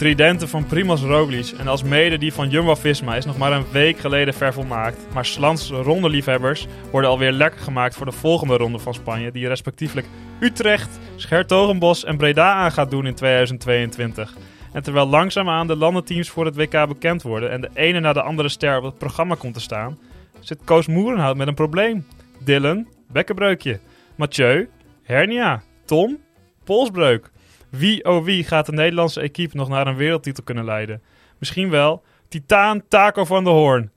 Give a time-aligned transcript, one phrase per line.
[0.00, 3.70] De tridenten van Primoz Roglic en als mede die van Jumbo-Visma is nog maar een
[3.72, 5.06] week geleden vervolmaakt.
[5.14, 9.30] Maar Slans rondeliefhebbers worden alweer lekker gemaakt voor de volgende ronde van Spanje.
[9.30, 10.06] Die respectievelijk
[10.38, 14.36] Utrecht, Schertogenbos en Breda aan gaat doen in 2022.
[14.72, 18.22] En terwijl langzaamaan de landenteams voor het WK bekend worden en de ene na de
[18.22, 19.98] andere ster op het programma komt te staan,
[20.38, 22.06] zit Koos Moerenhout met een probleem.
[22.44, 23.80] Dylan, bekkenbreukje.
[24.16, 24.68] Mathieu,
[25.02, 25.62] hernia.
[25.84, 26.18] Tom,
[26.64, 27.30] polsbreuk.
[27.70, 31.02] Wie oh wie gaat de Nederlandse equipe nog naar een wereldtitel kunnen leiden?
[31.38, 33.90] Misschien wel Titaan Taco van de Hoorn.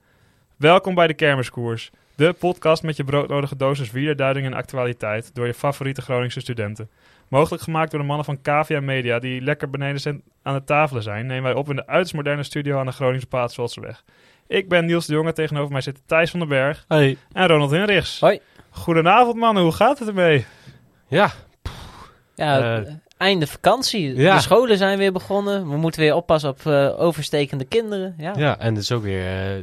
[0.57, 1.91] Welkom bij de Kermiskoers.
[2.15, 6.89] De podcast met je broodnodige dosis wielerduiding en actualiteit door je favoriete Groningse studenten.
[7.27, 11.03] Mogelijk gemaakt door de mannen van KVA Media die lekker beneden zijn aan de tafelen
[11.03, 13.95] zijn, nemen wij op in de uiterst moderne studio aan de Groningse Paatswoldse
[14.47, 17.17] Ik ben Niels de Jonge, tegenover mij zit Thijs van den Berg Hey.
[17.31, 18.19] en Ronald Hinrichs.
[18.19, 18.39] Hoi.
[18.69, 20.45] Goedenavond mannen, hoe gaat het ermee?
[21.07, 21.31] Ja,
[22.35, 24.15] Ja, Eh, einde vakantie.
[24.15, 24.35] ja.
[24.35, 25.69] De scholen zijn weer begonnen.
[25.69, 28.15] We moeten weer oppassen op eh, overstekende kinderen.
[28.17, 28.33] Ja.
[28.37, 29.55] ja, en het is ook weer eh,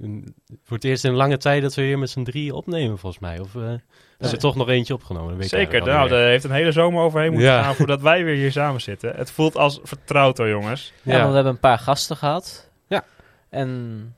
[0.00, 2.98] een- voor het eerst in een lange tijd dat we weer met z'n drieën opnemen,
[2.98, 3.38] volgens mij.
[3.40, 3.72] Of eh
[4.18, 5.36] is er toch nog eentje opgenomen?
[5.36, 7.62] Weet Zeker, nou, er heeft een hele zomer overheen moeten Ja.
[7.62, 9.12] gaan voordat wij weer hier samen zitten.
[9.16, 10.92] Het voelt als vertrouwd hoor jongens.
[11.02, 11.18] Ja, Ja.
[11.18, 12.70] want we hebben een paar gasten gehad.
[12.88, 13.04] Ja.
[13.50, 14.14] En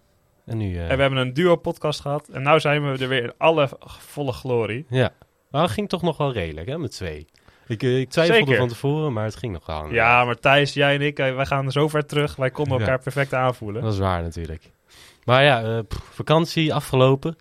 [0.46, 2.28] En nu, eh, En we hebben een duo-podcast gehad.
[2.28, 4.86] En nu zijn we er weer in alle volle glorie.
[4.88, 5.10] ja.
[5.50, 7.26] Maar het ging toch nog wel redelijk, hè, met twee.
[7.68, 8.56] Ik, eh, ik twijfelde Zeker.
[8.56, 9.92] van tevoren, maar het ging nog wel.
[9.92, 12.36] Ja, maar Thijs, jij en ik, eh, wij gaan zo ver terug.
[12.36, 12.80] Wij konden Ja.
[12.80, 13.82] elkaar perfect aanvoelen.
[13.82, 14.70] Dat is waar natuurlijk.
[15.24, 17.36] Maar ja, eh, pff, vakantie afgelopen.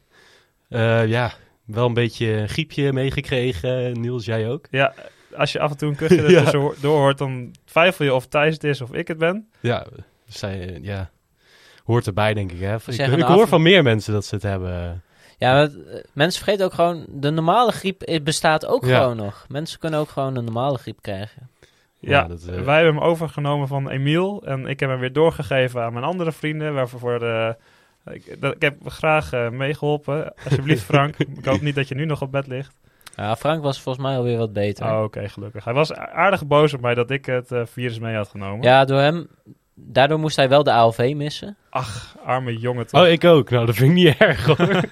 [0.70, 1.32] Eh, ja,
[1.66, 4.02] wel een beetje een griepje meegekregen.
[4.02, 4.68] Niels, jij ook?
[4.72, 4.94] Ja,
[5.36, 6.38] als je af en toe een kuchje Ja.
[6.38, 9.48] ertussen doorhoort, dan twijfel je of Thijs het is of ik het ben.
[9.60, 9.86] Ja,
[10.28, 11.10] zij, ja.
[11.84, 12.60] hoort erbij denk ik.
[12.60, 12.76] Hè?
[12.76, 15.04] Ik, ik hoor van meer mensen dat ze het hebben.
[15.38, 18.98] Ja, maar, eh, mensen vergeten ook gewoon, de normale griep eh, bestaat ook Ja.
[19.00, 19.46] gewoon nog.
[19.50, 21.50] Mensen kunnen ook gewoon een normale griep krijgen.
[22.00, 24.44] Ja, Ja, dat, eh, wij hebben hem overgenomen van Emiel.
[24.46, 26.74] En ik heb hem weer doorgegeven aan mijn andere vrienden.
[26.74, 27.56] Waarvoor voor de,
[28.12, 30.34] ik, dat, ik heb graag eh, meegeholpen.
[30.44, 31.18] Alsjeblieft Frank.
[31.18, 32.76] ik hoop niet dat je nu nog op bed ligt.
[33.16, 34.86] Ja, Frank was volgens mij alweer wat beter.
[34.86, 35.64] Oh, oké, gelukkig.
[35.64, 38.62] Hij was aardig boos op mij dat ik het virus mee had genomen.
[38.66, 39.28] Ja, door hem,
[39.80, 41.58] daardoor moest hij wel de ALV missen.
[41.70, 43.02] Ach, arme jongen toch.
[43.02, 43.50] Oh, ik ook.
[43.50, 44.58] Nou, dat vind ik niet erg hoor.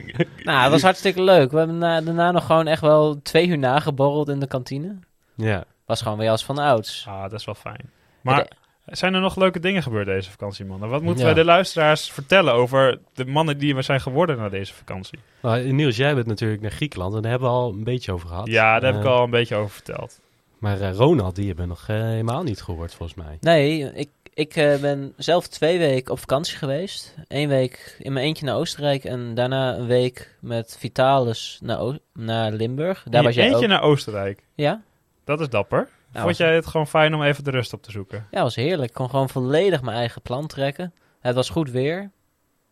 [0.43, 1.51] Nou, het was hartstikke leuk.
[1.51, 4.95] We hebben na- daarna nog gewoon echt wel twee uur nageborreld in de kantine.
[5.35, 5.63] ja.
[5.85, 7.05] Was gewoon weer als van ouds.
[7.09, 7.89] Ah, dat is wel fijn.
[8.21, 8.47] Maar
[8.85, 10.89] zijn er nog leuke dingen gebeurd deze vakantie, mannen?
[10.89, 11.25] Wat moeten Ja.
[11.33, 15.19] wij de luisteraars vertellen over de mannen die we zijn geworden na deze vakantie?
[15.41, 18.27] Nou, Niels, jij bent natuurlijk naar Griekenland en daar hebben we al een beetje over
[18.27, 18.47] gehad.
[18.47, 20.19] Ja, daar heb ik Eh, al een beetje over verteld.
[20.59, 23.37] Maar eh, Ronald, die hebben we nog eh, helemaal niet gehoord volgens mij.
[23.39, 27.15] Nee, ik, ik eh, ben zelf twee weken op vakantie geweest.
[27.27, 31.97] Eén week in mijn eentje naar Oostenrijk en daarna een week met Vitalis naar, O-
[32.13, 33.03] naar Limburg.
[33.03, 33.71] Daar In was je jij eentje ook.
[33.71, 34.43] naar Oostenrijk.
[34.55, 34.81] Ja?
[35.23, 35.77] Dat is dapper.
[35.79, 38.27] Nou, Vond was, jij het gewoon fijn om even de rust op te zoeken?
[38.31, 38.89] ja, was heerlijk.
[38.89, 40.93] Ik kon gewoon volledig mijn eigen plan trekken.
[41.19, 42.11] Het was goed weer.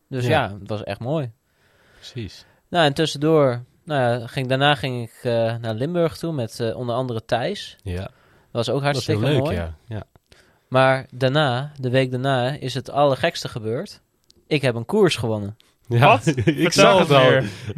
[0.10, 0.30] Dus Ja.
[0.44, 1.32] ja, het was echt mooi.
[1.96, 2.46] Precies.
[2.70, 6.76] Nou, en tussendoor, nou ja, ging, daarna ging ik eh, naar Limburg toe met eh,
[6.78, 7.76] onder andere Thijs.
[7.84, 8.10] Ja, Dat
[8.52, 9.56] was ook dat is heel hartstikke leuk, mooi.
[9.56, 9.76] ja.
[9.88, 10.04] ja.
[10.74, 14.02] Maar daarna, de week daarna, is het allergekste gebeurd.
[14.48, 15.58] Ik heb een koers gewonnen.
[15.88, 16.28] Ja, Wat?
[16.46, 17.32] ik zag het al.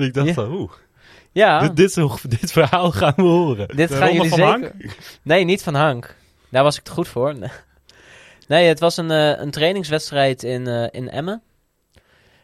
[0.05, 0.33] Ik dacht Ja.
[0.33, 0.71] van, oeh,
[1.31, 1.95] Ja, dit,
[2.29, 3.67] dit, verhaal gaan we horen.
[3.67, 4.75] dit De gaan jullie van zeker...
[5.21, 6.15] Nee, niet van Hank.
[6.49, 7.35] Daar was ik te goed voor.
[8.47, 11.41] Nee, het was een, eh, een trainingswedstrijd in, eh, in Emmen.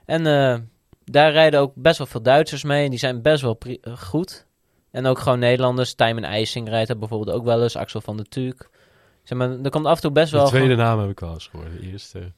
[0.05, 0.57] En eh,
[1.05, 2.83] daar rijden ook best wel veel Duitsers mee.
[2.83, 3.57] En die zijn best wel
[3.99, 4.45] goed.
[4.91, 5.93] En ook gewoon Nederlanders.
[5.93, 7.75] Tijmen IJsing rijdt er bijvoorbeeld ook wel eens.
[7.75, 8.69] Axel van der Tuuk.
[9.31, 10.47] Zeg maar, er komt af en toe best De wel...
[10.47, 11.71] tweede gewoon- naam heb ik wel eens gehoord.
[11.79, 12.31] De eerste.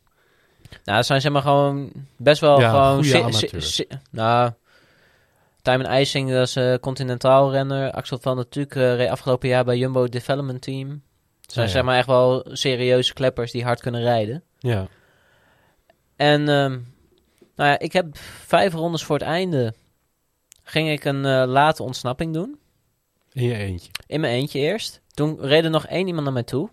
[0.84, 3.04] Nou, het zijn zeg maar gewoon best wel Ja, gewoon...
[3.04, 4.52] si- si- si- nou,
[5.62, 7.92] Tijmen IJsing, dat is eh continentaal renner.
[7.92, 10.90] Axel van der Tuuk eh, reed afgelopen jaar bij Jumbo Development Team.
[11.42, 11.78] Het zijn Ja, ja.
[11.78, 14.44] zeg maar echt wel serieuze kleppers die hard kunnen rijden.
[14.60, 14.88] Ja.
[16.16, 16.72] En ehm,
[17.56, 19.74] nou ja, ik heb vijf rondes voor het einde...
[20.64, 22.60] ging ik een eh, late ontsnapping doen.
[23.32, 23.92] In je eentje.
[24.08, 25.02] In mijn eentje eerst.
[25.14, 26.70] Toen reed er nog één iemand naar mij toe.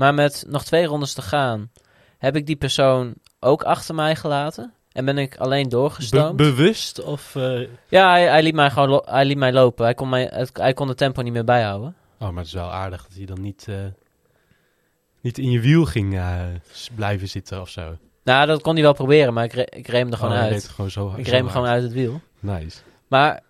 [0.00, 1.70] Maar met nog twee rondes te gaan...
[2.18, 4.72] heb ik die persoon ook achter mij gelaten.
[4.92, 6.36] En ben ik alleen Be- doorgestoomd.
[6.36, 7.34] bewust of...
[7.36, 9.84] eh, Ja, hij, hij liet mij gewoon hij liet mij lopen.
[9.84, 11.94] Hij kon, mij, het- hij kon de tempo niet meer bijhouden.
[12.18, 13.76] Oh, maar het is wel aardig dat hij dan niet, eh,
[15.20, 16.40] niet in je wiel ging eh,
[16.94, 17.96] blijven zitten of zo.
[18.24, 20.68] Nou, dat kon hij wel proberen, maar ik, re- ik er gewoon Oh, uit.
[20.68, 21.52] gewoon zo Ik hard.
[21.52, 22.20] gewoon uit het wiel.
[22.38, 22.78] Nice.
[23.08, 23.40] Maar,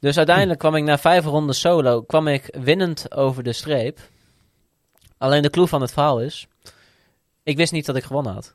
[0.00, 3.98] dus uiteindelijk kwam ik na vijf ronden solo, kwam ik winnend over de streep.
[5.18, 6.46] Alleen de clue van het verhaal is,
[7.42, 8.54] ik wist niet dat ik gewonnen had.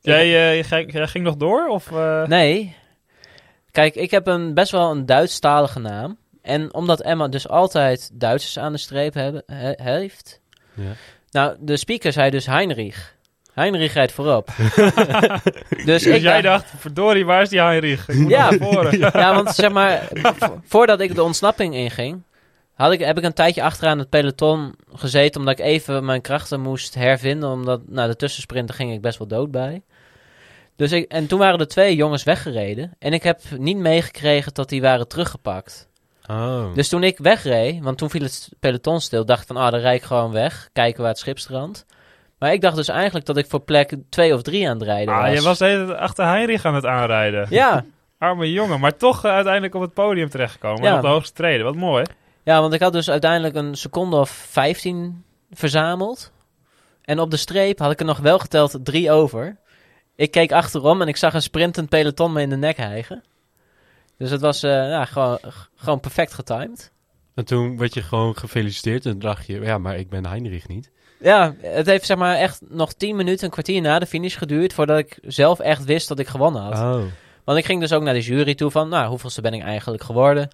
[0.00, 1.66] Jij, eh, ging, jij ging nog door?
[1.68, 2.26] Of, eh?
[2.26, 2.76] Nee.
[3.70, 6.18] Kijk, ik heb een, best wel een Duitsstalige naam.
[6.42, 10.40] En omdat Emma dus altijd Duitsers aan de streep hebben, he- heeft,
[10.74, 10.92] Ja.
[11.30, 13.16] Nou, de speaker zei dus Heinrich.
[13.52, 14.48] Heinrich rijdt voorop.
[15.68, 18.08] dus Dus ik jij dacht, verdorie, waar is die Heinrich?
[18.08, 18.50] Ik moet Ja.
[19.12, 22.22] ja, want zeg maar, vo- voordat ik de ontsnapping inging,
[22.78, 26.60] had ik, heb ik een tijdje achteraan het peloton gezeten, omdat ik even mijn krachten
[26.60, 29.82] moest hervinden, omdat na de tussensprinten ging ik best wel dood bij.
[30.76, 34.68] Dus ik, en toen waren er twee jongens weggereden en ik heb niet meegekregen dat
[34.68, 35.88] die waren teruggepakt.
[36.30, 36.74] Oh.
[36.74, 39.80] Dus toen ik wegreed, want toen viel het peloton stil, dacht ik van, ah, dan
[39.80, 41.86] rijd ik gewoon weg, kijken waar het schip strandt.
[42.38, 45.14] Maar ik dacht dus eigenlijk dat ik voor plek twee of drie aan het rijden
[45.14, 45.24] was.
[45.24, 47.46] Ah, je was de tijd achter Heinrich aan het aanrijden.
[47.50, 47.84] Ja,
[48.18, 50.82] Arme jongen, maar toch eh, uiteindelijk op het podium terechtgekomen.
[50.82, 50.96] Ja.
[50.96, 51.64] Op de hoogste treden.
[51.64, 52.04] Wat mooi.
[52.48, 56.32] Ja, want ik had dus uiteindelijk een seconde of 15 verzameld.
[57.02, 59.56] En op de streep had ik er nog wel geteld drie over.
[60.16, 63.22] Ik keek achterom en ik zag een sprintend peloton me in de nek hijgen.
[64.18, 65.38] Dus het was eh, ja, gewoon,
[65.76, 66.92] gewoon perfect getimed.
[67.34, 70.90] En toen werd je gewoon gefeliciteerd en dacht je, ja, maar ik ben Heinrich niet.
[71.20, 74.72] Ja, het heeft zeg maar echt nog 10 minuten, een kwartier na de finish geduurd...
[74.72, 76.72] voordat ik zelf echt wist dat ik gewonnen had.
[76.72, 77.02] Oh.
[77.44, 80.02] Want ik ging dus ook naar de jury toe van, nou, hoeveelste ben ik eigenlijk
[80.02, 80.48] geworden?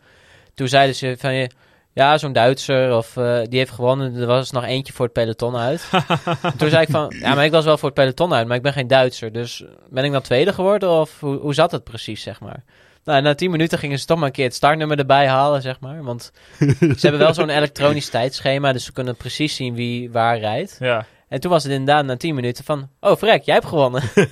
[0.55, 1.51] Toen zeiden ze van, je,
[1.95, 4.15] ja, zo'n Duitser of eh, die heeft gewonnen.
[4.15, 5.91] Er was nog eentje voor het peloton uit.
[6.59, 8.63] Toen zei ik van, ja, maar ik was wel voor het peloton uit, maar ik
[8.63, 9.33] ben geen Duitser.
[9.33, 12.65] Dus ben ik dan tweede geworden of hoe, hoe zat het precies, zeg maar?
[13.05, 15.81] Nou, na tien minuten gingen ze toch maar een keer het startnummer erbij halen, zeg
[15.81, 16.03] maar.
[16.03, 16.33] Want
[16.79, 20.77] ze hebben wel zo'n elektronisch tijdschema, dus ze kunnen precies zien wie waar rijdt.
[20.81, 21.07] Ja.
[21.29, 24.03] En toen was het inderdaad na tien minuten van, oh, vrek, jij hebt gewonnen.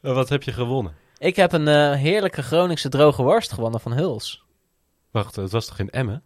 [0.00, 0.92] Wat heb je gewonnen?
[1.18, 4.42] Ik heb een eh, heerlijke Groningse droge worst gewonnen van Huls.
[5.12, 6.22] Wacht, het was toch in Emmen?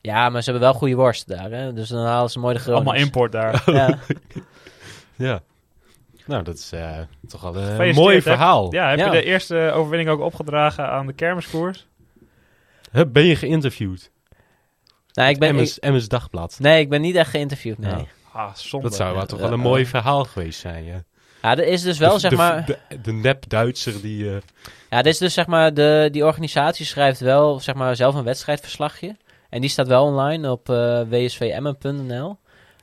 [0.00, 1.72] Ja, maar ze hebben wel goede worst daar, hè?
[1.72, 2.86] Dus dan halen ze mooi de Gronings.
[2.86, 3.62] Allemaal import daar.
[3.74, 3.98] Ja.
[5.16, 5.40] Ja.
[6.26, 6.98] Nou, dat is eh,
[7.28, 8.72] toch al een mooi verhaal.
[8.74, 9.04] Ja, heb Ja.
[9.04, 11.86] je de eerste overwinning ook opgedragen aan de kermiskoers?
[12.90, 14.10] Hup, Ben je geïnterviewd?
[15.12, 16.56] Nou, ik ben, ik- Emmens Dagblad.
[16.60, 17.92] nee, ik ben niet echt geïnterviewd, nee.
[17.92, 18.88] Nou, Ah, zonde.
[18.88, 21.02] dat zou wel toch wel een mooi verhaal geweest zijn, ja.
[21.42, 22.64] Ja, er is dus wel, De- zeg de, maar...
[22.66, 24.30] De, de nep-Duitser die...
[24.30, 24.36] eh,
[24.90, 28.24] Ja, dit is dus, zeg maar, de, die organisatie schrijft wel, zeg maar, zelf een
[28.24, 29.16] wedstrijdverslagje.
[29.50, 32.38] En die staat wel online op eh wsvmmen.nl.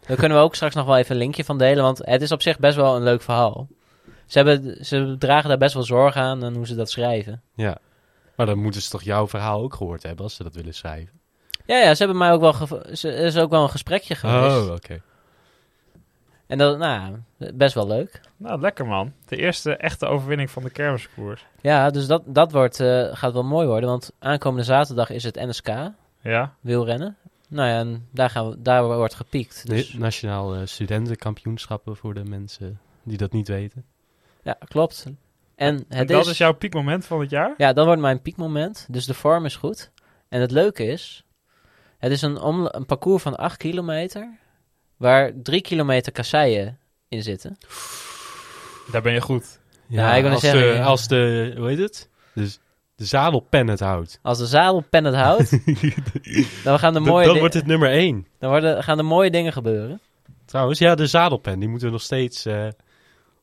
[0.08, 2.32] Daar kunnen we ook straks nog wel even een linkje van delen, want het is
[2.32, 3.68] op zich best wel een leuk verhaal.
[4.26, 7.42] Ze, hebben, ze dragen daar best wel zorg aan aan hoe ze dat schrijven.
[7.56, 7.78] ja.
[8.36, 11.20] Maar dan moeten ze toch jouw verhaal ook gehoord hebben als ze dat willen schrijven.
[11.66, 12.54] Ja, ja, ze hebben mij ook wel...
[12.94, 14.56] ze- Er is ook wel een gesprekje geweest.
[14.68, 15.02] Oh, oké.
[16.48, 17.16] En dat, nou,
[17.54, 18.22] best wel leuk.
[18.38, 19.14] Nou, lekker man.
[19.26, 21.46] De eerste echte overwinning van de kermiskoers.
[21.62, 23.90] Ja, dus dat, dat wordt, eh, gaat wel mooi worden.
[23.90, 25.68] Want aankomende zaterdag is het NSK,
[26.22, 26.54] Ja.
[26.62, 27.18] wielrennen.
[27.48, 29.68] Nou ja, en daar, gaan we, daar wordt gepiekt.
[29.68, 33.86] Dus, De Nationaal eh, Studentenkampioenschappen voor de mensen die dat niet weten.
[34.44, 35.06] ja, klopt.
[35.56, 37.54] En En het dat is, is jouw piekmoment van het jaar?
[37.58, 38.88] Ja, dat wordt mijn piekmoment.
[38.90, 39.92] Dus de vorm is goed.
[40.30, 41.26] En het leuke is,
[41.98, 44.38] het is een, om, een parcours van 8 kilometer,
[45.06, 47.58] waar 3 kilometer kasseien in zitten.
[48.92, 49.60] Daar ben je goed.
[49.88, 50.84] Ja, ik wou net als, zeggen, de, ja.
[50.84, 52.10] als de, hoe heet het?
[52.34, 52.60] Dus
[52.96, 54.20] de zadelpen het houdt.
[54.24, 55.50] Als de zadel pen het houdt,
[56.64, 58.28] dan gaan de Dan- mooie, dan di- wordt het nummer één.
[58.40, 60.00] dan worden, gaan er mooie dingen gebeuren.
[60.46, 62.46] Trouwens, ja, de zadelpen, die moeten we nog steeds...
[62.46, 62.68] eh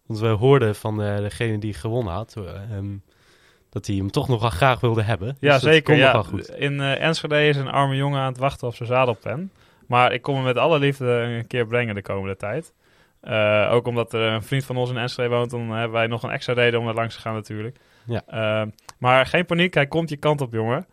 [0.06, 2.34] want we hoorden van eh, degene die gewonnen had...
[2.36, 2.44] eh,
[2.76, 2.96] ehm,
[3.70, 5.28] dat hij hem toch nog wel graag wilde hebben.
[5.28, 5.96] Dus Ja, dat zeker.
[5.96, 6.12] Ja.
[6.12, 6.48] wel goed.
[6.48, 9.52] In eh, Enschede is een arme jongen aan het wachten op zijn zadelpen.
[9.92, 12.72] Maar ik kom hem met alle liefde een keer brengen de komende tijd.
[13.20, 16.22] Eh, ook omdat er een vriend van ons in Enschede woont, dan hebben wij nog
[16.22, 17.76] een extra reden om er langs te gaan natuurlijk.
[18.06, 18.22] Ja.
[18.26, 18.66] Eh,
[18.98, 20.86] maar geen paniek, hij komt je kant op, jongen.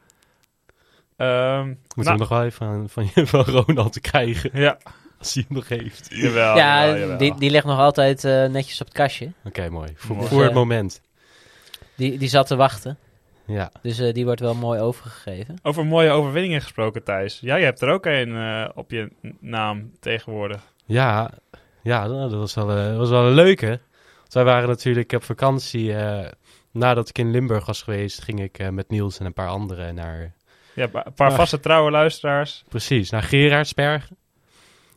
[1.17, 4.77] Ehm, Moeten nou, we nog wel even aan, van, je- van Ronald te krijgen, Ja,
[5.19, 6.07] als hij hem nog heeft.
[6.09, 6.55] jawel.
[6.57, 7.17] ja, jawel, jawel.
[7.17, 9.31] Die, die ligt nog altijd eh, netjes op het kastje.
[9.43, 9.91] Oké, mooi.
[9.95, 10.27] Voor, Mooi.
[10.27, 11.01] voor het Eh, moment.
[11.95, 12.97] Die, die zat te wachten.
[13.49, 13.71] Ja.
[13.81, 15.55] Dus eh, die wordt wel mooi overgegeven.
[15.61, 17.39] Over mooie overwinningen gesproken, Thijs.
[17.41, 20.61] Jij hebt er ook een eh, op je naam tegenwoordig.
[20.85, 21.31] Ja,
[21.83, 23.67] ja dat was wel, eh, dat was wel een leuke.
[24.19, 25.93] Want wij waren natuurlijk op vakantie.
[25.95, 26.31] eh,
[26.71, 29.95] nadat ik in Limburg was geweest, ging ik eh, met Niels en een paar anderen
[29.95, 30.33] naar...
[30.73, 32.63] Ja, een paar Maar- vaste trouwe luisteraars.
[32.69, 34.17] Precies, naar Gerardsbergen.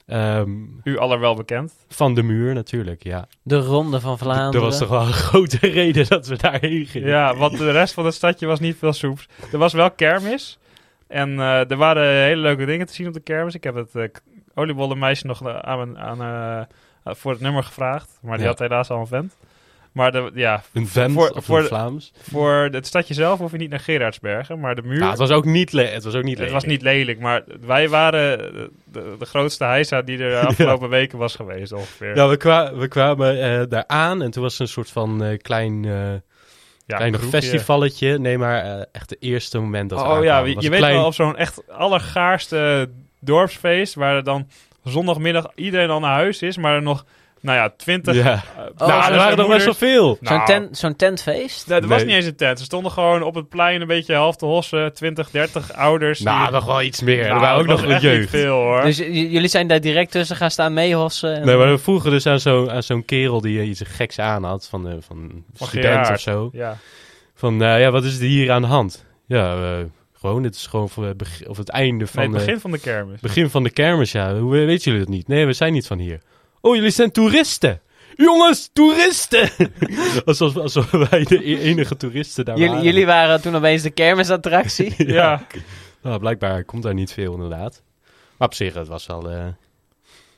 [0.07, 0.51] Ehm,
[0.85, 1.73] U aller wel bekend.
[1.89, 3.27] van de muur natuurlijk, ja.
[3.43, 4.53] De Ronde van Vlaanderen.
[4.55, 7.09] Er was toch wel een grote reden dat we daarheen gingen.
[7.09, 9.29] Ja, want de rest van het stadje was niet veel soeps.
[9.53, 10.59] Er was wel kermis.
[11.09, 13.55] En eh, er waren hele leuke dingen te zien op de kermis.
[13.55, 14.21] Ik heb het k-
[14.55, 16.21] oliebollenmeisje nog aan, aan,
[17.05, 18.19] eh, voor het nummer gevraagd.
[18.23, 18.51] Maar die Ja.
[18.51, 19.37] had helaas al een vent.
[19.93, 22.13] Maar de, ja, Een vent Voor- of voor een de- Vlaams.
[22.31, 24.61] voor het stadje zelf hoef je niet naar Gerardsbergen.
[24.61, 24.99] Maar de muur...
[24.99, 26.55] Ja, het was ook niet, le het was ook niet het lelijk.
[26.63, 28.71] was niet lelijk, maar wij waren de,
[29.19, 32.17] de, grootste heisa die er de afgelopen weken was geweest ongeveer.
[32.17, 35.39] Ja, we, kwa we kwamen eh, daar aan en toen was een soort van eh,
[35.39, 36.13] klein, eh
[36.87, 38.19] Ja, klein festivalletje.
[38.19, 41.15] Nee, maar echt het eerste moment dat we Oh ja, je weet klein- wel, op
[41.15, 42.89] zo'n echt allergaarste
[43.21, 44.49] dorpsfeest, waar er dan
[44.85, 47.05] zondagmiddag iedereen al naar huis is, maar er nog,
[47.43, 48.15] nou ja, twintig...
[48.15, 48.33] Ja.
[48.33, 50.07] eh, Oh, nou, er en waren nog best wel veel.
[50.21, 51.67] Zo'n Nou, tent, zo'n tentfeest?
[51.69, 52.59] Nee, er was niet eens een tent.
[52.59, 54.93] Ze stonden gewoon op het plein een beetje half te hossen.
[54.95, 56.21] 20, 30 ouders.
[56.21, 57.23] Nou, die- nog wel iets meer.
[57.23, 58.31] Nou, er waren ook dat nog een echt niet jeugd.
[58.31, 58.83] veel hoor.
[58.83, 61.35] Dus jullie zijn daar direct tussen gaan staan meehossen?
[61.37, 64.19] en- Nee, maar we vroegen dus aan zo'n aan zo'n kerel die eh, iets geks
[64.19, 66.11] aan had, van, eh, van Van student Gerard.
[66.11, 66.51] of zo.
[66.53, 66.77] ja.
[67.35, 69.05] Van, eh, ja, wat is er hier aan de hand?
[69.27, 69.85] Ja, eh,
[70.19, 72.61] gewoon, dit is gewoon voor het, beg- of het einde van, Nee, het de, begin
[72.61, 73.21] van de kermis.
[73.21, 74.35] begin van de kermis, ja.
[74.39, 75.29] Hoe weten jullie dat niet?
[75.29, 76.21] Nee, we zijn niet van hier.
[76.63, 77.81] Oh, jullie zijn toeristen!
[78.17, 79.51] Jongens, toeristen!
[80.25, 82.85] alsof, alsof wij de e- enige toeristen daar jullie, waren.
[82.87, 84.95] jullie waren toen opeens de kermisattractie?
[85.13, 85.47] Ja.
[86.03, 87.83] Nou, blijkbaar komt daar niet veel inderdaad.
[88.39, 89.31] Maar op zich, het was wel...
[89.31, 89.47] eh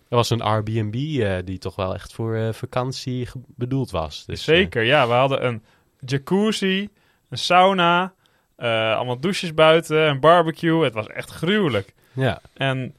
[0.09, 4.25] er was een Airbnb eh, die toch wel echt voor eh, vakantie ge- bedoeld was.
[4.27, 5.07] Dus, eh, Zeker, ja.
[5.07, 5.63] We hadden een
[5.99, 6.89] jacuzzi,
[7.29, 8.13] een sauna,
[8.57, 10.85] eh, allemaal douches buiten, een barbecue.
[10.85, 11.95] Het was echt gruwelijk.
[12.13, 12.95] ja, En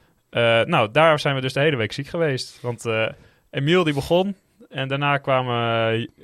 [0.66, 2.62] nou, daar zijn we dus de hele week ziek geweest.
[2.62, 3.08] Want eh
[3.52, 4.36] Emiel die begon
[4.70, 5.56] en daarna kwamen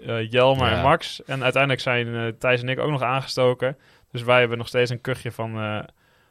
[0.04, 0.76] eh, eh, Jelmer Ja.
[0.78, 1.24] en Max.
[1.26, 3.78] En uiteindelijk zijn eh, Thijs en ik ook nog aangestoken.
[4.12, 5.80] Dus wij hebben nog steeds een kuchje van, eh,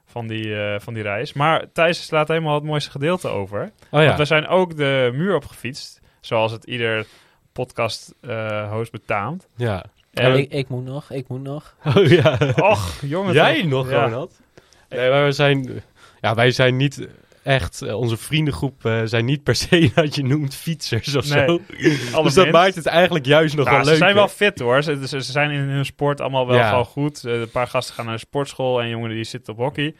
[0.06, 1.32] van, die, eh, van die reis.
[1.32, 3.62] Maar Thijs slaat helemaal het mooiste gedeelte over.
[3.90, 4.06] oh ja.
[4.06, 6.00] Want we zijn ook de muur opgefietst.
[6.20, 7.06] Zoals het ieder
[7.52, 9.48] podcast-host betaamt.
[9.56, 9.84] ja.
[10.12, 11.74] En, ik, ik moet nog, ik moet nog.
[11.96, 12.38] Oh ja.
[12.56, 13.32] och, jongen.
[13.34, 13.70] Jij toch?
[13.70, 14.04] nog, Ja.
[14.04, 14.40] Ronald?
[14.88, 15.82] Nee, maar we zijn...
[16.20, 17.08] Ja, wij zijn niet
[17.42, 17.82] echt...
[17.82, 21.60] eh, onze vriendengroep eh, zijn niet per se dat je noemt fietsers of Nee, zo.
[22.22, 24.00] Dus dat maakt het eigenlijk juist nog Nou, wel ze leuk.
[24.00, 24.82] zijn wel fit hoor.
[24.82, 26.68] Ze, ze, ze zijn in hun sport allemaal wel Ja.
[26.68, 27.24] gewoon goed.
[27.24, 29.94] Eh, een paar gasten gaan naar de sportschool en jongen die zitten op hockey.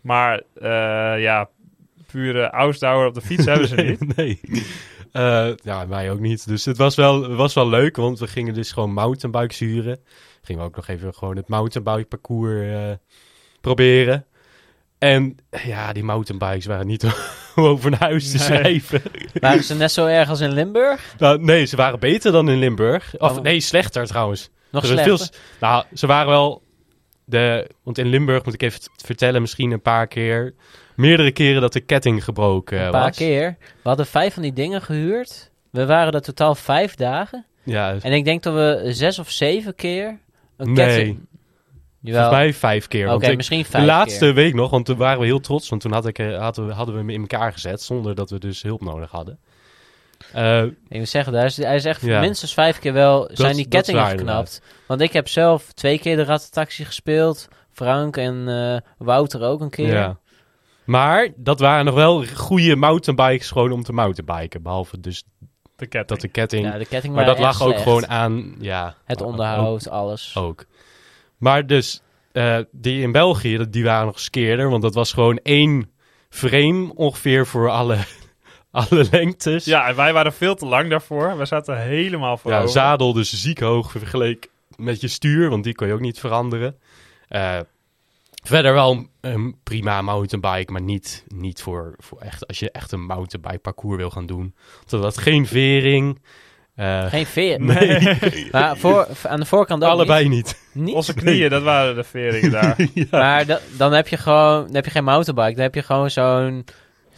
[0.00, 1.48] Maar eh, ja,
[2.06, 4.16] pure ausdauer op de fiets hebben ze niet.
[4.16, 4.40] nee.
[5.62, 6.48] Ja, wij ook niet.
[6.48, 9.98] Dus het was wel, was wel leuk, want we gingen dus gewoon mountainbikes huren.
[10.42, 12.96] Gingen we ook nog even gewoon het mountainbike parcours
[13.60, 14.26] proberen.
[14.98, 17.04] En ja, die mountainbikes waren niet
[17.56, 18.46] om over naar huis te Nee.
[18.46, 19.02] schrijven.
[19.40, 21.14] Waren ze net zo erg als in Limburg?
[21.18, 23.14] Nou, nee, ze waren beter dan in Limburg.
[23.18, 23.42] Of Oh.
[23.42, 24.50] nee, slechter trouwens.
[24.70, 25.26] Nog Er was slechter?
[25.26, 26.62] veel nou, ze waren wel...
[27.24, 30.54] De, want in Limburg, moet ik even vertellen, misschien een paar keer...
[30.94, 33.16] Meerdere keren dat de ketting gebroken Een eh, paar was.
[33.16, 33.56] keer.
[33.60, 35.50] We hadden vijf van die dingen gehuurd.
[35.70, 37.46] We waren er totaal vijf dagen.
[37.62, 40.18] Ja, En ik denk dat we zes of zeven keer
[40.56, 40.86] een Nee.
[40.86, 41.26] ketting...
[42.12, 43.12] volgens mij vijf keer.
[43.12, 44.34] Oké, misschien de vijf laatste keer.
[44.34, 45.68] week nog, want toen waren we heel trots.
[45.68, 48.30] Want toen had ik, eh, hadden, we, hadden we hem in elkaar gezet, zonder dat
[48.30, 49.38] we dus hulp nodig hadden.
[50.32, 52.20] Eh, Ik moet zeggen, daar is, hij is echt Ja.
[52.20, 54.62] minstens vijf keer wel zijn die dat kettingen waar, geknapt.
[54.86, 57.48] Want ik heb zelf twee keer de rattentaxi gespeeld.
[57.72, 59.92] Frank en eh, Wouter ook een keer.
[59.92, 60.18] ja.
[60.84, 64.62] Maar dat waren nog wel goede mountainbikes gewoon om te mountainbiken.
[64.62, 65.24] Behalve dus
[65.76, 66.06] De ketting.
[66.06, 66.66] dat de ketting...
[66.66, 68.54] Ja, de ketting maar dat lag ook gewoon aan...
[68.60, 70.34] Ja, Het ook- onderhoud, alles.
[70.36, 70.64] Ook.
[71.36, 72.02] Maar dus,
[72.32, 74.70] eh, die in België, die waren nog skeerder.
[74.70, 75.90] Want dat was gewoon één
[76.28, 77.98] frame ongeveer voor alle,
[78.70, 79.64] alle lengtes.
[79.64, 81.38] Ja, en wij waren veel te lang daarvoor.
[81.38, 82.50] We zaten helemaal voor.
[82.50, 86.20] Ja, zadel dus ziek hoog vergeleken met je stuur, want die kon je ook niet
[86.20, 86.78] veranderen.
[87.28, 87.58] Eh,
[88.42, 93.04] verder wel een, prima mountainbike, maar niet, niet voor, voor echt, als je echt een
[93.04, 94.54] mountainbike parcours wil gaan doen.
[94.76, 96.20] Want dat had geen vering.
[96.76, 97.60] Eh, Geen veer.
[97.64, 98.18] nee,
[98.52, 100.58] Maar voor, aan de voorkant ook allebei niet.
[100.94, 102.76] Onze knieën, dat waren de veringen daar.
[102.94, 105.54] ja, Maar da- dan heb je gewoon, dan heb je geen mountainbike.
[105.54, 106.64] Dan heb je gewoon zo'n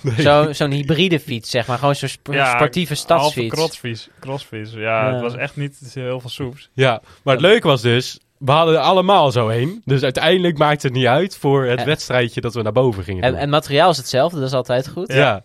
[0.01, 0.23] nee.
[0.23, 1.79] zo, zo'n hybride fiets, zeg maar.
[1.79, 3.55] Gewoon zo'n sp- Ja, sportieve stadsfiets.
[3.55, 4.09] crossfiets.
[4.21, 4.73] crossfiets.
[4.73, 5.13] Ja, Ja.
[5.13, 6.71] het was echt niet heel veel soeps.
[6.73, 9.83] Ja, maar het leuke was dus, we hadden er allemaal zo heen.
[9.85, 13.23] Dus uiteindelijk maakte het niet uit voor het En- wedstrijdje dat we naar boven gingen
[13.23, 13.41] En, doen.
[13.41, 15.13] en materiaal is hetzelfde, dat is altijd goed.
[15.13, 15.43] Ja.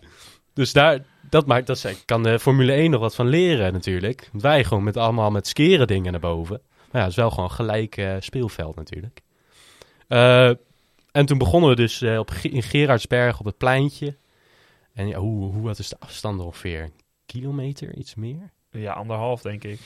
[0.54, 0.98] Dus daar,
[1.34, 4.28] dat maakt, dat is- kan de Formule 1 nog wat van leren natuurlijk.
[4.30, 6.60] Want wij gewoon met allemaal met skeren dingen naar boven.
[6.90, 9.20] Maar ja, het is wel gewoon gelijk eh, speelveld natuurlijk.
[10.08, 10.48] Eh,
[11.12, 14.16] en toen begonnen we dus eh, op, in Gerardsberg op het pleintje.
[14.94, 16.90] En ja, hoe, hoe wat is de afstand ongeveer?
[17.26, 18.50] Kilometer, iets meer?
[18.70, 19.80] Ja, anderhalf denk ik.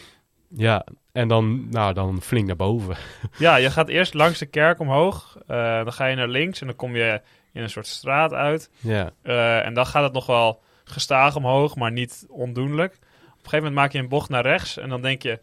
[0.48, 2.96] Ja, en dan, nou, dan flink naar boven.
[3.38, 5.38] Ja, je gaat eerst langs de kerk omhoog.
[5.46, 7.20] eh, dan ga je naar links en dan kom je
[7.52, 8.70] in een soort straat uit.
[8.80, 12.92] Ja, Eh, en dan gaat het nog wel gestaag omhoog, maar niet ondoenlijk.
[12.92, 15.38] Op een gegeven moment maak je een bocht naar rechts en dan denk je...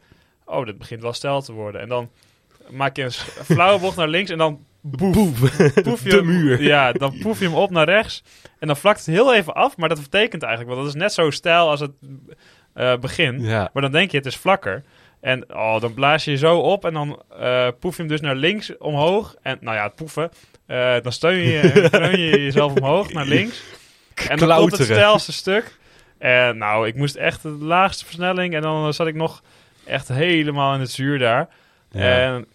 [0.46, 1.82] Oh, dit begint wel stijl te worden.
[1.82, 2.10] En dan
[2.70, 3.12] maak je een
[3.46, 5.40] flauwe bocht naar links en dan boef,
[5.84, 6.62] poef je de hem, muur.
[6.64, 8.24] Ja, dan poef je hem op naar rechts.
[8.60, 10.74] En dan vlakt het heel even af, maar dat betekent eigenlijk...
[10.76, 11.92] Want dat is net zo stijl als het
[12.74, 13.42] eh, begin.
[13.42, 14.84] Ja, Maar dan denk je, het is vlakker.
[15.22, 18.22] En oh, dan blaas je je zo op en dan eh, poef je hem dus
[18.22, 19.36] naar links omhoog.
[19.42, 20.30] En nou ja, het poefen.
[20.66, 23.64] eh, dan steun je- steun je jezelf omhoog naar links.
[24.30, 25.78] En dan komt het stijlste stuk.
[26.18, 28.56] En nou, ik moest echt de laagste versnelling.
[28.56, 29.42] En dan zat ik nog
[29.86, 31.48] echt helemaal in het zuur daar.
[31.92, 32.02] Ja.
[32.02, 32.46] En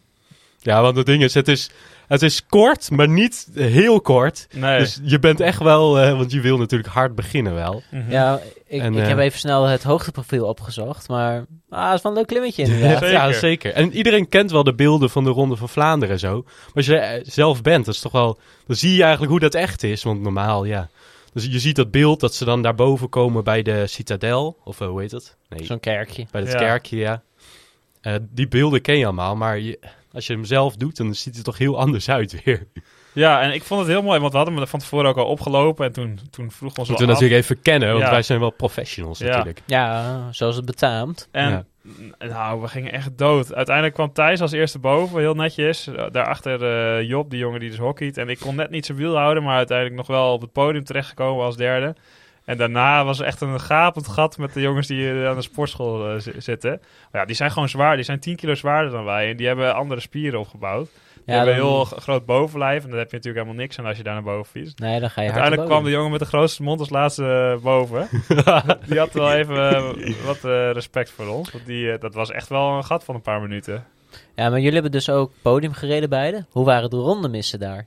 [0.58, 1.70] Ja, want het ding is, het is...
[2.10, 4.46] Het is kort, maar niet heel kort.
[4.52, 4.78] Nee.
[4.78, 7.82] Dus je bent echt wel, eh, want je wil natuurlijk hard beginnen wel.
[7.90, 8.10] Mhm.
[8.10, 12.02] Ja, ik, En, ik heb eh, even snel het hoogteprofiel opgezocht, maar ah, het is
[12.02, 12.98] wel een leuk klimmetje inderdaad.
[12.98, 13.10] Zeker.
[13.10, 13.72] Ja, zeker.
[13.72, 16.42] En iedereen kent wel de beelden van de Ronde van Vlaanderen en zo.
[16.42, 18.38] Maar als je zelf bent, dat is toch wel...
[18.66, 20.02] Dan zie je eigenlijk hoe dat echt is.
[20.02, 20.88] Want normaal, ja...
[21.32, 24.56] Dus je ziet dat beeld dat ze dan daarboven komen bij de Citadel.
[24.64, 25.36] Of eh, hoe heet dat?
[25.48, 26.26] Nee, Zo'n kerkje.
[26.30, 26.58] bij het Ja.
[26.58, 27.22] kerkje, ja.
[28.00, 29.78] Eh, die beelden ken je allemaal, maar je,
[30.12, 32.66] als je hem zelf doet, dan ziet het toch heel anders uit weer.
[33.12, 35.16] Ja, en ik vond het heel mooi, want we hadden hem er van tevoren ook
[35.16, 35.86] al opgelopen.
[35.86, 37.20] En toen, toen vroeg ons Moeten wel we af.
[37.20, 38.10] natuurlijk even kennen, want Ja.
[38.10, 39.26] wij zijn wel professionals Ja.
[39.26, 39.62] natuurlijk.
[39.66, 41.28] Ja, zoals het betaamt.
[41.30, 41.64] En Ja.
[42.18, 43.54] Nou, we gingen echt dood.
[43.54, 45.88] Uiteindelijk kwam Thijs als eerste boven, heel netjes.
[46.10, 46.62] Daarachter
[46.98, 48.16] eh Job, die jongen die dus hockeyt.
[48.18, 50.84] En ik kon net niet zijn wiel houden, maar uiteindelijk nog wel op het podium
[50.84, 51.94] terechtgekomen als derde.
[52.44, 56.10] En daarna was echt een gapend gat met de jongens die eh, aan de sportschool
[56.10, 56.70] eh, zi- zitten.
[57.10, 57.94] Maar ja, die zijn gewoon zwaar.
[57.96, 59.30] Die zijn 10 kilo zwaarder dan wij.
[59.30, 60.88] En die hebben andere spieren opgebouwd.
[61.24, 62.84] Die Ja, hebben een heel groot bovenlijf.
[62.84, 64.78] En daar heb je natuurlijk helemaal niks aan als je daar naar boven fietst.
[64.78, 67.54] Nee, dan ga je hard Uiteindelijk kwam de jongen met de grootste mond als laatste
[67.56, 68.08] eh, boven.
[68.88, 71.50] die had wel even eh, wat eh, respect voor ons.
[71.52, 73.84] Want die, dat was echt wel een gat van een paar minuten.
[74.34, 76.44] Ja, maar jullie hebben dus ook podium gereden beide.
[76.50, 77.86] Hoe waren de rondemissen daar?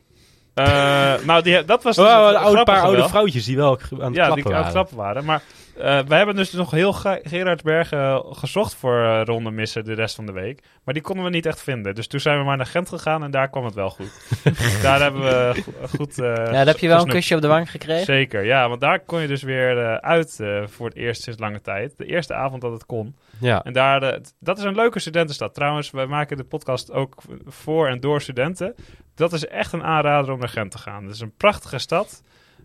[0.53, 3.79] Eh, nou, die, dat was dus Oh, het een oude, paar oude vrouwtjes die wel
[3.99, 4.63] aan het Ja, klappen die aan waren.
[4.63, 5.25] het klappen waren.
[5.25, 5.41] Maar
[5.77, 10.15] eh, we hebben dus nog heel Ge- Gerardsbergen gezocht voor eh ronde missen de rest
[10.15, 10.63] van de week.
[10.83, 11.95] Maar die konden we niet echt vinden.
[11.95, 14.41] Dus toen zijn we maar naar Gent gegaan en daar kwam het wel goed.
[14.81, 17.47] daar hebben we go- goed eh, ja, daar heb je wel een kusje op de
[17.47, 18.05] wang gekregen.
[18.05, 18.69] Zeker, ja.
[18.69, 21.97] Want daar kon je dus weer eh, uit eh, voor het eerst sinds lange tijd.
[21.97, 23.15] De eerste avond dat het kon.
[23.39, 23.63] Ja.
[23.63, 25.53] En daar, eh, dat is een leuke studentenstad.
[25.53, 27.15] Trouwens, wij maken de podcast ook
[27.45, 28.75] voor en door studenten.
[29.15, 31.03] Dat is echt een aanrader om naar Gent te gaan.
[31.03, 32.23] Het is een prachtige stad.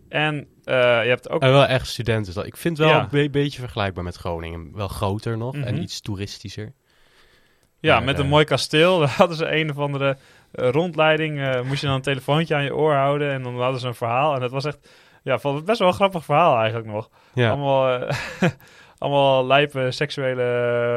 [0.09, 1.43] En eh, je hebt ook...
[1.43, 2.47] En wel echt studenten.
[2.47, 3.03] Ik vind het wel Ja.
[3.03, 4.71] een be- beetje vergelijkbaar met Groningen.
[4.75, 5.65] Wel groter nog Mhm.
[5.65, 6.73] en iets toeristischer.
[7.81, 8.99] ja, maar, met een eh, mooi kasteel.
[9.01, 10.17] Daar hadden ze een of andere
[10.53, 11.63] eh, rondleiding.
[11.67, 13.33] moest je dan een telefoontje aan je oor houden.
[13.33, 14.35] En dan hadden ze een verhaal.
[14.35, 14.79] En dat was echt...
[15.23, 17.09] Ja, vond het best wel een grappig verhaal eigenlijk nog.
[17.35, 17.49] Ja.
[17.51, 18.01] Allemaal...
[18.99, 20.43] Allemaal lijpe seksuele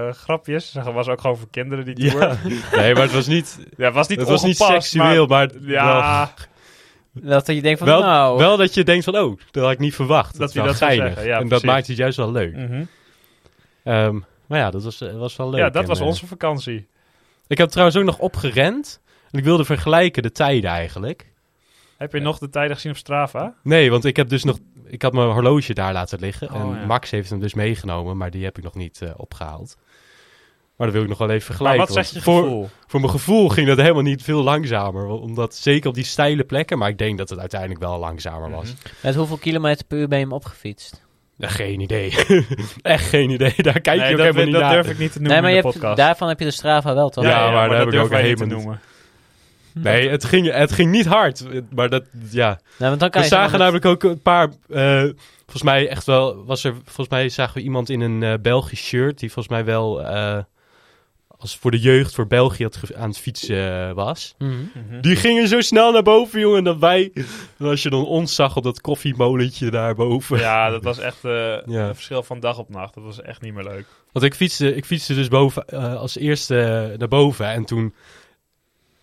[0.07, 0.71] eh, grapjes.
[0.71, 2.27] Dat was ook gewoon voor kinderen die tour.
[2.27, 2.37] Ja.
[2.77, 5.69] Nee, maar het was niet, Ja, het was niet het was niet seksueel, maar, maar-
[5.69, 6.33] ja,
[7.13, 8.37] Dat je denkt van, wel, nou...
[8.37, 10.37] wel dat je denkt van, oh, dat had ik niet verwacht.
[10.37, 11.13] Dat is hij dat zou geinig.
[11.13, 12.55] zeggen, ja, en dat maakt het juist wel leuk.
[12.55, 12.83] mhm.
[13.83, 15.59] Ehm, maar ja, dat was, eh, was wel leuk.
[15.59, 16.87] ja, dat En, was eh, onze vakantie.
[17.47, 19.01] Ik heb trouwens ook nog opgerend.
[19.31, 21.29] En ik wilde vergelijken de tijden eigenlijk.
[21.97, 23.55] Heb je nog de tijden gezien op Strava?
[23.63, 24.57] Nee, want ik heb dus nog...
[24.85, 26.53] Ik had mijn horloge daar laten liggen.
[26.53, 26.85] Oh, en ja.
[26.85, 29.77] Max heeft hem dus meegenomen, maar die heb ik nog niet eh, opgehaald.
[30.81, 31.95] Maar dat wil ik nog wel even Maar vergelijken.
[31.95, 35.05] wat zegt je voor, voor mijn gevoel ging dat helemaal niet veel langzamer.
[35.07, 38.63] Omdat zeker op die steile plekken, maar ik denk dat het uiteindelijk wel langzamer was.
[38.63, 38.75] Mhm.
[39.01, 41.01] Met hoeveel kilometer per uur ben je hem opgefietst?
[41.35, 42.13] Ja, geen idee.
[42.81, 43.53] Echt geen idee.
[43.57, 44.73] Daar kijk je Nee, ook dat, helemaal dat niet naar.
[44.73, 46.93] durf ik niet te noemen nee, maar in je hebt, daarvan heb je de Strava
[46.93, 47.23] wel, toch?
[47.23, 48.79] Ja, maar daar heb dat ik ook niet te helemaal noemen.
[49.73, 51.43] Nee, het ging, het ging niet hard.
[51.75, 52.59] Maar dat, ja.
[52.77, 54.49] Nee, want dan kan We je zagen maar namelijk ook een paar.
[54.69, 55.01] eh,
[55.39, 56.45] volgens mij echt wel.
[56.45, 59.19] Was er, volgens mij zagen we iemand in een eh, Belgisch shirt.
[59.19, 60.03] Die volgens mij wel.
[60.03, 60.37] eh,
[61.41, 64.35] als voor de jeugd voor België aan het fietsen eh, was.
[64.37, 64.51] Mhm.
[64.51, 65.01] Mhm.
[65.01, 66.63] Die gingen zo snel naar boven, jongen.
[66.63, 67.11] Dat wij.
[67.57, 70.39] En als je dan ons zag op dat koffiemolentje daarboven.
[70.39, 71.31] Ja, dat was echt eh,
[71.65, 71.87] Ja.
[71.87, 72.93] een verschil van dag op nacht.
[72.93, 73.85] Dat was echt niet meer leuk.
[74.11, 77.45] Want ik fietste, ik fietste dus boven, eh, als eerste naar boven.
[77.47, 77.93] En toen.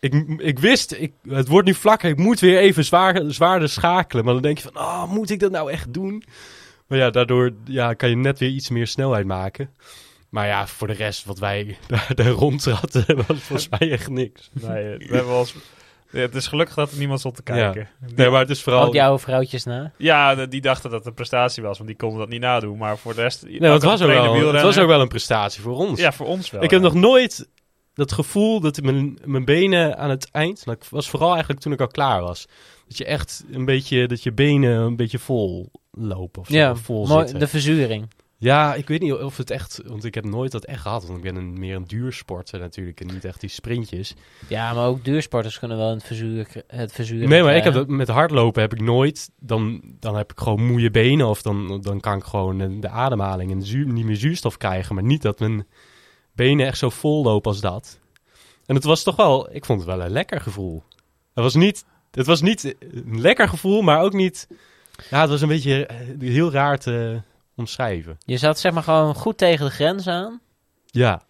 [0.00, 2.10] Ik, ik wist, ik, het wordt nu vlakker.
[2.10, 4.24] Ik moet weer even zwaar, zwaarder schakelen.
[4.24, 6.22] Maar dan denk je van, oh, moet ik dat nou echt doen?
[6.86, 9.70] Maar ja, daardoor ja, kan je net weer iets meer snelheid maken.
[10.28, 14.50] Maar ja, voor de rest, wat wij daar, daar rondtratten, was volgens mij echt niks.
[14.52, 15.54] Nee, we hebben eens-
[16.10, 17.70] Ja, het is gelukkig dat er niemand stond te Ja.
[17.70, 17.88] kijken.
[18.16, 18.84] Nee, maar het is vooral...
[18.86, 19.92] Ook die oude vrouwtjes na.
[19.96, 22.78] Ja, die dachten dat het een prestatie was, want die konden dat niet nadoen.
[22.78, 23.42] Maar voor de rest...
[23.46, 26.00] nee, het was, ook wel, het was ook wel een prestatie voor ons.
[26.00, 26.62] Ja, voor ons wel.
[26.62, 26.86] ik heb ja.
[26.86, 27.48] nog nooit
[27.94, 30.64] dat gevoel dat mijn, mijn benen aan het eind...
[30.64, 32.46] Dat was vooral eigenlijk toen ik al klaar was.
[32.88, 34.06] Dat je echt een beetje...
[34.06, 37.38] Dat je benen een beetje vol lopen of zo, Ja, of vol zitten.
[37.38, 38.08] de verzuring.
[38.40, 39.80] Ja, ik weet niet of het echt...
[39.86, 41.06] Want ik heb nooit dat echt gehad.
[41.06, 43.00] Want ik ben een, meer een duursporter natuurlijk.
[43.00, 44.14] En niet echt die sprintjes.
[44.48, 47.88] Ja, maar ook duursporters kunnen wel het verzuren, het verzuren Nee, maar ik heb dat,
[47.88, 49.30] met hardlopen heb ik nooit.
[49.40, 51.26] Dan, dan heb ik gewoon moeie benen.
[51.26, 54.94] Of dan, dan kan ik gewoon de ademhaling en zuur, niet meer zuurstof krijgen.
[54.94, 55.66] Maar niet dat mijn
[56.32, 57.98] benen echt zo vol lopen als dat.
[58.66, 59.54] En het was toch wel.
[59.54, 60.82] Ik vond het wel een lekker gevoel.
[61.34, 61.84] Het was niet.
[62.10, 64.48] Het was niet een lekker gevoel, maar ook niet.
[65.10, 67.20] Ja, het was een beetje eh, heel raar te
[67.58, 68.18] omschrijven.
[68.24, 70.40] Je zat zeg maar gewoon goed tegen de grens aan.
[70.86, 71.22] Ja,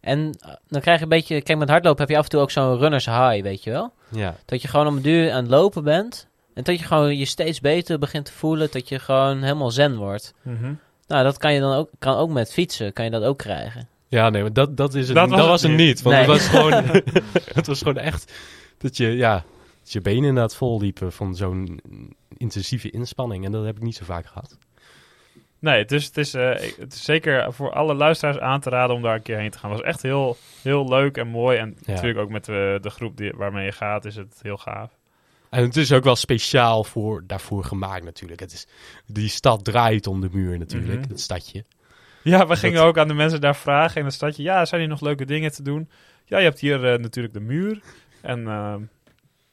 [0.00, 1.42] En eh, dan krijg je een beetje...
[1.42, 3.92] Kijk, met hardlopen heb je af en toe ook zo'n runners high, weet je wel?
[4.10, 4.36] ja.
[4.44, 6.26] Dat je gewoon om een duur aan het lopen bent.
[6.54, 8.68] En dat je gewoon je steeds beter begint te voelen.
[8.70, 10.34] Dat je gewoon helemaal zen wordt.
[10.42, 10.72] Mhm.
[11.06, 13.88] Nou, dat kan je dan ook, kan ook met fietsen, kan je dat ook krijgen.
[14.08, 15.16] Ja, nee, maar dat, dat is het.
[15.16, 15.88] Dat Dat was het het niet.
[15.88, 16.02] niet.
[16.02, 16.24] Want Nee.
[16.24, 16.84] het was gewoon.
[17.58, 18.32] het was gewoon echt.
[18.78, 19.44] Dat je, ja.
[19.82, 21.80] dat je benen inderdaad vol liepen van zo'n
[22.36, 23.44] intensieve inspanning.
[23.44, 24.56] En dat heb ik niet zo vaak gehad.
[25.60, 29.02] Nee, dus het is, eh, het is zeker voor alle luisteraars aan te raden om
[29.02, 29.70] daar een keer heen te gaan.
[29.70, 31.58] Het was echt heel, heel leuk en mooi.
[31.58, 31.92] En Ja.
[31.92, 34.90] natuurlijk ook met de, de groep die, waarmee je gaat is het heel gaaf.
[35.50, 38.40] En het is ook wel speciaal voor, daarvoor gemaakt natuurlijk.
[38.40, 38.66] Het is,
[39.06, 41.08] die stad draait om de muur natuurlijk, Mhm.
[41.10, 41.64] het stadje.
[42.22, 44.42] Ja, we gingen ook aan de mensen daar vragen in het stadje.
[44.42, 45.90] Ja, zijn hier nog leuke dingen te doen?
[46.24, 47.80] Ja, je hebt hier eh, natuurlijk de muur.
[48.22, 48.80] En ehm,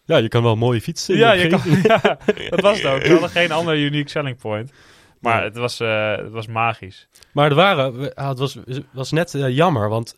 [0.05, 1.17] Ja, je kan wel mooie fietsen.
[1.17, 2.17] ja, je kan, ja,
[2.49, 3.01] dat was het ook.
[3.01, 4.71] We hadden geen andere unique selling point.
[5.33, 7.07] Maar het, was, eh, het was magisch.
[7.31, 8.57] Maar er waren, ah, het was,
[8.91, 10.11] was net eh, jammer, want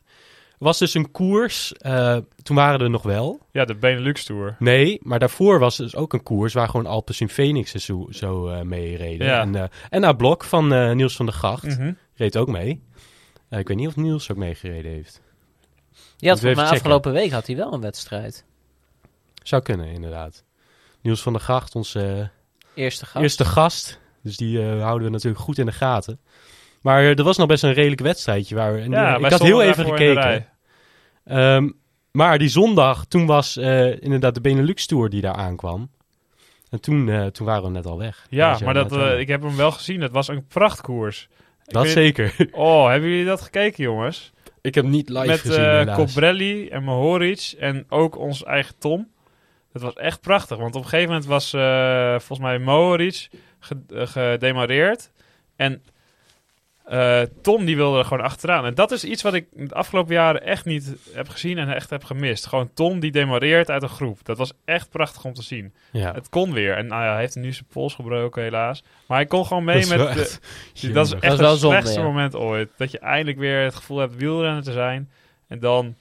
[0.49, 1.73] er was dus een koers.
[1.73, 3.39] eh, toen waren er nog wel.
[3.51, 4.55] Ja, de Benelux Tour.
[4.59, 8.07] Nee, maar daarvoor was dus ook een koers waar gewoon Alpes in Phoenix en zo,
[8.09, 9.27] zo eh, mee reden.
[9.27, 9.41] Ja.
[9.41, 11.93] En, eh en naar Blok van eh, Niels van der Gacht Mhm.
[12.15, 12.83] reed ook mee.
[13.49, 15.21] Eh, ik weet niet of Niels ook meegereden heeft.
[16.19, 16.63] Even checken.
[16.63, 18.45] afgelopen week had hij wel een wedstrijd.
[19.43, 20.43] Zou kunnen, inderdaad.
[21.01, 22.29] Niels van der Gacht, onze
[22.73, 23.23] Eerste gast.
[23.23, 23.99] eerste gast.
[24.27, 26.19] Dus die eh, houden we natuurlijk goed in de gaten.
[26.81, 28.55] Maar eh, er was nog best een redelijk wedstrijdje.
[28.55, 30.45] Waar we, en, Ja, eh, ik had heel even gekeken.
[31.25, 31.69] Ehm,
[32.11, 35.89] maar die zondag, toen was eh, inderdaad de Benelux Tour die daar aankwam.
[36.69, 38.25] En toen, eh, toen waren we net al weg.
[38.29, 40.01] Ja, maar dat, ik heb hem wel gezien.
[40.01, 41.27] Het was een prachtkoers.
[41.65, 42.35] Dat weet- zeker.
[42.51, 44.31] Oh, hebben jullie dat gekeken, jongens?
[44.61, 45.95] ik heb niet live Met gezien, helaas.
[45.97, 49.07] Cobrelli en Mohoric en ook ons eigen Tom.
[49.73, 53.29] Het was echt prachtig, want op een gegeven moment was eh, volgens mij Mohoric
[53.89, 55.09] gedemareerd.
[55.55, 55.83] En
[56.87, 58.65] eh, Tom die wilde er gewoon achteraan.
[58.65, 61.89] En dat is iets wat ik de afgelopen jaren echt niet heb gezien en echt
[61.89, 62.45] heb gemist.
[62.45, 64.19] Gewoon Tom die demareert uit een groep.
[64.23, 65.73] Dat was echt prachtig om te zien.
[65.91, 66.13] Ja.
[66.13, 66.75] Het kon weer.
[66.77, 68.83] En nou ja, hij heeft nu zijn pols gebroken helaas.
[69.07, 70.39] Maar hij kon gewoon mee Dat is met...
[70.81, 72.05] de- dat is echt is wel het zonde, slechtste ja.
[72.05, 72.69] moment ooit.
[72.77, 75.09] Dat je eindelijk weer het gevoel hebt wielrenner te zijn.
[75.47, 75.95] En dan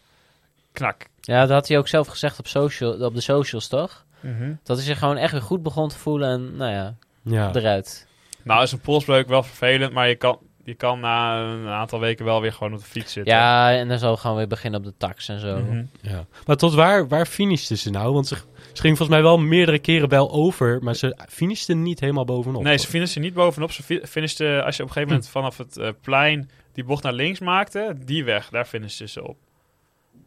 [0.73, 1.07] knak.
[1.21, 4.05] Ja, dat had hij ook zelf gezegd op, social, op de socials, toch?
[4.21, 4.53] Mhm.
[4.63, 6.95] Dat hij zich gewoon echt weer goed begon te voelen en nou ja,
[7.33, 7.55] Ja.
[7.55, 8.07] eruit.
[8.43, 9.93] Nou is een polsbreuk wel vervelend.
[9.93, 13.13] Maar je kan, je kan na een aantal weken wel weer gewoon op de fiets
[13.13, 13.35] zitten.
[13.35, 15.59] Ja, en dan zal gewoon weer beginnen op de tax en zo.
[15.61, 15.85] Mhm.
[16.01, 16.25] Ja.
[16.47, 18.13] Maar tot waar, waar finishten ze nou?
[18.13, 22.01] Want ze, ze gingen volgens mij wel meerdere keren wel over, maar ze finishten niet
[22.01, 22.63] helemaal bovenop.
[22.63, 23.73] Nee, ze finishten niet bovenop.
[23.73, 27.03] Ze fi- finishten, als je op een gegeven moment vanaf het eh, plein die bocht
[27.03, 29.37] naar links maakte, die weg, daar finishten ze op.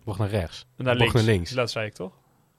[0.03, 0.65] Mocht naar rechts.
[0.77, 1.13] Naar Bocht links.
[1.13, 1.51] naar links.
[1.51, 2.12] Dat zei ik toch?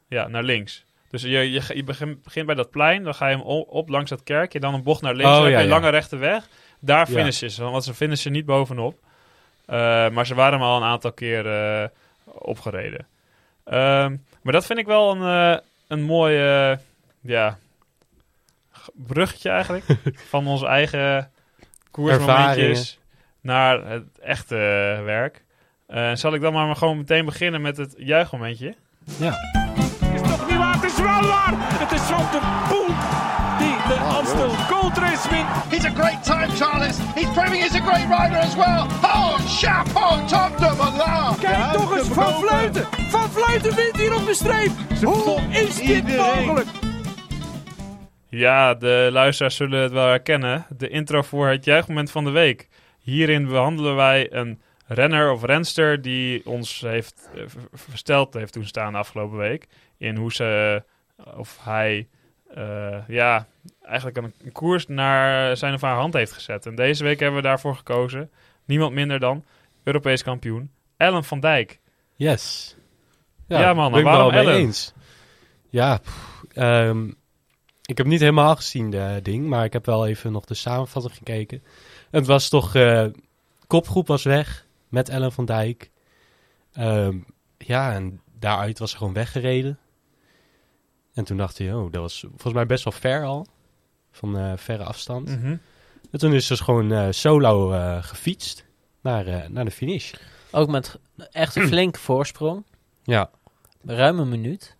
[0.08, 0.84] Ja, naar links.
[1.10, 4.10] Dus je, je, je begint, begint bij dat plein, dan ga je hem op langs
[4.10, 5.78] dat kerkje, dan een bocht naar links, Oh, dan heb ja, je een ja.
[5.80, 6.48] lange rechte weg.
[6.80, 8.98] Daar finishen ze, want ze finishen niet bovenop.
[9.70, 11.88] Eh, maar ze waren hem al een aantal keer eh,
[12.24, 13.06] opgereden.
[13.64, 16.34] Ehm, maar dat vind ik wel een, eh, een mooi
[17.20, 17.58] ja,
[18.92, 19.84] bruggetje eigenlijk.
[20.32, 21.30] van onze eigen
[21.90, 22.98] koersmomentjes
[23.40, 24.56] naar het echte
[25.04, 25.44] werk.
[26.14, 28.74] Zal ik dan maar gewoon meteen beginnen met het juichmomentje?
[29.18, 29.38] Ja.
[32.10, 32.94] Van de Poel
[33.58, 35.46] die de Amstel Gold Race wint.
[35.68, 36.98] He's a great time, Charles.
[37.14, 38.86] He's proving he's a great rider as well.
[39.02, 41.38] Oh, chapeau, top de Malin.
[41.38, 42.86] Kijk toch eens, Van Vleuten!
[43.08, 44.70] Van Vleuten wint hier op de streep!
[45.04, 46.66] Hoe is dit mogelijk?
[48.28, 50.66] Ja, de luisteraars zullen het wel herkennen.
[50.76, 52.68] De intro voor het juichmoment van de week.
[53.00, 58.66] Hierin behandelen wij een renner of renster die ons heeft eh, ver- versteld heeft toen
[58.66, 59.66] staan de afgelopen week.
[59.98, 60.82] In hoe ze,
[61.36, 62.08] of hij,
[62.54, 63.46] eh, ja,
[63.82, 66.66] eigenlijk een, een koers naar zijn of haar hand heeft gezet.
[66.66, 68.30] En deze week hebben we daarvoor gekozen.
[68.64, 69.44] Niemand minder dan
[69.82, 71.80] Europees kampioen Ellen van Dijk.
[72.16, 72.76] Yes.
[73.46, 74.54] Ja, man, ben ik waarom Ellen?
[74.54, 74.92] eens.
[75.68, 77.10] Ja, pff, ehm,
[77.84, 81.14] ik heb niet helemaal gezien de ding, maar ik heb wel even nog de samenvatting
[81.14, 81.62] gekeken.
[82.10, 83.06] Het was toch, eh,
[83.66, 85.90] kopgroep was weg met Ellen van Dijk.
[86.72, 87.18] Ehm,
[87.58, 89.78] ja, en daaruit was ze gewoon weggereden.
[91.20, 93.46] En toen dacht hij, oh, dat was volgens mij best wel ver al.
[94.10, 95.28] Van eh, verre afstand.
[95.28, 95.56] Mhm.
[96.10, 98.64] En toen is ze dus gewoon eh, solo eh, gefietst
[99.00, 100.12] naar, eh, naar de finish.
[100.50, 100.98] Ook met
[101.32, 102.64] echt een flinke voorsprong.
[103.02, 103.30] Ja.
[103.84, 104.76] Ruim een minuut.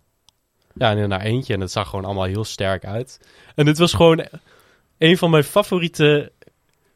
[0.73, 1.53] Ja, en naar eentje.
[1.53, 3.19] En het zag gewoon allemaal heel sterk uit.
[3.55, 4.25] En het was gewoon
[4.97, 6.31] een van mijn favoriete...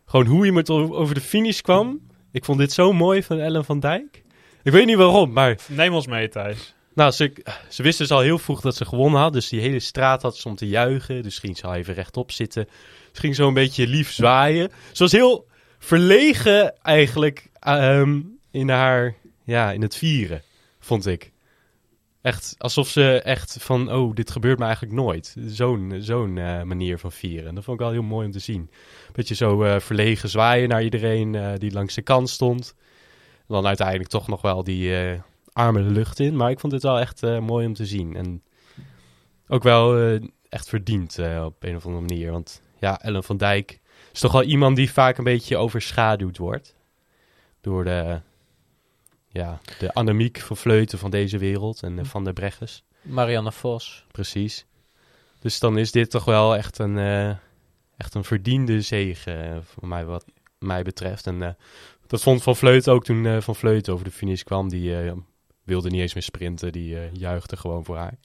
[0.05, 1.99] Gewoon hoe iemand o- over de finish kwam.
[2.31, 4.23] Ik vond dit zo mooi van Ellen van Dijk.
[4.63, 5.57] Ik weet niet waarom, maar...
[5.67, 6.74] Neem ons mee, Thijs.
[6.95, 7.33] Nou, ze,
[7.69, 9.33] ze dus al heel vroeg dat ze gewonnen had.
[9.33, 11.23] Dus die hele straat had ze om te juichen.
[11.23, 12.67] Dus ging ze al even rechtop zitten.
[13.11, 14.71] Ze ging zo een beetje lief zwaaien.
[14.91, 15.47] Ze was heel
[15.79, 19.15] verlegen eigenlijk ehm, in haar...
[19.43, 20.41] Ja, in het vieren,
[20.79, 21.31] vond ik.
[22.21, 25.35] Echt alsof ze echt van, oh, dit gebeurt me eigenlijk nooit.
[25.45, 27.47] Zo'n zo'n eh, manier van vieren.
[27.47, 28.69] En dat vond ik wel heel mooi om te zien.
[29.11, 32.75] Beetje zo eh, verlegen zwaaien naar iedereen eh, die langs de kant stond.
[33.47, 34.91] Dan uiteindelijk toch nog wel die
[35.55, 36.35] armen de lucht in.
[36.35, 38.15] Maar ik vond dit wel echt eh, mooi om te zien.
[38.15, 38.43] En
[39.47, 42.31] ook wel eh, echt verdiend eh, op een of andere manier.
[42.31, 43.79] Want ja, Ellen van Dijk
[44.13, 46.75] is toch wel iemand die vaak een beetje overschaduwd wordt.
[47.61, 48.21] Door de,
[49.27, 52.83] ja, de Annemiek van Vleuten van deze wereld en van de Bregges.
[53.01, 54.05] Marianne Vos.
[54.11, 54.65] Precies.
[55.39, 56.97] Dus dan is dit toch wel echt een,
[57.97, 60.25] echt een verdiende zege eh, voor mij wat
[60.59, 61.27] mij betreft.
[61.27, 61.57] En
[62.07, 64.69] dat vond Van Vleuten ook toen Van Vleuten over de finish kwam.
[64.69, 65.13] Die
[65.65, 68.17] wilde niet eens meer sprinten, die eh, juichte gewoon voor haar.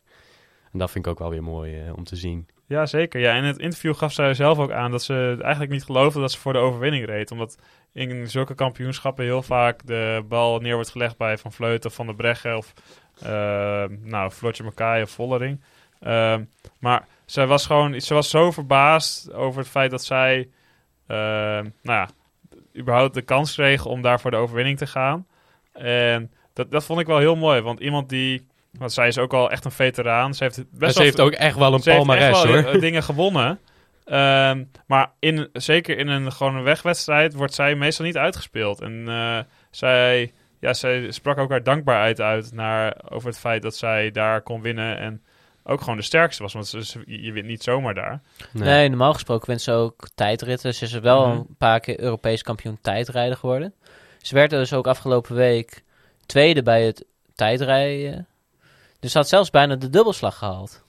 [0.73, 2.49] En dat vind ik ook wel weer mooi eh, om te zien.
[2.67, 3.21] Ja, zeker.
[3.21, 6.33] Ja, in het interview gaf zij zelf ook aan dat ze eigenlijk niet geloofde dat
[6.33, 7.31] ze voor de overwinning reed.
[7.31, 7.59] Omdat
[7.93, 12.15] in zulke kampioenschappen heel vaak de bal neer wordt gelegd bij Van Vleuten, Van der
[12.15, 12.73] Breggen of
[13.23, 15.61] eh, nou, Floortje Makai of Vollering.
[16.01, 16.45] Ehm,
[16.79, 20.49] maar zij was gewoon, ze was zo verbaasd over het feit dat zij,
[21.07, 22.09] ehm, nou ja,
[22.77, 25.27] überhaupt de kans kreeg om daar voor de overwinning te gaan.
[25.73, 29.33] En dat, dat vond ik wel heel mooi, want iemand die, want zij is ook
[29.33, 30.35] al echt een veteraan.
[30.35, 32.73] Ze heeft best ze wel heeft ook echt wel een wel, hoor.
[32.73, 33.59] eh, dingen gewonnen.
[34.05, 38.81] Ehm, maar in, zeker in een gewoon een wegwedstrijd wordt zij meestal niet uitgespeeld.
[38.81, 39.39] En eh,
[39.71, 44.41] zij, ja, zij sprak ook haar dankbaarheid uit naar, over het feit dat zij daar
[44.43, 44.99] kon winnen.
[44.99, 45.23] En
[45.65, 46.53] ook gewoon de sterkste was.
[46.53, 48.21] Want ze, ze- je wint niet zomaar daar.
[48.53, 48.89] Nee.
[48.89, 50.75] normaal gesproken wint ze ook tijdritten.
[50.75, 51.37] Ze is er wel Mhm.
[51.37, 53.75] een paar keer Europees kampioen tijdrijden geworden.
[54.19, 55.83] Ze werd dus ook afgelopen week
[56.31, 58.27] tweede bij het tijdrijden.
[59.01, 60.83] Dus ze had zelfs bijna de dubbelslag gehaald.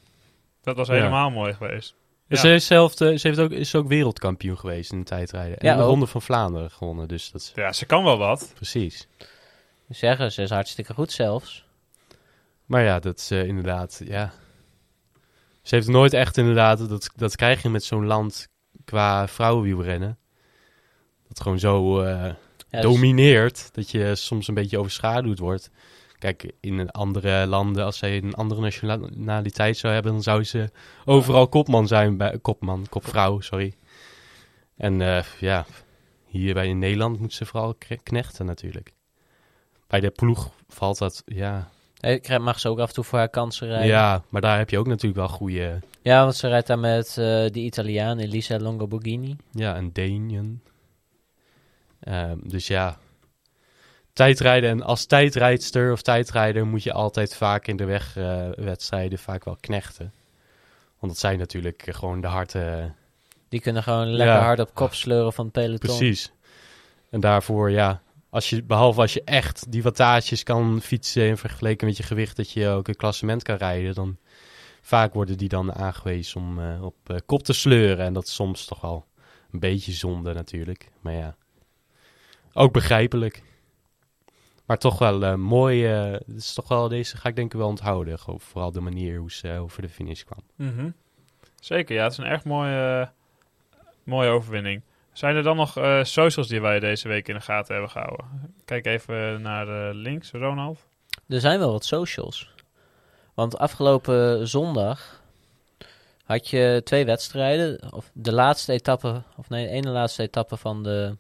[0.62, 0.94] Dat was Ja.
[0.94, 1.96] helemaal mooi geweest.
[2.28, 2.38] Ja.
[2.38, 5.58] Ze, is zelf, eh, ze heeft ook, is ook wereldkampioen geweest in de tijdrijden.
[5.58, 5.82] En Ja, de.
[5.84, 8.52] Ronde van Vlaanderen gewonnen, dus dat Ja, ze kan wel wat.
[8.56, 9.08] precies.
[9.90, 11.66] Zeggen, ze is hartstikke goed zelfs.
[12.66, 14.32] Maar ja, dat is eh, inderdaad, ja.
[15.62, 18.48] Ze heeft nooit echt inderdaad, dat, dat krijg je met zo'n land
[18.86, 20.18] qua vrouwenwielrennen.
[21.28, 22.34] Dat gewoon zo eh,
[22.72, 25.70] Ja, dus- domineert, dat je soms een beetje overschaduwd wordt.
[26.20, 30.70] Kijk, in andere landen, als zij een andere nationaliteit zou hebben, dan zou ze
[31.06, 33.74] overal kopman zijn, bij, kopman, kopvrouw, sorry.
[34.78, 35.66] En eh, ja,
[36.28, 38.94] hier bij in Nederland moet ze vooral knechten natuurlijk.
[39.88, 43.18] Bij de ploeg valt dat, ja, Ik krijg- mag ze ook af en toe voor
[43.20, 43.88] haar kansen rijden.
[43.88, 47.18] ja, maar daar heb je ook natuurlijk wel goede, Ja, want ze rijdt daar met
[47.18, 49.36] eh die Italiaan Elisa Longoborghini.
[49.52, 50.62] ja, een Deenien.
[52.02, 52.98] Ehm, dus ja,
[54.14, 59.58] tijdrijden en als tijdrijdster of tijdrijder moet je altijd vaak in de wegwedstrijden vaak wel
[59.60, 60.14] knechten.
[61.00, 62.92] Want dat zijn natuurlijk eh, gewoon de harde,
[63.50, 64.42] Die kunnen gewoon lekker Ja.
[64.44, 65.98] hard op kop sleuren van het peloton.
[65.98, 66.32] precies.
[67.10, 71.88] En daarvoor, ja, als je, behalve als je echt die wattages kan fietsen in vergeleken
[71.88, 74.18] met je gewicht, dat je ook een klassement kan rijden, dan
[74.82, 78.06] vaak worden die dan aangewezen om eh, op eh, kop te sleuren.
[78.06, 79.06] En dat is soms toch wel
[79.52, 80.90] een beetje zonde natuurlijk.
[81.02, 81.36] Maar ja,
[82.54, 83.44] ook begrijpelijk.
[84.66, 85.86] Maar toch wel eh, mooi.
[85.86, 88.20] eh, het is toch wel, deze ga ik denk ik wel onthouden.
[88.20, 90.44] Gewoon vooral de manier hoe ze over de finish kwam.
[90.56, 90.90] Mhm.
[91.60, 92.04] Zeker, ja.
[92.04, 93.10] Het is een echt mooie,
[94.04, 94.82] mooie overwinning.
[95.14, 98.56] Zijn er dan nog eh, socials die wij deze week in de gaten hebben gehouden?
[98.66, 100.86] Kijk even naar eh, links, Ronald.
[101.28, 102.50] Er zijn wel wat socials.
[103.34, 105.22] Want afgelopen zondag
[106.24, 107.94] had je twee wedstrijden.
[107.94, 111.18] Of de laatste etappe, of nee, de ene laatste etappe van de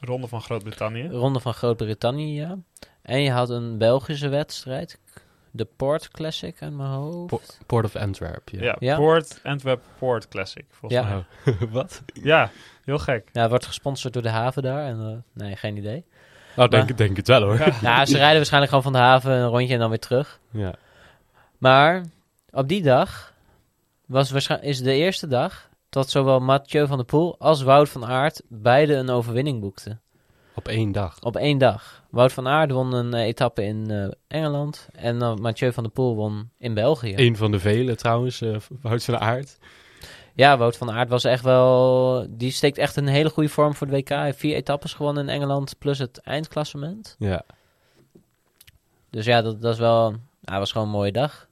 [0.00, 1.08] Ronde van Groot-Brittannië.
[1.08, 2.34] Ronde van Groot-Brittannië.
[2.40, 2.56] ja.
[3.02, 4.98] En je had een Belgische wedstrijd.
[5.50, 7.26] De Port Classic aan mijn hoofd.
[7.26, 8.48] Po- Port of Antwerp.
[8.48, 8.60] Ja.
[8.62, 8.96] Ja, Ja.
[8.96, 10.64] Port, Antwerp Port Classic.
[10.70, 11.24] Volgens Ja.
[11.44, 11.54] mij.
[11.70, 12.02] Wat?
[12.12, 12.50] Ja,
[12.84, 13.28] heel gek.
[13.32, 14.84] Ja, het wordt gesponsord door de haven daar.
[14.86, 16.04] En, eh, nee, geen idee.
[16.56, 17.58] Oh, denk, Maar- denk het wel hoor.
[17.58, 17.72] Ja.
[17.82, 20.40] Nou, ze rijden waarschijnlijk gewoon van de haven een rondje en dan weer terug.
[20.50, 20.74] Ja.
[21.58, 22.04] Maar
[22.50, 23.34] op die dag
[24.06, 28.06] was waarschijn- is de eerste dag dat zowel Mathieu van der Poel als Wout van
[28.06, 30.00] Aert beide een overwinning boekten.
[30.54, 31.20] Op één dag.
[31.20, 32.04] Op één dag.
[32.10, 35.92] Wout van Aert won een eh, etappe in eh, Engeland en eh, Mathieu van der
[35.92, 37.12] Poel won in België.
[37.16, 39.58] Eén van de vele trouwens, eh Wout van Aert.
[40.34, 42.26] Ja, Wout van Aert was echt wel...
[42.30, 44.08] Die steekt echt een hele goede vorm voor de WK.
[44.08, 47.16] Hij heeft vier etappes gewonnen in Engeland plus het eindklassement.
[47.18, 47.44] Ja.
[49.10, 50.14] Dus ja, dat, dat is wel...
[50.40, 51.48] Ja, was gewoon een mooie dag.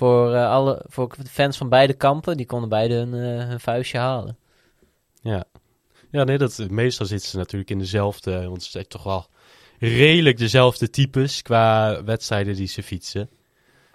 [0.00, 3.98] Voor, eh, alle, voor fans van beide kampen, die konden beide hun, eh, hun vuistje
[3.98, 4.36] halen.
[5.22, 5.44] Ja.
[6.10, 9.26] Ja, nee, dat, meestal zitten ze natuurlijk in dezelfde, want ze zijn toch wel
[9.78, 13.30] redelijk dezelfde types qua wedstrijden die ze fietsen.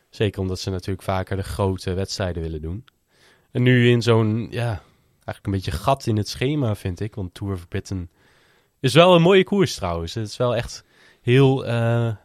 [0.10, 2.86] Zeker omdat ze natuurlijk vaker de grote wedstrijden willen doen.
[3.52, 4.82] En nu in zo'n, ja,
[5.14, 8.10] eigenlijk een beetje gat in het schema vind ik, want Tour of Britain
[8.80, 10.14] is wel een mooie koers trouwens.
[10.14, 10.84] Het is wel echt
[11.22, 12.16] heel, eh,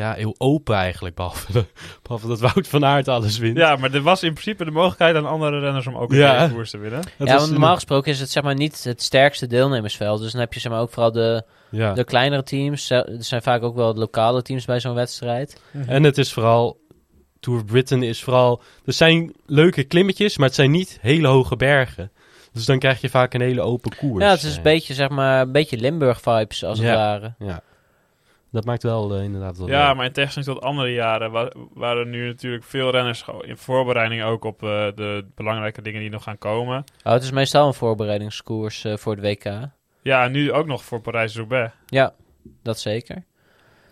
[0.00, 1.64] ja, heel open eigenlijk, behalve, de-
[2.02, 3.56] behalve dat Wout van Aert alles wint.
[3.56, 6.48] Ja, maar er was in principe de mogelijkheid aan andere renners om ook een Ja.
[6.48, 7.02] te winnen.
[7.18, 10.20] Dat ja, want normaal gesproken is het zeg maar niet het sterkste deelnemersveld.
[10.20, 11.92] Dus dan heb je zeg maar ook vooral de, ja.
[11.92, 12.90] de kleinere teams.
[12.90, 15.60] Er zijn vaak ook wel lokale teams bij zo'n wedstrijd.
[15.86, 16.78] En het is vooral
[17.40, 18.62] Tour of Britain is vooral...
[18.84, 22.10] Er zijn leuke klimmetjes, maar het zijn niet hele hoge bergen.
[22.52, 24.24] Dus dan krijg je vaak een hele open koers.
[24.24, 26.84] Ja, het is een beetje, zeg maar, een beetje Limburg-vibes, als Ja.
[26.84, 27.34] het ware.
[27.38, 27.62] Ja.
[28.52, 29.68] Dat maakt wel eh, inderdaad wel...
[29.68, 34.22] Ja, maar in tegenstelling tot andere jaren wa- waren nu natuurlijk veel renners in voorbereiding
[34.22, 36.84] ook op eh, de belangrijke dingen die nog gaan komen.
[37.04, 39.52] Oh, het is meestal een voorbereidingskoers eh, voor het WK.
[40.02, 41.72] Ja, en nu ook nog voor Parijs-Roubaix.
[41.86, 42.12] Ja,
[42.62, 43.14] dat zeker.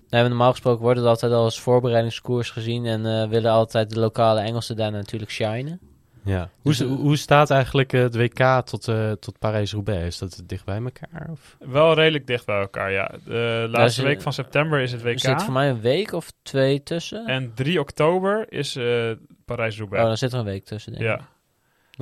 [0.08, 3.90] Nee, maar normaal gesproken wordt het altijd al als voorbereidingskoers gezien en eh, willen altijd
[3.90, 5.80] de lokale Engelsen daar natuurlijk shinen.
[6.28, 6.38] Ja.
[6.38, 10.06] Hoe, Dus, is- hoe staat eigenlijk eh, het WK tot, eh, tot Parijs-Roubaix?
[10.06, 11.28] Is dat dicht bij elkaar?
[11.30, 11.56] Of?
[11.58, 13.10] Wel redelijk dicht bij elkaar, ja.
[13.24, 15.48] De laatste week van september is het Er zit voor WK.
[15.52, 17.26] mij een week of twee tussen.
[17.26, 19.10] En 3 oktober is eh oh,
[19.44, 20.06] Parijs-Roubaix.
[20.06, 21.10] dan zit er een week tussen, denk ik.
[21.10, 21.28] ja,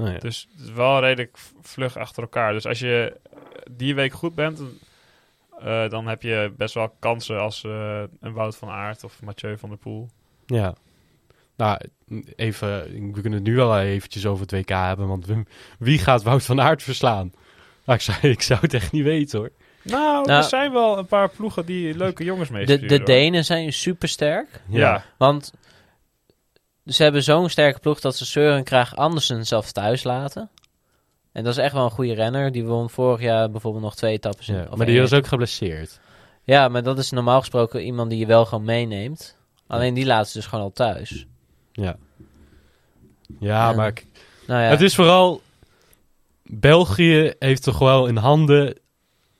[0.03, 0.19] Oh, ja.
[0.19, 2.53] dus het is wel redelijk vlug achter elkaar.
[2.53, 3.17] Dus als je
[3.71, 4.61] die week goed bent,
[5.61, 9.59] eh, dan heb je best wel kansen als eh, een Wout van Aert of Mathieu
[9.59, 10.09] van der Poel.
[10.47, 10.75] Ja.
[11.57, 11.79] Nou,
[12.37, 12.83] even,
[13.15, 15.43] we kunnen het nu wel eventjes over het WK hebben, want wie,
[15.79, 17.33] wie gaat Wout van Aert verslaan?
[17.85, 19.51] Nou, ik, zou, ik zou het echt niet weten hoor.
[19.83, 22.89] Nou, Nou- er zijn wel een paar ploegen die leuke jongens De, meesturen.
[22.89, 23.05] de hoor.
[23.05, 24.61] Denen zijn super sterk.
[24.69, 25.05] Ja.
[25.19, 25.53] Want
[26.87, 30.51] ze hebben zo'n sterke ploeg dat ze Søren Kraag Andersen zelfs thuis laten.
[31.33, 32.53] En dat is echt wel een goede renner.
[32.53, 34.49] Die won vorig jaar bijvoorbeeld nog twee etappes.
[34.49, 36.01] in- Ja, maar die was ook geblesseerd.
[36.45, 39.37] Ja, maar dat is normaal gesproken iemand die je wel gewoon meeneemt.
[39.67, 41.27] Alleen die laat ze dus gewoon al thuis.
[41.77, 41.97] Ja.
[43.41, 44.07] Ja, En- maar ik-
[44.47, 45.43] Nou ja, het is vooral...
[46.43, 48.79] België heeft toch wel in handen...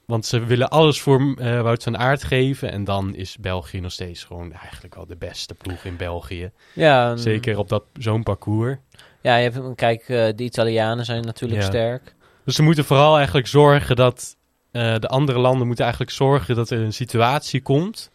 [0.05, 2.71] Want ze willen alles voor eh, Wout van Aert geven.
[2.71, 6.51] En dan is België nog steeds gewoon eigenlijk wel de beste ploeg in België.
[6.73, 8.77] ja, Zeker op dat zo'n parcours.
[9.21, 11.67] Ja, je hebt, kijk, eh, de Italianen zijn natuurlijk Ja.
[11.67, 12.15] sterk.
[12.45, 14.35] Dus ze moeten vooral eigenlijk zorgen dat...
[14.71, 18.11] eh, de andere landen moeten eigenlijk zorgen dat er een situatie komt...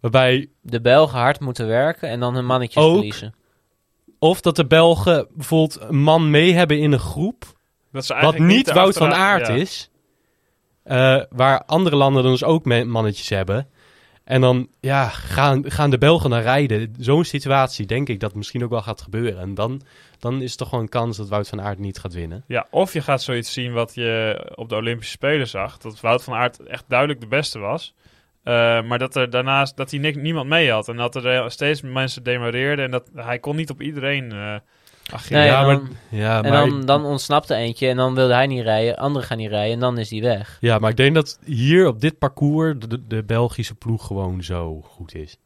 [0.00, 2.92] Waarbij De Belgen hard moeten werken en dan hun mannetjes Ook.
[2.94, 3.34] verliezen.
[4.24, 7.44] Of dat de Belgen bijvoorbeeld een man mee hebben in een groep.
[7.92, 9.54] Dat ze Wat niet te Wout van Aert ja.
[9.54, 9.90] is.
[10.82, 13.68] eh, waar andere landen dan dus ook mannetjes hebben.
[14.24, 16.94] En dan ja, gaan, gaan de Belgen dan rijden.
[16.98, 19.40] Zo'n situatie denk ik dat misschien ook wel gaat gebeuren.
[19.40, 19.82] En dan,
[20.18, 22.44] dan is er toch gewoon een kans dat Wout van Aert niet gaat winnen.
[22.46, 25.78] Ja, of je gaat zoiets zien wat je op de Olympische Spelen zag.
[25.78, 27.94] Dat Wout van Aert echt duidelijk de beste was.
[28.44, 30.88] Eh, maar dat er daarnaast dat hij ni- niemand mee had.
[30.88, 32.84] En dat er eh, steeds mensen demareerden.
[32.84, 34.56] En dat hij kon niet op iedereen eh
[35.12, 35.38] ageren.
[35.38, 38.34] Nee, ja, en maar, dan- ja, en maar, dan, dan ontsnapte eentje en dan wilde
[38.34, 40.56] hij niet rijden, anderen gaan niet rijden en dan is hij weg.
[40.60, 44.80] ja, maar ik denk dat hier op dit parcours de, de, Belgische ploeg gewoon zo
[44.80, 45.36] goed is.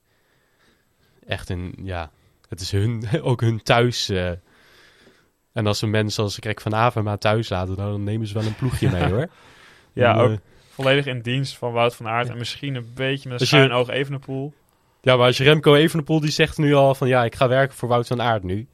[1.27, 2.11] Echt een, ja,
[2.49, 4.09] het is hun, ook hun thuis.
[4.09, 4.31] eh.
[5.53, 8.55] en als ze mensen als Greg van Averma thuis laten, dan nemen ze wel een
[8.57, 9.29] ploegje mee hoor.
[9.93, 10.39] Ja, ook
[10.83, 12.27] volledig in dienst van Wout van Aert.
[12.27, 12.33] Ja.
[12.33, 14.53] En misschien een beetje met een Als je- schuin oog Evenepoel.
[15.01, 17.77] Ja, maar als je Remco Evenepoel, die zegt nu al van ja, ik ga werken
[17.77, 18.69] voor Wout van Aert nu.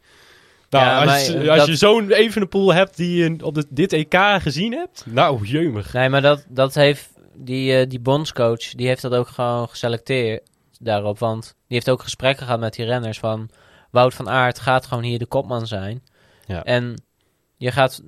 [0.70, 3.66] Nou, Ja, als, maar, eh, als dat- je zo'n Evenepoel hebt die je op de,
[3.68, 5.92] dit EK gezien hebt, nou, jeumig.
[5.92, 10.42] Nee, maar dat, dat heeft die, eh, die bondscoach, die heeft dat ook gewoon geselecteerd
[10.80, 11.18] daarop.
[11.18, 13.50] Want die heeft ook gesprekken gehad met die renners van
[13.90, 16.02] Wout van Aert gaat gewoon hier de kopman zijn.
[16.46, 16.64] Ja.
[16.64, 17.02] En
[17.56, 18.02] je gaat...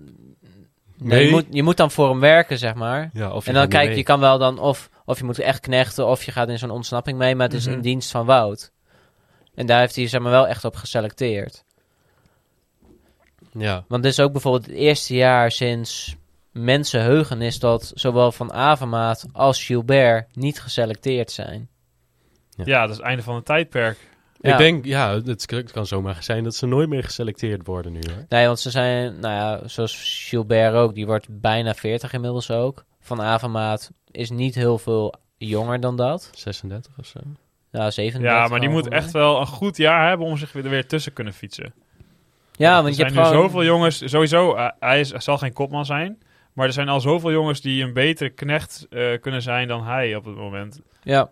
[0.99, 1.25] Nee.
[1.25, 3.11] Je, moet, je moet dan voor hem werken, zeg maar.
[3.13, 3.97] Ja, of En dan kijk, mee.
[3.97, 6.71] je kan wel dan of, of je moet echt knechten of je gaat in zo'n
[6.71, 7.75] ontsnapping mee, maar het is Mhm.
[7.75, 8.73] in dienst van Wout.
[9.55, 11.65] En daar heeft hij zeg maar wel echt op geselecteerd.
[13.53, 16.17] Ja, Want dit is ook bijvoorbeeld het eerste jaar sinds
[16.53, 21.69] mensenheugenis dat zowel Van Avermaat als Gilbert niet geselecteerd zijn.
[22.51, 22.65] Ja.
[22.67, 23.99] Ja, dat is het einde van het tijdperk.
[24.53, 28.25] Ik denk, ja, het kan zomaar zijn dat ze nooit meer geselecteerd worden nu hoor.
[28.29, 32.85] Nee, want ze zijn, nou ja, zoals Gilbert ook, die wordt bijna 40 inmiddels ook.
[33.01, 36.31] Van Avermaat is niet heel veel jonger dan dat.
[36.35, 37.21] 36 of zo.
[37.71, 38.23] Ja, 37.
[38.23, 40.87] Ja, maar die moet echt wel een goed jaar hebben om zich weer, er weer
[40.87, 41.75] tussen kunnen fietsen.
[42.53, 43.43] Ja, er want je zijn hebt nu gewoon...
[43.43, 44.03] zoveel jongens.
[44.05, 46.19] Sowieso, eh, hij, is, hij zal geen kopman zijn.
[46.53, 50.17] Maar er zijn al zoveel jongens die een betere knecht eh, kunnen zijn dan hij
[50.17, 50.81] op het moment.
[51.03, 51.31] Ja,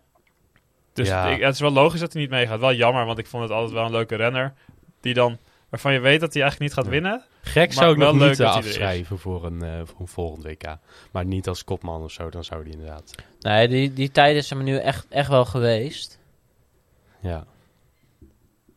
[0.95, 1.27] Dus Ja.
[1.27, 2.61] ik, het is wel logisch dat hij niet meegaat.
[2.61, 4.55] Wel jammer, want ik vond het altijd wel een leuke renner.
[5.01, 5.39] Die dan,
[5.69, 7.01] waarvan je weet dat hij eigenlijk niet gaat Ja.
[7.01, 7.25] winnen.
[7.43, 8.67] Gek zou ik wel nog leuk niet dat hij is.
[8.69, 10.77] afschrijven voor een, eh, voor een volgend WK.
[11.13, 13.15] Maar niet als kopman of zo, dan zou die inderdaad.
[13.41, 16.19] nee, die, die tijd is er nu echt, echt wel geweest.
[17.21, 17.45] Ja.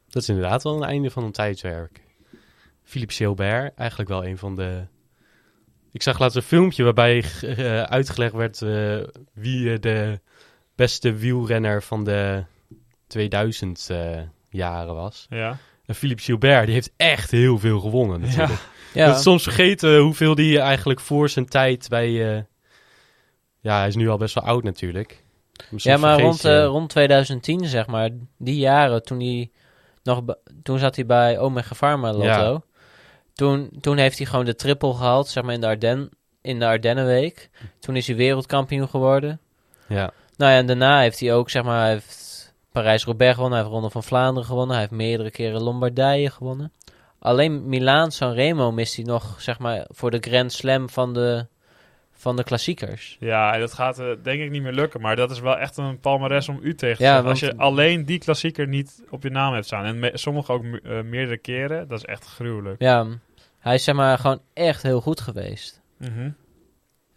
[0.09, 2.01] Dat is inderdaad wel een einde van een tijdwerk.
[2.83, 4.85] Philippe Gilbert, eigenlijk wel een van de...
[5.91, 8.97] Ik zag laatst een filmpje waarbij eh, uitgelegd werd eh,
[9.33, 10.19] wie de
[10.77, 12.43] beste wielrenner van de
[13.07, 14.19] 2000 eh,
[14.49, 15.25] jaren was.
[15.29, 15.57] Ja.
[15.85, 18.59] En Philippe Gilbert, die heeft echt heel veel gewonnen natuurlijk.
[18.93, 22.35] Ja, Dat is soms vergeten hoeveel die eigenlijk voor zijn tijd bij...
[22.37, 22.41] eh,
[23.59, 25.23] ja, hij is nu al best wel oud natuurlijk.
[25.69, 29.51] Ja maar rond, je- eh, rond 2010, zeg maar, die jaren toen hij
[30.03, 30.21] nog
[30.63, 32.25] toen zat hij bij Omega Pharma Lotto.
[32.53, 32.61] Ja.
[33.33, 36.09] Toen, toen heeft hij gewoon de triple gehaald, zeg maar in de, Arden,
[36.41, 37.49] in de Ardennenweek.
[37.79, 39.39] Toen is hij wereldkampioen geworden.
[39.87, 40.11] Ja.
[40.37, 43.77] Nou ja, en daarna heeft hij ook, zeg maar, hij heeft Parijs-Roubaix gewonnen, hij heeft
[43.79, 46.71] Ronde van Vlaanderen gewonnen, hij heeft meerdere keren Lombardije gewonnen.
[47.19, 51.45] Alleen Milaan Sanremo mist hij nog, zeg maar, voor de Grand Slam van de,
[52.13, 53.17] van de klassiekers.
[53.19, 55.01] Ja, en dat gaat eh, denk ik niet meer lukken.
[55.01, 57.19] Maar dat is wel echt een palmares om u tegen te Ja.
[57.21, 59.85] Als je alleen die klassieker niet op je naam hebt staan.
[59.85, 61.87] En me- sommige ook me- eh, meerdere keren.
[61.87, 62.81] Dat is echt gruwelijk.
[62.81, 63.07] Ja,
[63.59, 65.81] hij is, zeg maar, gewoon echt heel goed geweest.
[65.97, 66.29] Mhm.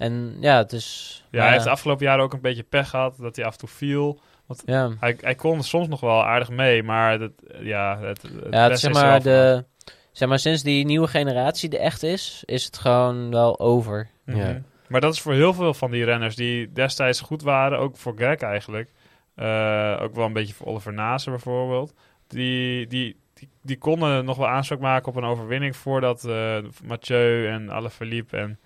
[0.00, 1.16] En ja, het is...
[1.22, 3.16] Ja, maar hij heeft de afgelopen jaren ook een beetje pech gehad.
[3.18, 4.20] Dat hij af en toe viel.
[4.64, 4.90] ja.
[5.00, 6.82] Hij, hij kon soms nog wel aardig mee.
[6.82, 9.64] Maar dat, ja, het, het Ja, het, zeg is maar, de,
[10.12, 14.10] zeg maar, sinds die nieuwe generatie er echt is, is het gewoon wel over.
[14.24, 14.38] Mhm.
[14.38, 14.60] Ja.
[14.88, 18.14] Maar dat is voor heel veel van die renners die destijds goed waren, ook voor
[18.16, 18.92] Greg eigenlijk.
[19.34, 21.94] Eh, ook wel een beetje voor Oliver Nase bijvoorbeeld.
[22.26, 27.48] Die, die, die, die konden nog wel aanspraak maken op een overwinning voordat eh, Mathieu
[27.48, 28.58] en Alaphilippe en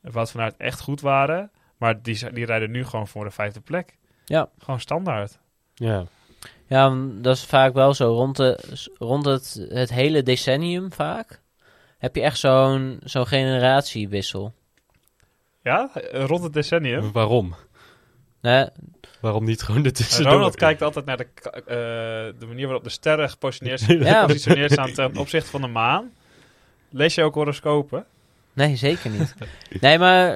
[0.00, 1.50] Wout van Aert echt goed waren.
[1.76, 3.96] Maar die, die rijden nu gewoon voor de vijfde plek.
[4.24, 4.48] Ja.
[4.58, 5.38] Gewoon standaard.
[5.74, 6.04] Ja.
[6.66, 8.12] Ja, dat is vaak wel zo.
[8.12, 11.40] Rond, de, rond het, het hele decennium vaak
[11.98, 14.54] heb je echt zo'n zo'n generatiewissel.
[15.62, 17.12] Ja, rond het decennium.
[17.12, 17.54] Waarom?
[18.40, 18.66] Nee,
[19.20, 20.32] Waarom niet gewoon En ertussendoor?
[20.32, 24.20] Ronald kijkt altijd naar de, eh, de manier waarop de sterren gepositioneerd, Ja.
[24.20, 26.12] gepositioneerd staan ten opzichte van de maan.
[26.90, 28.06] Lees je ook horoscopen?
[28.58, 29.34] Nee, zeker niet.
[29.80, 30.32] nee, maar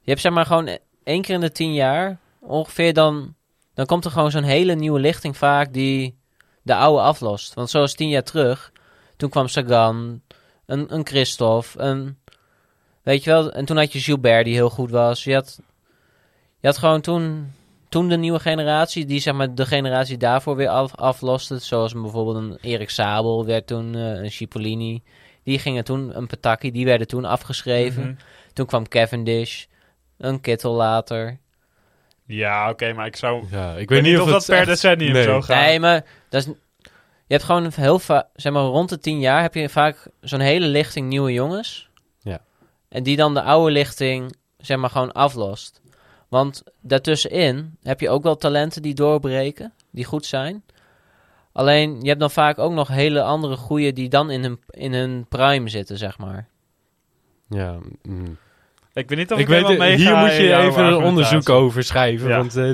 [0.00, 3.34] je hebt zeg maar gewoon één keer in de tien jaar ongeveer dan...
[3.74, 6.18] Dan komt er gewoon zo'n hele nieuwe lichting vaak die
[6.62, 7.54] de oude aflost.
[7.54, 8.72] Want zoals tien jaar terug,
[9.16, 10.22] toen kwam Sagan,
[10.66, 12.18] een, een Christophe, een...
[13.02, 15.24] Weet je wel, en toen had je Gilbert die heel goed was.
[15.24, 15.60] Je had,
[16.60, 17.52] je had gewoon toen,
[17.88, 21.58] toen de nieuwe generatie, die zeg maar de generatie daarvoor weer af, afloste.
[21.58, 25.02] Zoals bijvoorbeeld een Erik Sabel werd toen, eh, een Cipollini.
[25.44, 28.02] Die gingen toen, een Pataki, die werden toen afgeschreven.
[28.02, 28.14] Mhm.
[28.52, 29.64] Toen kwam Cavendish,
[30.18, 31.38] een Kittel later.
[32.26, 33.44] Ja, oké, maar ik zou...
[33.50, 35.22] Ja, ik Ik weet niet of dat het per echt- decennium Nee.
[35.22, 35.60] zo gaat.
[35.60, 36.52] Nee, maar dat is,
[37.26, 40.40] je hebt gewoon heel vaak, zeg maar rond de tien jaar heb je vaak zo'n
[40.40, 41.88] hele lichting nieuwe jongens.
[42.18, 42.40] Ja.
[42.88, 45.80] En die dan de oude lichting, zeg maar, gewoon aflost.
[46.28, 50.62] Want daartussenin heb je ook wel talenten die doorbreken, die goed zijn.
[51.52, 54.92] Alleen, je hebt dan vaak ook nog hele andere goeie die dan in hun, in
[54.94, 56.48] hun prime zitten, zeg maar.
[57.48, 58.36] Ja, mm.
[58.92, 62.28] Ik weet niet of ik ik, weet hier moet je even een onderzoek over schrijven,
[62.28, 62.36] Ja.
[62.36, 62.64] want eh,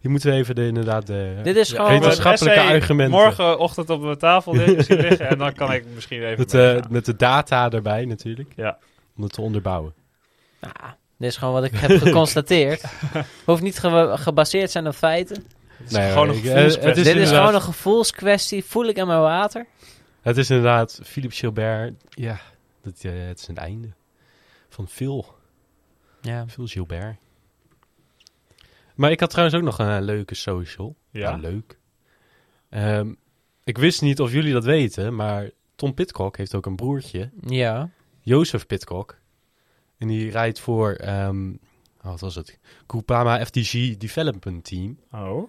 [0.00, 1.90] hier moeten we even de, inderdaad de Dit is gewoon...
[2.00, 3.18] wetenschappelijke argumenten.
[3.20, 6.38] morgenochtend op mijn tafel liggen, en dan kan ik misschien even...
[6.38, 6.86] met, eh, meegaan.
[6.90, 8.78] met de data erbij natuurlijk, Ja.
[9.16, 9.94] om het te onderbouwen.
[10.60, 10.74] Nou,
[11.18, 12.84] dit is gewoon wat ik heb geconstateerd.
[13.44, 15.44] Hoeft niet ge- gebaseerd zijn op feiten.
[15.82, 16.88] Het is Nee, gewoon een ik- eh, gevoelskwestie.
[16.88, 18.64] het is Dit is gewoon een gevoelskwestie.
[18.64, 19.66] Voel ik aan mijn water?
[20.20, 22.40] Het is inderdaad Philippe Gilbert, ja,
[22.82, 23.88] dat, het is een einde
[24.68, 25.34] van Phil,
[26.20, 26.46] Ja.
[26.48, 27.16] Phil Gilbert.
[28.94, 30.96] Maar ik had trouwens ook nog een eh, leuke social.
[31.10, 31.28] Ja.
[31.30, 31.78] Nou, leuk.
[32.68, 33.12] Ehm,
[33.64, 37.88] ik wist niet of jullie dat weten, maar Tom Pitcock heeft ook een broertje, Ja.
[38.20, 39.16] Jozef Pitcock.
[39.98, 41.52] En die rijdt voor, ehm,
[42.00, 42.58] wat was het?
[42.86, 44.98] Groupama FDG Development Team.
[45.12, 45.48] Oh.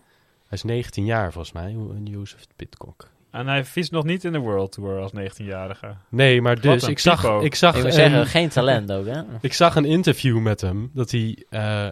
[0.53, 3.09] Hij is 19 jaar volgens mij, Jozef Pitcock.
[3.31, 5.95] En hij fietst nog niet in de World Tour als 19-jarige.
[6.09, 9.21] Nee, maar dus ik zag, ik zag Ik een- zeggen, geen talent ook, hè?
[9.41, 11.87] Ik zag een interview met hem dat hij eh,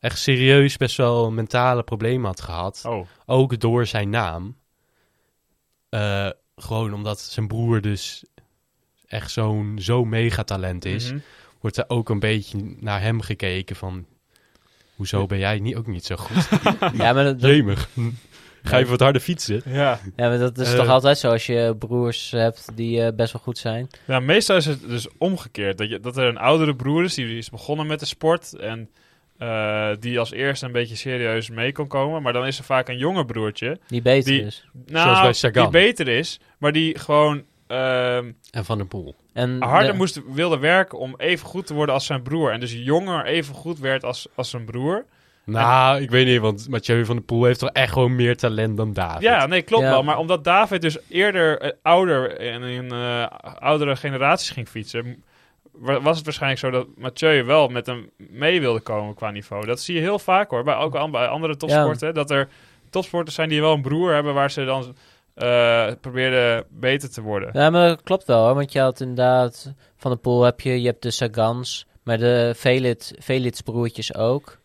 [0.00, 2.82] echt serieus best wel mentale problemen had gehad.
[2.86, 3.06] Oh.
[3.26, 4.56] Ook door zijn naam.
[5.88, 8.24] Eh, gewoon omdat zijn broer dus
[9.06, 11.10] echt zo'n zo megatalent is.
[11.10, 11.18] Mhm.
[11.60, 14.06] Wordt er ook een beetje naar hem gekeken van...
[14.96, 16.48] Hoezo ben jij niet, ook niet zo goed?
[17.00, 17.88] Ja, maar dat, Jemig.
[18.62, 19.62] Ga je wat harder fietsen?
[19.66, 20.00] Ja.
[20.16, 20.76] ja, maar dat is Eh.
[20.78, 23.88] toch altijd zo als je broers hebt die eh, best wel goed zijn.
[24.06, 25.78] ja, meestal is het dus omgekeerd.
[25.78, 28.52] Dat, je, dat er een oudere broer is, die is begonnen met de sport.
[28.54, 28.90] En
[29.38, 32.22] eh, die als eerste een beetje serieus mee kon komen.
[32.22, 33.78] Maar dan is er vaak een jonger broertje.
[33.88, 34.64] Die beter Die- is.
[34.86, 35.62] Nou, bij Sagan.
[35.62, 36.40] die beter is.
[36.58, 39.14] Maar die gewoon ehm, En Van der Poel.
[39.36, 42.52] En harder de- moest, wilde werken om even goed te worden als zijn broer.
[42.52, 45.04] En dus jonger even goed werd als, als zijn broer.
[45.44, 48.76] Nou, ik weet niet, want Mathieu van der Poel heeft toch echt gewoon meer talent
[48.76, 49.22] dan David.
[49.22, 49.90] Ja, nee, klopt Ja.
[49.90, 50.02] wel.
[50.02, 53.26] Maar omdat David dus eerder eh, ouder en in eh,
[53.58, 55.24] oudere generaties ging fietsen,
[55.72, 59.66] wa- was het waarschijnlijk zo dat Mathieu wel met hem mee wilde komen qua niveau.
[59.66, 62.14] Dat zie je heel vaak hoor, bij, ook bij andere topsporten.
[62.14, 62.48] Dat er
[62.90, 64.94] topsporters zijn die wel een broer hebben waar ze dan
[65.36, 67.50] eh probeerden beter te worden.
[67.52, 68.54] Ja, maar dat klopt wel, hoor.
[68.54, 69.72] Want je had inderdaad...
[69.96, 74.58] Van de Poel heb je, je hebt de Sagans, maar de Velits, Velits broertjes ook.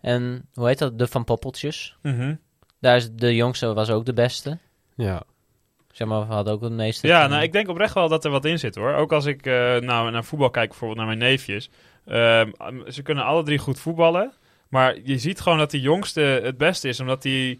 [0.00, 0.98] En hoe heet dat?
[0.98, 1.96] De Van Poppeltjes.
[2.02, 2.34] Mhm.
[2.80, 4.58] Daar is de jongste was ook de beste.
[4.96, 5.22] Ja.
[5.92, 7.06] Zeg maar, we hadden ook het meeste...
[7.06, 8.94] Ja, nou, ik denk oprecht wel dat er wat in zit hoor.
[8.94, 11.70] Ook als ik eh, nou, naar voetbal kijk, bijvoorbeeld naar mijn neefjes.
[12.06, 12.50] Ehm,
[12.88, 14.32] ze kunnen alle drie goed voetballen.
[14.68, 17.58] Maar je ziet gewoon dat die jongste het beste is, omdat hij,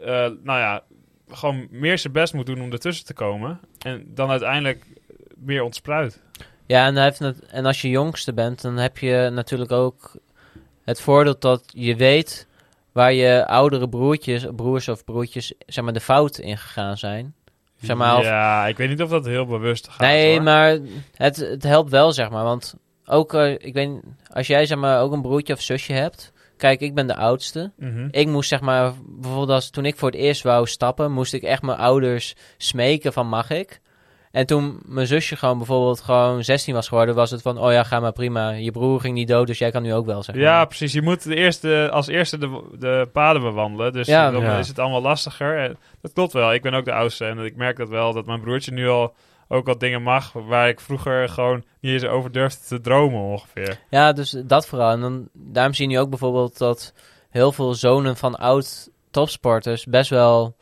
[0.00, 0.06] eh,
[0.42, 0.82] nou ja,
[1.30, 3.60] gewoon meer zijn best moet doen om ertussen te komen.
[3.78, 4.84] En dan uiteindelijk
[5.36, 6.20] meer ontspruit.
[6.66, 10.16] Ja, en, hij heeft net, en als je jongste bent, dan heb je natuurlijk ook
[10.84, 12.46] het voordeel dat je weet
[12.92, 17.34] waar je oudere broertjes, broers of broertjes, zeg maar, de fout in gegaan zijn.
[17.80, 20.00] Zeg maar, of- ja, ik weet niet of dat heel bewust gaat.
[20.00, 20.42] nee, hoor.
[20.42, 20.78] maar
[21.14, 22.44] het, het helpt wel, zeg maar.
[22.44, 22.74] Want
[23.06, 23.90] ook, eh, ik weet
[24.32, 26.32] als jij zeg maar ook een broertje of zusje hebt.
[26.58, 27.72] Kijk, ik ben de oudste.
[27.76, 28.08] Mhm.
[28.10, 31.42] Ik moest zeg maar, bijvoorbeeld als toen ik voor het eerst wou stappen, moest ik
[31.42, 33.80] echt mijn ouders smeken van mag ik.
[34.30, 37.82] En toen mijn zusje gewoon bijvoorbeeld gewoon 16 was geworden, was het van, oh ja,
[37.84, 38.50] ga maar prima.
[38.50, 40.44] Je broer ging niet dood, dus jij kan nu ook wel, zeg maar.
[40.44, 40.92] Ja, precies.
[40.92, 43.92] Je moet de eerste, als eerste de, de paden bewandelen.
[43.92, 44.30] Dus Ja.
[44.30, 44.58] dan Ja.
[44.58, 45.58] is het allemaal lastiger.
[45.58, 46.54] En dat klopt wel.
[46.54, 47.24] Ik ben ook de oudste.
[47.24, 49.14] En ik merk dat wel, dat mijn broertje nu al
[49.48, 50.32] ook wat dingen mag...
[50.32, 53.80] waar ik vroeger gewoon niet eens over durfde te dromen ongeveer.
[53.90, 54.90] Ja, dus dat vooral.
[54.90, 56.94] En dan, daarom zie je nu ook bijvoorbeeld dat
[57.30, 60.56] heel veel zonen van oud topsporters best wel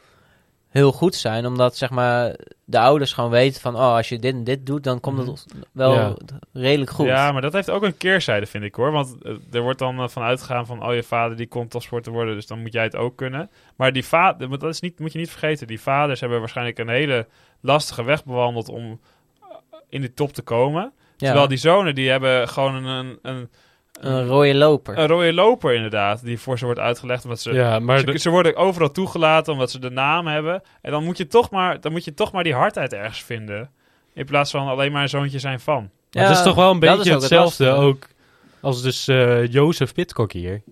[0.68, 1.46] heel goed zijn.
[1.46, 4.84] Omdat zeg maar de ouders gewoon weten van, oh, als je dit en dit doet,
[4.84, 6.14] dan komt het wel Ja.
[6.52, 7.06] redelijk goed.
[7.06, 8.92] Ja, maar dat heeft ook een keerzijde, vind ik hoor.
[8.92, 10.86] Want eh, er wordt dan uh, van uitgegaan van...
[10.86, 13.50] oh, je vader die komt topsporter worden, dus dan moet jij het ook kunnen.
[13.76, 15.66] Maar die vader, dat is niet, moet je niet vergeten...
[15.66, 17.26] die vaders hebben waarschijnlijk een hele
[17.60, 18.68] lastige weg bewandeld...
[18.68, 19.00] om
[19.40, 19.46] eh,
[19.88, 20.92] in de top te komen.
[21.16, 22.84] Ja, Terwijl die zonen, die hebben gewoon een...
[22.84, 23.48] een, een
[24.00, 24.98] een rode loper.
[24.98, 27.24] Een rode loper inderdaad, die voor ze wordt uitgelegd.
[27.24, 30.62] Omdat ze, Ja, maar ze, de- ze worden overal toegelaten omdat ze de naam hebben.
[30.82, 33.70] En dan moet je toch maar, dan moet je toch maar die hardheid ergens vinden.
[34.14, 35.90] In plaats van alleen maar een zoontje zijn van.
[36.12, 38.06] Maar het is toch wel een beetje ook hetzelfde ook
[38.60, 40.62] als dus eh Jozef Pitcock hier.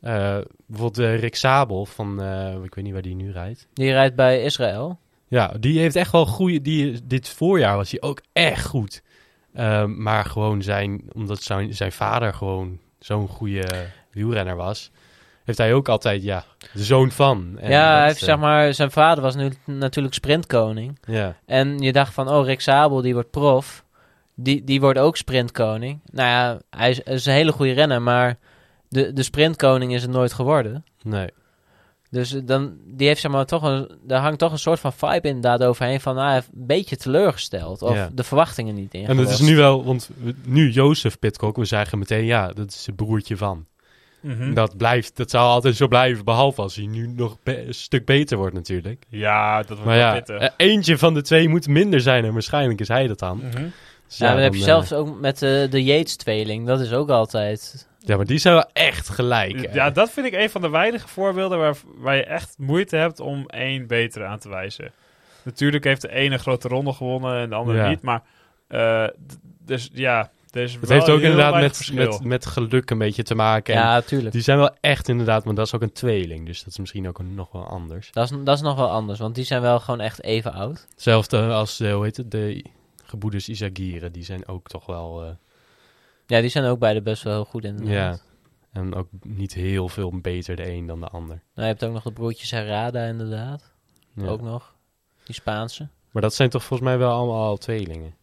[0.00, 3.68] Eh, bijvoorbeeld eh, Rick Sabel van, eh, ik weet niet waar die nu rijdt.
[3.72, 4.98] Die rijdt bij Israël.
[5.32, 6.60] Ja, die heeft echt wel goede.
[6.60, 9.02] Die, dit voorjaar was hij ook echt goed.
[9.54, 13.66] Ehm, maar gewoon zijn, omdat zijn, zijn vader gewoon zo'n goede
[14.10, 14.90] wielrenner was,
[15.44, 17.58] heeft hij ook altijd, ja, de zoon van.
[17.58, 20.98] En ja, hij heeft, eh, zeg maar, zijn vader was nu natuurlijk sprintkoning.
[21.06, 23.84] Ja, En je dacht van, oh, Rick Sabel, die wordt prof.
[24.34, 26.00] Die, die wordt ook sprintkoning.
[26.10, 28.38] Nou ja, hij is, is een hele goede renner, maar
[28.88, 30.84] de, de sprintkoning is het nooit geworden.
[31.02, 31.28] nee.
[32.12, 35.28] Dus dan, die heeft zeg maar toch een, daar hangt toch een soort van vibe
[35.28, 37.82] inderdaad overheen van, ah, een beetje teleurgesteld.
[37.82, 38.10] Of Ja.
[38.14, 39.06] de verwachtingen niet in.
[39.06, 42.68] En het is nu wel, want we- nu Jozef Pitcock, we zeggen meteen, ja, dat
[42.70, 43.66] is het broertje van.
[44.20, 44.54] Mhm.
[44.54, 48.04] Dat blijft, dat zal altijd zo blijven, behalve als hij nu nog be- een stuk
[48.04, 49.04] beter wordt natuurlijk.
[49.08, 50.38] Ja, dat wordt Maar wel ja, pittig.
[50.40, 53.36] eh, eentje van de twee moet minder zijn en waarschijnlijk is hij dat dan.
[53.38, 53.66] Mhm.
[54.16, 56.66] Ja, dan heb je dan, zelfs ook met de, de Yates-tweeling.
[56.66, 57.86] Dat is ook altijd...
[58.00, 59.66] eh, ja, maar die zijn wel echt gelijk.
[59.66, 59.74] hè.
[59.74, 63.20] Ja, dat vind ik een van de weinige voorbeelden waar, waar je echt moeite hebt
[63.20, 64.92] om één betere aan te wijzen.
[65.42, 67.88] Natuurlijk heeft de ene grote ronde gewonnen en de andere Ja.
[67.88, 68.22] niet, maar
[68.68, 69.06] eh,
[69.64, 73.34] dus ja, is Het wel heeft ook inderdaad met, met, met geluk een beetje te
[73.34, 73.74] maken.
[73.74, 74.32] En Ja, tuurlijk.
[74.32, 76.46] Die zijn wel echt inderdaad, maar dat is ook een tweeling.
[76.46, 78.08] Dus dat is misschien ook een, nog wel anders.
[78.12, 80.86] Dat is, dat is nog wel anders, want die zijn wel gewoon echt even oud.
[80.90, 82.64] Hetzelfde als, eh, hoe heet het, de
[83.12, 84.12] gebroeders Isagieren.
[84.12, 85.30] Die zijn ook toch wel, eh,
[86.26, 87.86] Ja, die zijn ook beide best wel heel goed in.
[87.86, 88.18] ja.
[88.72, 91.36] En ook niet heel veel beter de een dan de ander.
[91.54, 93.72] Nou, je hebt ook nog de broertjes Herrada inderdaad.
[94.14, 94.26] Ja.
[94.26, 94.74] Ook nog.
[95.24, 95.88] Die Spaanse.
[96.10, 98.14] Maar dat zijn toch volgens mij wel allemaal al tweelingen.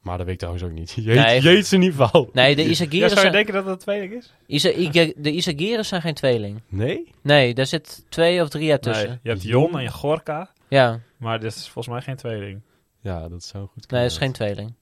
[0.00, 0.90] Maar dat weet ik trouwens ook niet.
[1.06, 1.40] Jeet, Nee.
[1.40, 2.30] Jeet in ieder geval.
[2.32, 4.32] Nee, de Ja, Isagiren zou je zijn, denken dat dat een tweeling is?
[4.46, 6.60] Isa, Iga- de Isagiren zijn geen tweeling.
[6.68, 7.12] Nee?
[7.22, 9.08] Nee, daar zit twee of drie jaar tussen.
[9.08, 12.60] Nee, je hebt Jon en je Gorka, Ja, maar dit is volgens mij geen tweeling.
[13.06, 14.02] Ja, dat zou goed nee, kunnen.
[14.04, 14.74] dat is geen tweeling.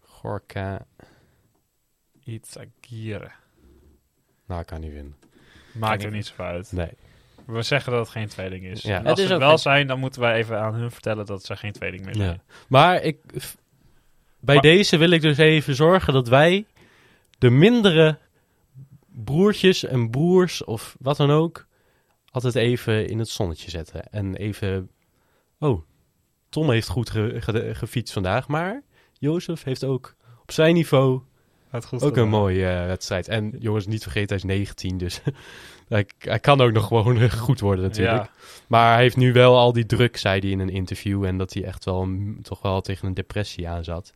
[0.00, 0.86] Gorka.
[2.24, 3.30] Itagire.
[4.46, 5.16] Nou, ik kan niet vinden.
[5.72, 6.72] Maakt er niet zo uit.
[6.72, 6.90] Nee.
[7.46, 8.82] We zeggen dat het geen tweeling is.
[8.82, 8.90] Ja.
[8.90, 11.26] En Het als is het wel geen- zijn, dan moeten wij even aan hun vertellen
[11.26, 12.28] dat ze geen tweeling meer zijn.
[12.46, 12.54] Ja.
[12.68, 13.18] Maar ik,
[14.40, 16.66] bij Maar- deze wil ik dus even zorgen dat wij
[17.38, 18.18] de mindere
[19.06, 21.66] broertjes en broers of wat dan ook
[22.30, 24.10] altijd even in het zonnetje zetten.
[24.10, 24.90] En even,
[25.58, 25.82] oh,
[26.54, 28.82] Tom heeft goed ge- ge- gefietst vandaag, maar
[29.12, 31.20] Jozef heeft ook op zijn niveau
[31.72, 32.18] ook gedaan.
[32.18, 33.28] een mooie eh, wedstrijd.
[33.28, 35.20] En jongens, niet vergeten, hij is 19, dus
[35.88, 38.22] hij, hij kan ook nog gewoon eh, goed worden natuurlijk.
[38.24, 38.30] Ja.
[38.66, 41.24] Maar hij heeft nu wel al die druk, zei hij in een interview.
[41.24, 44.12] En dat hij echt wel mm, toch wel tegen een depressie aan zat.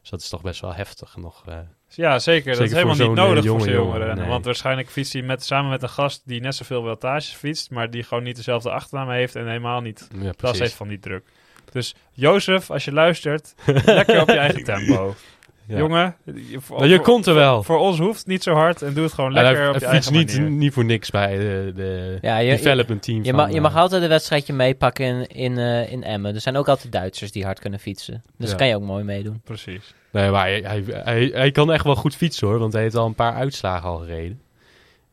[0.00, 1.42] Dus dat is toch best wel heftig nog.
[1.46, 1.58] eh.
[1.88, 2.52] Ja, zeker.
[2.56, 4.16] Dat is helemaal niet zo'n, nodig eh, voor zo'n jongeren.
[4.16, 4.28] nee.
[4.28, 7.90] Want waarschijnlijk fietst hij met, samen met een gast die net zoveel wattages fietst, maar
[7.90, 11.24] die gewoon niet dezelfde achternaam heeft en helemaal niet ja, last heeft van die druk.
[11.72, 13.54] Dus Jozef, als je luistert,
[13.84, 15.14] lekker op je eigen tempo.
[15.66, 15.78] Ja.
[15.78, 17.62] Jongen, je, voor, Nou, je voor- komt er wel.
[17.62, 19.86] Voor ons hoeft het niet zo hard en doe het gewoon lekker hij, op je
[19.86, 20.50] eigen niet, manier.
[20.50, 23.18] niet voor niks bij de, de Ja, je, je, development team.
[23.24, 26.34] je, van, mag, je mag eh, altijd een wedstrijdje meepakken in, in, eh, in Emmen.
[26.34, 28.22] Er zijn ook altijd Duitsers die hard kunnen fietsen.
[28.38, 28.56] Dus Ja.
[28.56, 29.40] kan je ook mooi meedoen.
[29.44, 29.94] Precies.
[30.10, 32.94] Nee, maar hij, hij, hij, hij kan echt wel goed fietsen hoor, want hij heeft
[32.96, 34.40] al een paar uitslagen al gereden.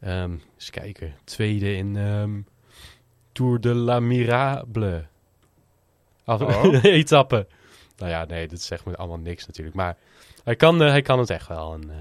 [0.01, 1.13] Ehm eens kijken.
[1.23, 2.31] Tweede in ehm,
[3.31, 5.05] Tour de la Mirable.
[6.29, 6.83] Af, Oh.
[6.83, 7.47] etappe.
[7.97, 9.75] Nou ja, nee, dat zegt me allemaal niks natuurlijk.
[9.75, 9.95] Maar
[10.43, 11.73] hij kan, eh, hij kan het echt wel.
[11.73, 11.95] En, eh,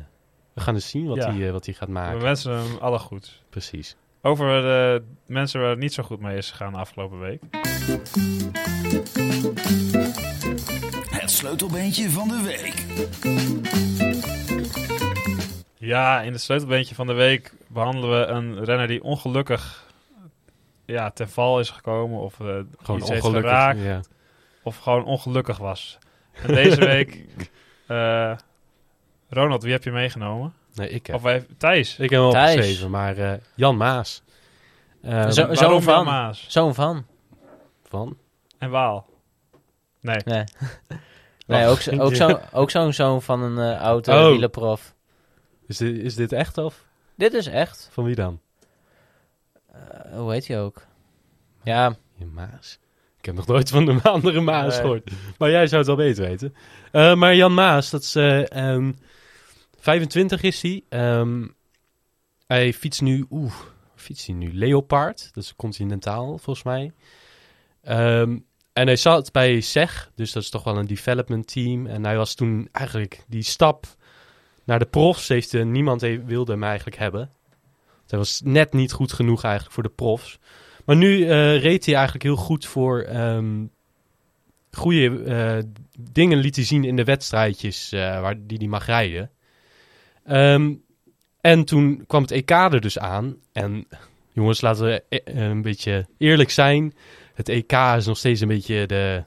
[0.55, 1.33] we gaan eens zien wat, Ja.
[1.33, 2.21] hij, eh, wat hij gaat We maken.
[2.21, 3.43] wensen hem alle goed.
[3.51, 3.97] Precies.
[4.23, 7.41] Over de mensen waar het niet zo goed mee is gegaan de afgelopen week.
[11.11, 12.85] Het sleutelbeentje van de week.
[15.79, 19.87] Ja, in het sleutelbeentje van de week behandelen we een renner die ongelukkig
[20.85, 22.19] ja, ten val is gekomen.
[22.21, 22.47] Of eh,
[22.83, 23.51] Gewoon iets heeft ongelukkig.
[23.51, 23.81] geraakt.
[23.83, 24.01] Ja.
[24.69, 25.99] Of gewoon ongelukkig was.
[26.33, 27.25] En deze week...
[27.87, 28.37] eh,
[29.29, 30.55] Ronald, wie heb je meegenomen?
[30.75, 31.17] Nee, ik heb.
[31.17, 31.99] Of wij, Thijs.
[31.99, 32.55] Ik heb hem Thijs.
[32.57, 34.23] opgeschreven, maar eh, Jan Maas.
[35.03, 35.95] Zo- Waarom zo'n van.
[35.95, 36.45] Jan Maas?
[36.49, 37.07] Zo'n van.
[37.85, 38.17] van?
[38.59, 39.07] En Waal.
[40.01, 40.21] Nee.
[40.25, 40.45] Nee,
[41.47, 44.27] nee ook, zo- ook, zo, ook zo'n zoon van een eh oude Oh.
[44.29, 44.95] wielerprof.
[45.67, 47.89] Is dit, is dit echt of Dit is echt.
[47.93, 48.41] van wie dan?
[49.73, 50.87] Eh, hoe heet hij ook?
[51.63, 52.79] Ja, Je Maas.
[53.29, 54.81] Ik heb nog nooit van de andere Maas Nee.
[54.81, 55.11] gehoord.
[55.39, 56.55] Maar jij zou het wel beter weten.
[56.93, 58.15] Eh, maar Jan Maas, dat is...
[58.15, 58.93] eh, ehm,
[59.79, 60.83] 25 is hij.
[60.89, 61.47] Ehm,
[62.47, 63.27] hij fietst nu...
[63.31, 63.53] Oeh,
[63.97, 64.55] fietst hij nu?
[64.55, 65.31] Leopard.
[65.35, 66.93] Dat is continentaal, volgens mij.
[67.83, 68.39] Ehm,
[68.73, 70.11] en hij zat bij SEG.
[70.15, 71.87] Dus dat is toch wel een development team.
[71.87, 73.87] En hij was toen eigenlijk die stap
[74.65, 75.29] naar de profs.
[75.29, 77.31] Heeft, eh, niemand he- wilde hem eigenlijk hebben.
[78.07, 80.39] Hij was net niet goed genoeg eigenlijk voor de profs.
[80.89, 83.65] Maar nu eh, reed hij eigenlijk heel goed voor ehm
[84.71, 85.59] goede eh,
[86.13, 89.31] dingen liet hij zien in de wedstrijdjes eh, waar die hij mag rijden.
[90.25, 90.73] Ehm,
[91.41, 93.37] en toen kwam het EK er dus aan.
[93.53, 93.87] En
[94.33, 96.95] jongens, laten we e- een beetje eerlijk zijn.
[97.35, 99.25] Het EK is nog steeds een beetje de,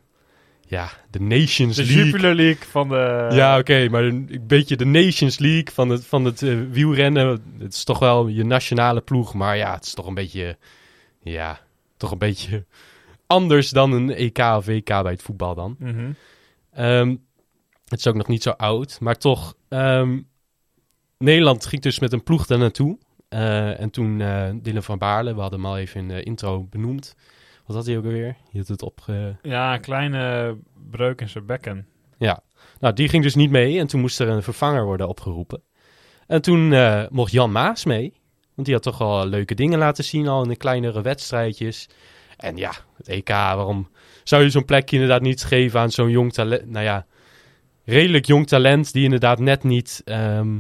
[0.67, 2.05] ja, de Nations De League.
[2.05, 3.27] Jupiler League van de...
[3.31, 6.39] Ja, oké, maar een, beetje de Nations League van het, van het
[6.71, 7.43] wielrennen.
[7.59, 10.57] Het is toch wel je nationale ploeg, maar ja, het is toch een beetje,
[11.21, 11.59] ja,
[11.97, 12.65] toch een beetje
[13.27, 15.75] anders dan een EK of WK bij het voetbal dan.
[15.79, 16.11] Mhm.
[16.71, 17.15] Ehm,
[17.87, 20.19] het is ook nog niet zo oud, maar toch, ehm,
[21.17, 22.97] Nederland ging dus met een ploeg daar naartoe.
[23.29, 26.63] Eh, en toen eh Dylan van Baarle, we hadden hem al even in de intro
[26.63, 27.15] benoemd.
[27.65, 28.35] Wat had hij ook alweer?
[28.51, 29.35] Je had het opge...
[29.41, 30.57] Ja, een kleine
[30.89, 31.87] breuk in zijn bekken.
[32.79, 35.61] Nou, die ging dus niet mee en toen moest er een vervanger worden opgeroepen.
[36.27, 38.20] En toen eh, mocht Jan Maas mee,
[38.55, 41.89] want die had toch al leuke dingen laten zien al in de kleinere wedstrijdjes.
[42.37, 43.89] En ja, het EK, waarom
[44.23, 46.69] zou je zo'n plekje inderdaad niet geven aan zo'n jong talent?
[46.69, 47.05] Nou ja,
[47.85, 50.59] redelijk jong talent die inderdaad net niet ehm,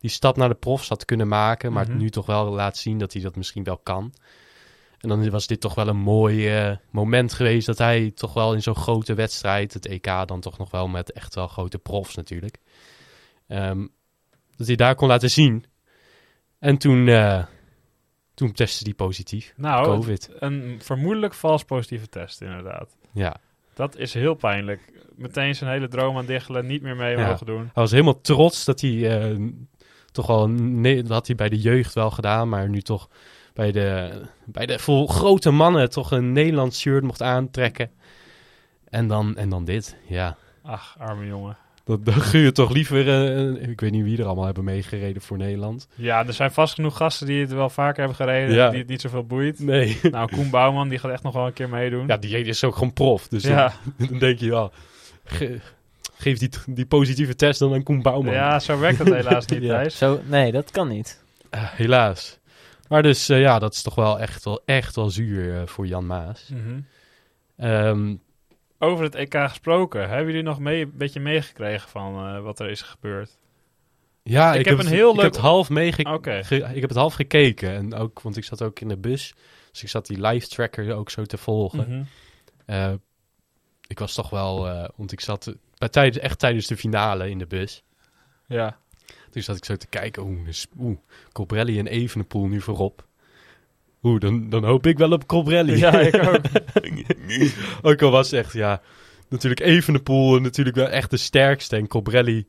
[0.00, 1.96] die stap naar de profs had kunnen maken, maar Mhm.
[1.96, 4.12] nu toch wel laat zien dat hij dat misschien wel kan.
[4.98, 8.54] En dan was dit toch wel een mooi eh, moment geweest dat hij toch wel
[8.54, 12.14] in zo'n grote wedstrijd, het EK dan toch nog wel met echt wel grote profs
[12.14, 12.58] natuurlijk,
[13.46, 13.86] ehm,
[14.56, 15.64] dat hij daar kon laten zien.
[16.58, 17.44] En toen, eh,
[18.34, 20.30] toen testte hij positief, Nou, COVID.
[20.38, 22.96] een vermoedelijk vals positieve test inderdaad.
[23.12, 23.36] Ja,
[23.74, 24.92] Dat is heel pijnlijk.
[25.16, 27.26] Meteen zijn hele droom aan diggelen, niet meer mee Ja.
[27.28, 27.58] mogen doen.
[27.60, 29.36] hij was helemaal trots dat hij eh,
[30.12, 33.08] toch wel, nee, dat had hij bij de jeugd wel gedaan, maar nu toch
[33.54, 37.90] bij de, bij de vol grote mannen toch een Nederlands shirt mocht aantrekken.
[38.88, 40.36] En dan, en dan dit, ja.
[40.62, 41.56] Ach, arme jongen.
[41.88, 45.22] Dan, dan gun je toch liever, eh, ik weet niet wie er allemaal hebben meegereden
[45.22, 45.88] voor Nederland.
[45.94, 48.54] Ja, er zijn vast genoeg gasten die het wel vaker hebben gereden.
[48.54, 48.70] Ja.
[48.70, 49.58] Die het niet zoveel boeit.
[49.58, 49.98] Nee.
[50.10, 52.06] Nou, Koen Bouwman, die gaat echt nog wel een keer meedoen.
[52.06, 53.28] Ja, die is ook gewoon prof.
[53.28, 53.72] Dus ja.
[53.96, 54.70] dan, dan denk je, ja,
[55.24, 55.60] ge-
[56.16, 58.32] geef die, die positieve test dan aan Koen Bouwman.
[58.34, 59.74] ja, zo werkt het helaas niet, Ja.
[59.74, 59.98] Thijs.
[59.98, 61.22] zo, nee, dat kan niet.
[61.50, 62.38] Eh, helaas.
[62.88, 66.06] Maar dus, eh, ja, dat is toch wel echt wel, echt wel zuur voor Jan
[66.06, 66.50] Maas.
[66.52, 66.80] Mhm.
[67.56, 68.14] Ehm,
[68.78, 70.08] Over het EK gesproken.
[70.08, 73.38] Hebben jullie nog mee, een beetje meegekregen van eh, wat er is gebeurd?
[74.22, 76.02] ja, Ik ik, heb een het, heel ik leuk- heb het half meege-
[76.74, 77.70] ik heb het half gekeken.
[77.70, 79.34] En ook, want ik zat ook in de bus.
[79.70, 81.78] Dus ik zat die live tracker ook zo te volgen.
[81.88, 82.02] Mhm.
[82.66, 82.92] Eh,
[83.86, 87.38] ik was toch wel, eh, want ik zat bij tijdens, echt tijdens de finale in
[87.38, 87.82] de bus.
[88.46, 88.78] Ja.
[89.30, 90.98] Toen zat ik zo te kijken, oeh, dus- oeh
[91.32, 93.06] Colbrelli en Evenepoel nu voorop.
[94.02, 95.76] Oeh, dan, dan hoop ik wel op Colbrelli.
[95.76, 96.40] Ja, ik ook.
[97.82, 98.80] ook al was echt, ja,
[99.28, 101.76] natuurlijk Evenepoel natuurlijk wel echt de sterkste.
[101.76, 102.46] En Colbrelli,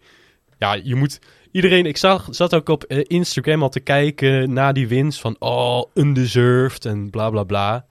[0.57, 1.19] ja, je moet...
[1.51, 5.35] Iedereen, ik zag, zat ook op eh, Instagram al te kijken na die winst van,
[5.39, 7.85] oh, undeserved en bla bla bla.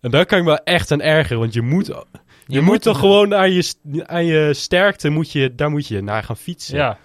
[0.00, 1.90] En daar kan ik me wel echt aan ergeren, want je moet,
[2.46, 3.72] Je, moet toch gewoon aan je,
[4.06, 6.76] aan je sterkte, moet je, daar moet je naar gaan fietsen.
[6.76, 6.98] Ja,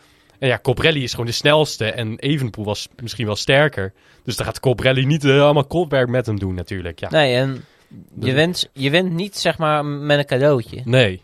[0.50, 3.94] ja, Cobrelli is gewoon de snelste en Evenepoel was misschien wel sterker.
[4.24, 7.00] Dus dan gaat Cobrelli niet eh, allemaal kopwerk met hem doen natuurlijk.
[7.00, 7.10] Ja.
[7.10, 7.66] Nee, en
[8.20, 10.82] je wint, je wint niet zeg maar met een cadeautje.
[10.86, 11.22] Nee.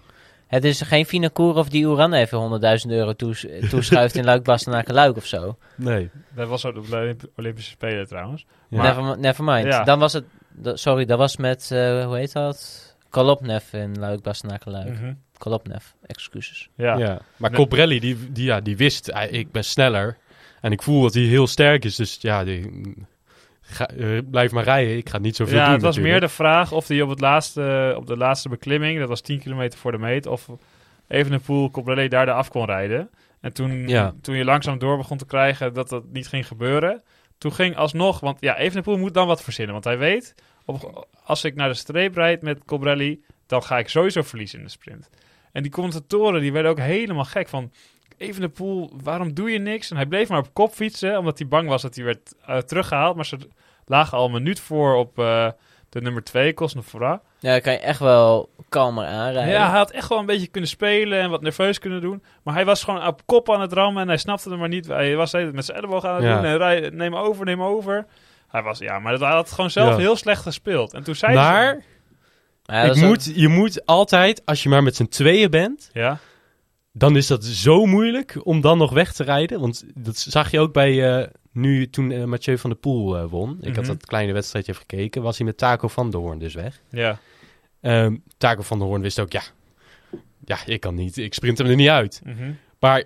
[0.47, 5.15] Het is geen Vinokourov die Oeran even 100.000 euro toes- toeschuift in Luik Bastenaken Luik
[5.17, 5.57] of zo.
[5.75, 6.09] Nee.
[6.35, 8.45] dat was ook op de Olymp- Olympische Spelen trouwens.
[8.69, 8.77] Ja.
[8.77, 9.65] Maar- Never, never mind.
[9.65, 9.83] Ja.
[9.83, 12.85] Dan was het, dat- sorry, dat was met, eh, hoe heet dat?
[13.09, 14.89] Kolopnev in Luik Bastenaken Luik.
[14.89, 15.13] Mhm.
[15.37, 16.69] Kolopnev, excuses.
[16.75, 16.97] Ja.
[16.97, 17.19] Ja.
[17.37, 17.59] Maar Nee.
[17.59, 20.17] Cobrelli, die, die, ja, die wist, ik ben sneller.
[20.61, 21.95] En ik voel dat hij heel sterk is.
[21.95, 22.93] Dus ja, die,
[23.61, 24.97] ga, eh, blijf maar rijden.
[24.97, 26.19] Ik ga niet zoveel Ja, doen het was natuurlijk.
[26.21, 29.39] meer de vraag of hij op, het laatste, op de laatste beklimming, dat was 10
[29.39, 30.49] kilometer voor de meet, of
[31.07, 33.09] Evenepoel Cobrelli daar de af kon rijden.
[33.41, 34.13] En toen, Ja.
[34.21, 37.03] toen je langzaam door begon te krijgen dat dat niet ging gebeuren,
[37.37, 40.35] toen ging alsnog, want ja, Evenepoel moet dan wat verzinnen, want hij weet,
[40.65, 44.65] op, als ik naar de streep rijd met Cobrelli, dan ga ik sowieso verliezen in
[44.65, 45.09] de sprint.
[45.57, 47.71] En die commentatoren, die werden ook helemaal gek van,
[48.17, 49.89] Evenepoel, waarom doe je niks?
[49.91, 52.57] En hij bleef maar op kop fietsen, omdat hij bang was dat hij werd eh,
[52.57, 53.37] teruggehaald, maar ze
[53.85, 55.47] lagen al een minuut voor op eh,
[55.89, 57.21] de nummer 2, Cosnefora.
[57.39, 59.53] Ja, dan kan je echt wel kalmer aanrijden.
[59.53, 62.23] Ja, hij had echt wel een beetje kunnen spelen en wat nerveus kunnen doen.
[62.43, 64.87] Maar hij was gewoon op kop aan het rammen en hij snapte het maar niet.
[64.87, 66.35] Hij was de met zijn elleboog aan het Ja.
[66.35, 68.05] doen en rij, neem over, neem over.
[68.47, 69.97] Hij was, ja, maar dat, hij had gewoon zelf Ja.
[69.97, 70.93] heel slecht gespeeld.
[70.93, 71.83] En toen zei Maar
[72.67, 76.19] Ja, ik ook- moet, je moet altijd, als je maar met z'n tweeën bent, Ja,
[76.93, 79.59] dan is dat zo moeilijk om dan nog weg te rijden.
[79.59, 83.25] Want dat zag je ook bij eh, nu toen eh, Mathieu van der Poel eh,
[83.29, 83.57] won.
[83.61, 83.93] Ik had Mhm.
[83.93, 85.21] dat kleine wedstrijdje even gekeken.
[85.21, 86.81] Was hij met Taco van der Hoorn dus weg.
[86.91, 87.19] ja.
[87.81, 89.41] Ehm Taco van der Hoorn wist ook, ja,
[90.45, 91.17] ja, ik kan niet.
[91.17, 92.21] Ik sprint hem er niet uit.
[92.23, 92.51] Mhm.
[92.79, 93.03] Maar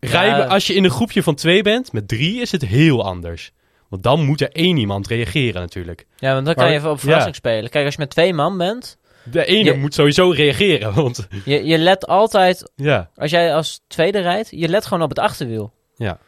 [0.00, 0.44] rijden, Ja.
[0.46, 3.52] als je in een groepje van twee bent, met drie is het heel anders.
[3.88, 6.06] Want dan moet er één iemand reageren natuurlijk.
[6.16, 7.02] ja, want dan kan je even op ja.
[7.02, 7.70] verrassing spelen.
[7.70, 8.98] Kijk, als je met twee man bent,
[9.30, 13.80] De ene Je- moet sowieso reageren, want je, je let altijd, ja, als jij als
[13.86, 15.72] tweede rijdt, je let gewoon op het achterwiel.
[15.96, 16.18] Ja.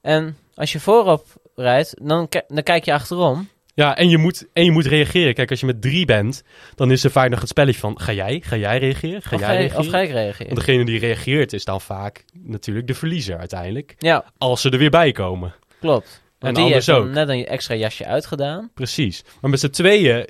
[0.00, 3.48] En als je voorop rijdt, dan, dan kijk je achterom.
[3.74, 5.34] Ja, en je, moet, en je moet reageren.
[5.34, 6.42] Kijk, als je met drie bent,
[6.74, 8.00] dan is er vaak nog het spelletje van...
[8.00, 8.40] Ga jij?
[8.44, 9.22] Ga jij reageren?
[9.22, 9.84] Ga Of jij ga, je, reageren?
[9.84, 10.46] of ga ik reageren?
[10.54, 13.94] Want degene die reageert is dan vaak natuurlijk de verliezer uiteindelijk.
[13.98, 15.54] Ja, Als ze er weer bij komen.
[15.80, 16.22] klopt.
[16.38, 17.08] Want En die heeft ook.
[17.08, 18.70] net een extra jasje uitgedaan.
[18.74, 19.24] Precies.
[19.40, 20.26] Maar met z'n tweeën...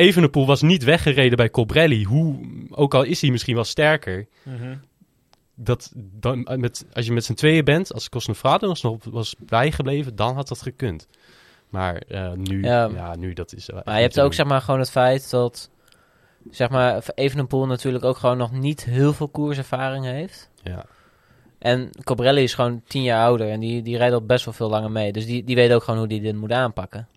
[0.00, 2.04] Evenepoel was niet weggereden bij Colbrelli.
[2.04, 2.38] Hoe,
[2.70, 4.26] ook al is hij misschien wel sterker.
[4.42, 4.76] Mhm.
[5.54, 10.16] Dat, dan, met, als je met z'n tweeën bent, als Cosnefrado was nog was bijgebleven,
[10.16, 11.08] dan had dat gekund.
[11.68, 12.90] Maar eh, nu, Ja.
[12.94, 13.16] ja.
[13.16, 13.70] nu dat is...
[13.84, 15.70] Maar je hebt ook zeg maar gewoon het feit dat
[16.50, 20.50] zeg maar Evenepoel natuurlijk ook gewoon nog niet heel veel koerservaring heeft.
[20.62, 20.84] Ja.
[21.60, 24.68] En Cobrelli is gewoon tien jaar ouder en die, die rijdt al best wel veel
[24.70, 25.12] langer mee.
[25.12, 27.08] Dus die, die weet ook gewoon hoe die dit moet aanpakken.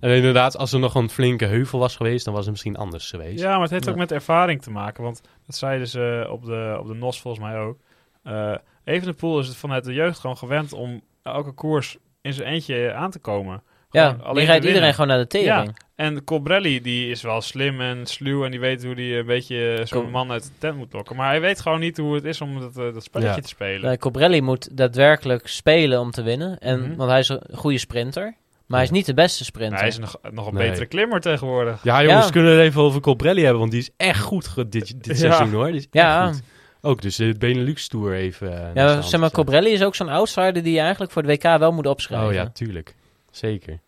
[0.00, 3.10] En inderdaad, als er nog een flinke heuvel was geweest, dan was het misschien anders
[3.10, 3.42] geweest.
[3.42, 3.90] Ja, maar het heeft Ja.
[3.90, 5.02] ook met ervaring te maken.
[5.04, 7.76] Want dat zeiden ze op de, op de NOS volgens mij ook.
[8.22, 8.54] Eh
[8.84, 13.10] Evenepoel is het vanuit de jeugd gewoon gewend om elke koers in zijn eentje aan
[13.10, 13.62] te komen.
[13.90, 15.76] Ja, alleen die rijdt iedereen gewoon naar de tering.
[16.02, 19.80] En Colbrelli, die is wel slim en sluw en die weet hoe hij een beetje
[19.84, 21.16] zo'n Col- man uit de tent moet lokken.
[21.16, 23.40] Maar hij weet gewoon niet hoe het is om dat, eh, dat spelletje Ja.
[23.42, 23.82] te spelen.
[23.88, 26.58] Nee, Cobrelli moet daadwerkelijk spelen om te winnen.
[26.58, 26.96] En, Mhm.
[26.96, 28.34] Want hij is een goede sprinter.
[28.66, 29.78] Maar hij is niet de beste sprinter.
[29.78, 30.68] hij is nog, nog een Nee.
[30.68, 31.80] betere klimmer tegenwoordig.
[31.82, 32.30] Ja, jongens, Ja.
[32.30, 35.14] kunnen we het even over Colbrelli hebben, want die is echt goed dit, dit Ja.
[35.14, 35.66] seizoen hoor.
[35.66, 36.26] Die is Ja.
[36.26, 36.42] echt goed.
[36.84, 38.62] Ook dus de Benelux Tour even.
[38.68, 39.30] eh, ja, zeg maar.
[39.30, 42.28] Cobrelli is ook zo'n outsider die je eigenlijk voor de WK wel moet opschrijven.
[42.28, 42.94] Oh ja, tuurlijk.
[43.30, 43.78] Zeker.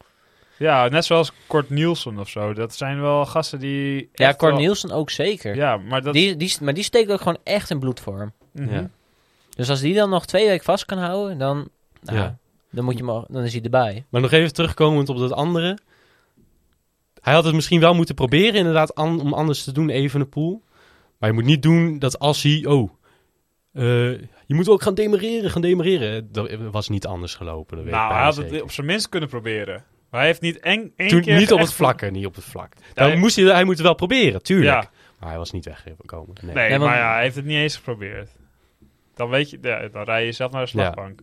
[0.59, 2.53] Ja, net zoals Kort Nielsen of zo.
[2.53, 4.09] Dat zijn wel gasten die...
[4.13, 5.57] Ja, wel- Cor Nielsen ook zeker.
[5.57, 6.13] Ja, maar dat...
[6.13, 8.33] Die, die, maar die steekt ook gewoon echt in bloedvorm.
[8.53, 8.75] Mhm.
[8.75, 8.91] Ja.
[9.57, 11.69] Dus als die dan nog twee weken vast kan houden, dan,
[12.03, 12.39] nou, Ja.
[12.71, 14.05] dan, moet je maar, dan is hij erbij.
[14.09, 15.79] Maar nog even terugkomend op dat andere.
[17.21, 20.29] Hij had het misschien wel moeten proberen, inderdaad, an- om anders te doen, even een
[20.29, 20.63] pool.
[21.19, 22.65] Maar je moet niet doen dat als hij.
[22.67, 22.91] Oh,
[23.73, 24.11] eh,
[24.47, 26.33] je moet ook gaan demereren, gaan demereren.
[26.33, 27.77] Dat was niet anders gelopen.
[27.77, 29.85] Dat weet ik Nou, hij had het op zijn minst kunnen proberen.
[30.15, 31.39] Maar hij heeft niet één, één Toen, keer...
[31.39, 32.73] niet op het echt- vlakke, niet op het vlak.
[32.95, 34.83] Dan moest hij, hij moet het wel proberen, tuurlijk.
[34.83, 34.91] Ja,
[35.21, 36.35] Maar hij was niet weggekomen.
[36.43, 36.55] Nee.
[36.55, 38.31] nee, Nee, want- maar ja, hij heeft het niet eens geprobeerd.
[39.15, 39.59] Dan weet je...
[39.63, 41.21] Ja, dan rij je zelf naar de slagbank.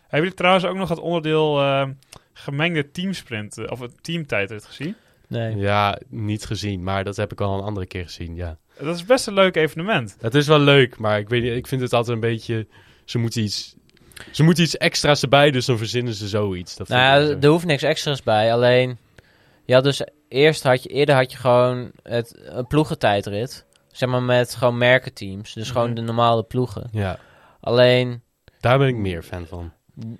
[0.00, 1.88] Hebben jullie trouwens ook nog het onderdeel eh,
[2.32, 3.58] gemengde teamsprint...
[3.58, 4.94] eh, of het teamtijdrit gezien?
[5.28, 5.56] Nee.
[5.56, 8.58] Ja, niet gezien, maar dat heb ik al een andere keer gezien, ja.
[8.80, 10.16] Dat is best een leuk evenement.
[10.20, 12.66] Het is wel leuk, maar ik, weet niet, ik vind het altijd een beetje...
[13.04, 13.76] Ze moeten iets,
[14.30, 16.76] ze moeten iets extra's erbij, dus dan verzinnen ze zoiets.
[16.76, 18.52] Dat Nou ja, er hoeft niks extra's bij.
[18.52, 18.98] Alleen,
[19.66, 23.64] had dus eerst had je, eerder had je gewoon het, een ploegentijdrit.
[23.88, 25.52] Zeg maar met gewoon merkenteams.
[25.52, 25.94] Dus gewoon Mhm.
[25.94, 26.88] de normale ploegen.
[26.92, 27.18] Ja,
[27.60, 28.22] Alleen,
[28.60, 29.72] daar ben ik meer fan van.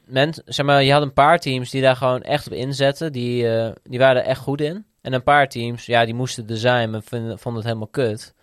[0.04, 3.12] men, zeg maar, je had een paar teams die daar gewoon echt op inzetten.
[3.12, 4.84] Die, eh, die waren er echt goed in.
[5.02, 8.34] En een paar teams, ja, die moesten er zijn, maar vonden, het helemaal kut.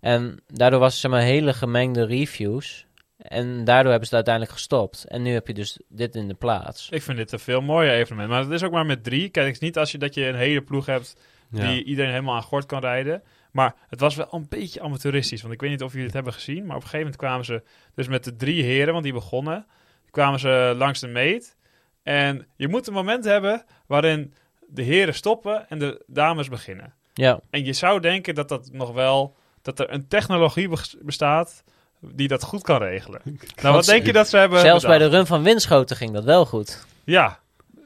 [0.00, 2.86] En daardoor was er zeg maar hele gemengde reviews.
[3.24, 5.04] En daardoor hebben ze het uiteindelijk gestopt.
[5.04, 6.88] En nu heb je dus dit in de plaats.
[6.90, 8.28] Ik vind dit een veel mooier evenement.
[8.30, 9.28] Maar het is ook maar met drie.
[9.28, 11.16] Kijk, het is niet als je, dat je een hele ploeg hebt
[11.50, 11.68] Ja.
[11.68, 13.22] die iedereen helemaal aan gort kan rijden.
[13.52, 15.42] Maar het was wel een beetje amateuristisch.
[15.42, 16.66] Want ik weet niet of jullie het hebben gezien.
[16.66, 17.62] Maar op een gegeven moment kwamen ze
[17.94, 19.66] dus met de drie heren, want die begonnen.
[20.10, 21.56] kwamen ze langs de meet.
[22.02, 24.34] En je moet een moment hebben waarin
[24.68, 26.94] de heren stoppen en de dames beginnen.
[27.14, 29.36] Ja, En je zou denken dat dat nog wel...
[29.62, 31.64] dat er een technologie bes- bestaat
[32.12, 33.20] die dat goed kan regelen.
[33.62, 36.24] nou, wat denk je dat ze hebben zelfs bij de run van Winschoten ging dat
[36.24, 36.86] wel goed.
[37.04, 37.38] Ja,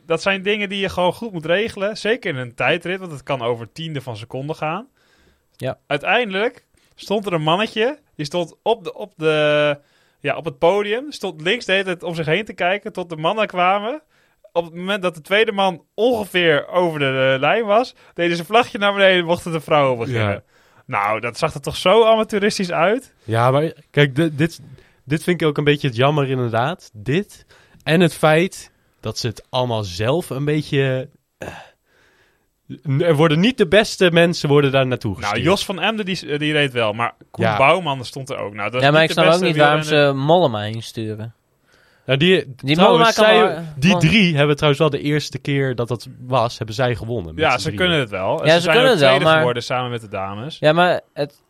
[0.07, 1.97] dat zijn dingen die je gewoon goed moet regelen.
[1.97, 4.89] Zeker in een tijdrit, want het kan over tiende van seconden gaan.
[5.57, 5.79] Ja.
[5.87, 6.65] Uiteindelijk
[6.95, 7.99] stond er een mannetje.
[8.15, 9.79] Die stond op, de, op, de,
[10.21, 11.13] ja, op het podium.
[11.13, 14.03] Stond links de hele tijd om zich heen te kijken tot de mannen kwamen.
[14.53, 18.41] Op het moment dat de tweede man ongeveer over de, eh, lijn was, deden ze
[18.41, 20.31] een vlagje naar beneden en mochten de vrouwen beginnen.
[20.33, 20.43] Ja.
[20.89, 23.15] Nou, dat zag er toch zo amateuristisch uit.
[23.25, 24.61] Ja, maar kijk, di- dit,
[25.05, 26.91] dit vind ik ook een beetje het jammer inderdaad.
[26.93, 27.47] Dit
[27.83, 28.71] en het feit
[29.01, 31.09] dat ze het allemaal zelf een beetje...
[31.39, 31.49] eh,
[33.01, 35.35] er worden niet de beste mensen worden daar naartoe gestuurd.
[35.37, 37.57] Nou, Jos van Emden die, die reed wel, maar Koen Ja.
[37.57, 38.55] Bouwman stond er ook.
[38.55, 40.63] Nou, dat is Ja, maar ik niet de snap ook beste niet waarom ze Mollema
[40.65, 41.35] insturen.
[42.09, 43.65] Nou, die, Die trouwens, zij-
[43.99, 47.35] drie hebben trouwens wel de eerste keer dat dat was, hebben zij gewonnen.
[47.35, 47.77] met Ja, ze drieën.
[47.79, 48.31] kunnen het wel.
[48.47, 50.59] Ja, ze ze zijn kunnen ook het wel, tweede maar- geworden samen met de dames.
[50.59, 51.43] Ja, maar het,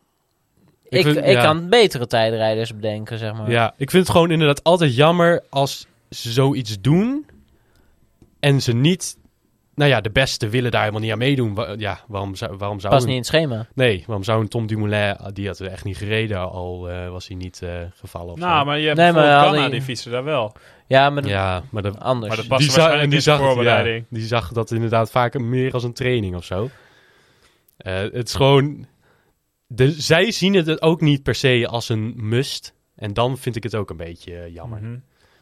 [0.88, 1.42] ik, vind- ik, ja.
[1.42, 3.50] kan betere tijdrijders bedenken, zeg maar.
[3.50, 7.26] Ja, ik vind het gewoon inderdaad altijd jammer als ze zoiets doen
[8.40, 9.16] en ze niet...
[9.78, 11.54] Nou ja, de beste willen daar helemaal niet aan meedoen.
[11.54, 13.66] Wa- Ja, waarom zou, waarom zou een- niet in het schema.
[13.74, 17.08] Nee, waarom zou een Tom Dumoulin, ah, die had er echt niet gereden, al eh,
[17.10, 18.64] was hij niet eh, gevallen of nou, zo.
[18.64, 20.52] maar je hebt Nee, maar die- die fietsen daar wel.
[20.86, 22.28] Ja, maar dat- Ja, maar, de, anders.
[22.28, 24.04] Maar dat past die, waarschijnlijk die, in de zag, ja, voorbereiding.
[24.10, 26.70] die zag dat inderdaad vaak meer als een training of zo.
[27.76, 28.86] Eh, het is gewoon...
[29.66, 32.74] De, zij zien het ook niet per se als een must.
[32.96, 34.80] En dan vind ik het ook een beetje eh, jammer.
[34.82, 34.96] Mhm.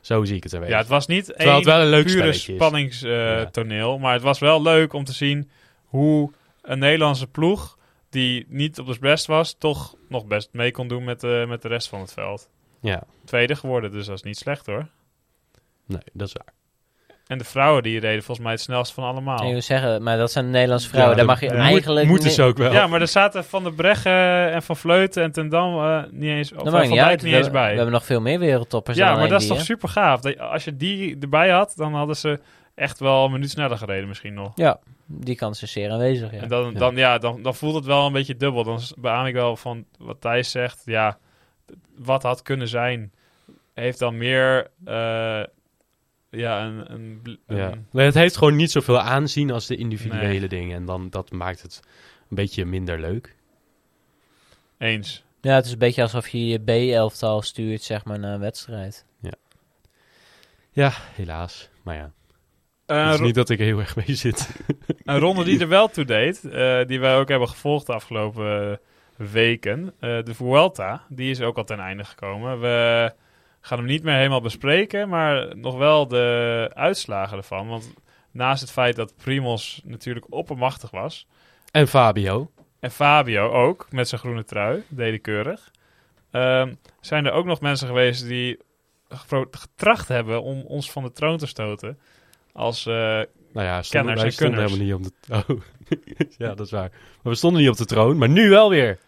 [0.06, 0.74] Zo zie ik het een beetje.
[0.74, 3.98] Ja, het was niet Terwijl het wel een leuk pure spanningstoneel.
[3.98, 5.50] maar het was wel leuk om te zien
[5.84, 6.32] hoe
[6.62, 7.78] een Nederlandse ploeg...
[8.10, 11.62] die niet op de best was, toch nog best mee kon doen met de, met
[11.62, 12.48] de rest van het veld.
[12.80, 14.88] Ja, Tweede geworden, dus dat is niet slecht hoor.
[15.86, 16.55] nee, dat is waar.
[17.26, 19.44] En de vrouwen die reden volgens mij het snelst van allemaal.
[19.46, 21.10] Ik wil zeggen, maar dat zijn de Nederlandse vrouwen.
[21.10, 21.54] Ja, Daar mag je ja.
[21.54, 22.06] eigenlijk...
[22.08, 22.72] Moeten ze ook wel.
[22.72, 26.30] Ja, maar er zaten Van de Breggen en Van Vleuten en Ten Dam eh, niet
[26.30, 27.22] eens, of Dat van maakt niet Dijk uit.
[27.22, 27.74] niet We, eens we bij.
[27.74, 29.64] hebben nog veel meer wereldtoppers Ja, dan maar dat is toch hè?
[29.64, 30.20] super gaaf.
[30.20, 32.40] Dat, als je die erbij had, dan hadden ze
[32.74, 34.52] echt wel een minuut sneller gereden misschien nog.
[34.54, 36.38] Ja, die kans is zeer aanwezig, ja.
[36.40, 36.74] En dan.
[36.74, 38.64] Dan, ja, dan, dan voelt het wel een beetje dubbel.
[38.64, 40.82] Dan beaam ik wel van wat Thijs zegt.
[40.84, 41.18] Ja,
[41.98, 43.12] wat had kunnen zijn,
[43.74, 45.40] heeft dan meer eh,
[46.36, 47.72] ja, een, Ja.
[47.90, 50.48] Nee, het heeft gewoon niet zoveel aanzien als de individuele Nee.
[50.48, 50.76] dingen.
[50.76, 51.80] En dan, dat maakt het
[52.30, 53.34] een beetje minder leuk.
[54.78, 55.24] eens.
[55.40, 59.04] Ja, het is een beetje alsof je je B-elftal stuurt, zeg maar, naar een wedstrijd.
[60.70, 61.68] Ja, helaas.
[61.82, 62.12] Maar ja,
[62.86, 64.48] Eh, het is niet dat ik er heel erg mee zit.
[65.04, 68.70] Een ronde die er wel toe deed, eh, die wij ook hebben gevolgd de afgelopen
[68.70, 68.76] eh,
[69.30, 69.94] weken.
[70.00, 72.60] eh, de Vuelta, die is ook al ten einde gekomen.
[72.60, 73.12] We
[73.66, 77.68] gaan hem niet meer helemaal bespreken, maar nog wel de uitslagen ervan.
[77.68, 77.94] Want
[78.30, 81.26] naast het feit dat Primos natuurlijk oppermachtig was,
[81.70, 82.50] En Fabio.
[82.80, 85.70] en Fabio ook, met zijn groene trui, deden keurig.
[86.30, 88.58] ehm, zijn er ook nog mensen geweest die
[89.50, 91.98] getracht hebben om ons van de troon te stoten.
[92.52, 95.44] Als, eh, Nou ja, stonden, Kenners wij en stonden helemaal niet op de...
[95.54, 95.60] Oh.
[96.38, 96.90] ja, dat is waar.
[97.22, 98.98] Maar we stonden niet op de troon, maar nu wel weer.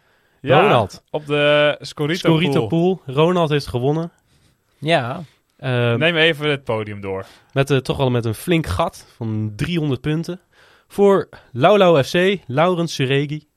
[0.41, 1.03] ja, Ronald.
[1.11, 2.97] op de Scorito, Scorito Pool.
[3.05, 3.15] Pool.
[3.15, 4.13] Ronald heeft gewonnen.
[4.79, 5.22] Ja,
[5.57, 7.26] Ehm, Neem even het podium door.
[7.53, 10.41] met, eh, toch wel met een flink gat van 300 punten.
[10.89, 13.49] Voor Laulau FC, Laurens Suregi.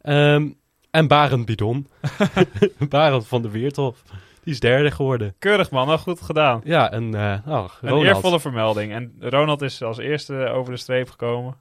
[0.00, 0.48] Ehm,
[0.90, 1.88] en Barend Bidon.
[2.88, 4.02] Barend van de Weerthof.
[4.42, 5.34] Die is derde geworden.
[5.38, 6.60] Keurig man, nou goed gedaan.
[6.64, 8.92] Ja, en eh oh, Een eervolle vermelding.
[8.92, 11.56] En Ronald is als eerste over de streep gekomen.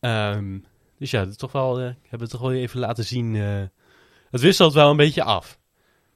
[0.00, 0.58] Ehm,
[0.98, 3.36] dus ja, toch wel, eh, hebben we toch wel even laten zien.
[3.36, 3.62] eh,
[4.30, 5.58] het wisselt wel een beetje af.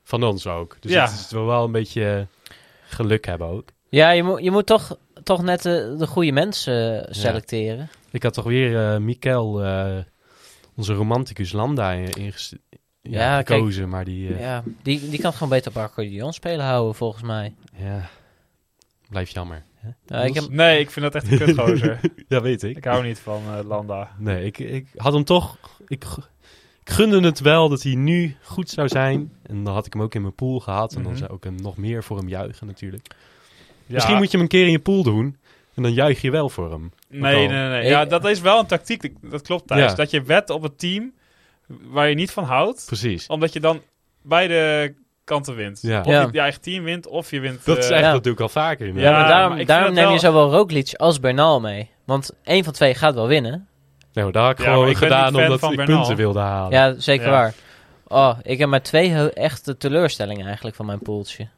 [0.02, 0.76] Van ons ook.
[0.80, 1.04] Dus Ja.
[1.04, 2.54] het is wel wel een beetje eh,
[2.88, 3.68] geluk hebben ook.
[3.88, 7.88] ja je, moet je moet toch, toch net de, de goede mensen eh, selecteren.
[8.10, 9.98] Ik had toch weer eh Mikkel, eh,
[10.76, 12.54] onze romanticus Landa, in, inges-
[13.02, 13.42] ja,
[13.86, 17.54] maar die, eh, Ja, die, die kan gewoon beter op accordeon spelen houden, volgens mij.
[17.76, 18.08] ja,
[19.08, 19.64] blijft jammer.
[19.74, 19.88] hè?
[20.06, 22.00] Ja, ik heb, Nee, ik vind dat echt een kutgozer.
[22.28, 22.76] Ja, weet ik.
[22.76, 24.10] ik hou niet van eh, Landa.
[24.18, 25.56] Nee, ik, ik had hem toch...
[25.86, 26.04] Ik,
[26.84, 29.32] ik gunde het wel dat hij nu goed zou zijn.
[29.42, 30.94] En dan had ik hem ook in mijn pool gehad.
[30.94, 31.20] En dan Mhm.
[31.20, 33.06] zou ik hem nog meer voor hem juichen natuurlijk.
[33.86, 33.94] Ja.
[33.94, 35.36] Misschien moet je hem een keer in je pool doen.
[35.74, 36.92] En dan juich je wel voor hem.
[37.08, 37.88] Nee, nee, nee.
[37.88, 39.14] Ja, dat is wel een tactiek.
[39.20, 39.90] Dat klopt, Thijs.
[39.90, 39.94] Ja.
[39.94, 41.12] Dat je wet op het team
[41.66, 42.82] waar je niet van houdt.
[42.86, 43.26] Precies.
[43.26, 43.80] Omdat je dan
[44.22, 45.78] beide kanten wint.
[45.82, 46.00] Ja.
[46.00, 46.20] Of Ja.
[46.22, 47.64] je, je eigen team wint, of je wint...
[47.64, 48.86] Dat is eh, echt, dat doe ik al vaker.
[48.86, 51.90] Ja, maar daarom, maar neem je wel- zowel Roglic als Bernal mee.
[52.04, 53.68] Want één van twee gaat wel winnen.
[54.12, 55.96] Nee, maar dat had ik Ja, gewoon ik gedaan omdat ik Bernal.
[55.98, 56.70] punten wilde halen.
[56.70, 57.32] Ja, zeker Ja.
[57.32, 57.54] waar.
[58.06, 61.48] Oh, ik heb maar twee echte teleurstellingen eigenlijk van mijn poeltje.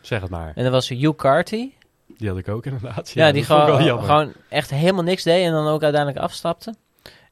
[0.00, 0.52] Zeg het maar.
[0.54, 1.70] En dat was Hugh Carty.
[2.18, 3.10] Die had ik ook inderdaad.
[3.14, 6.74] Ja, die gewoon, gewoon echt helemaal niks deed en dan ook uiteindelijk afstapte.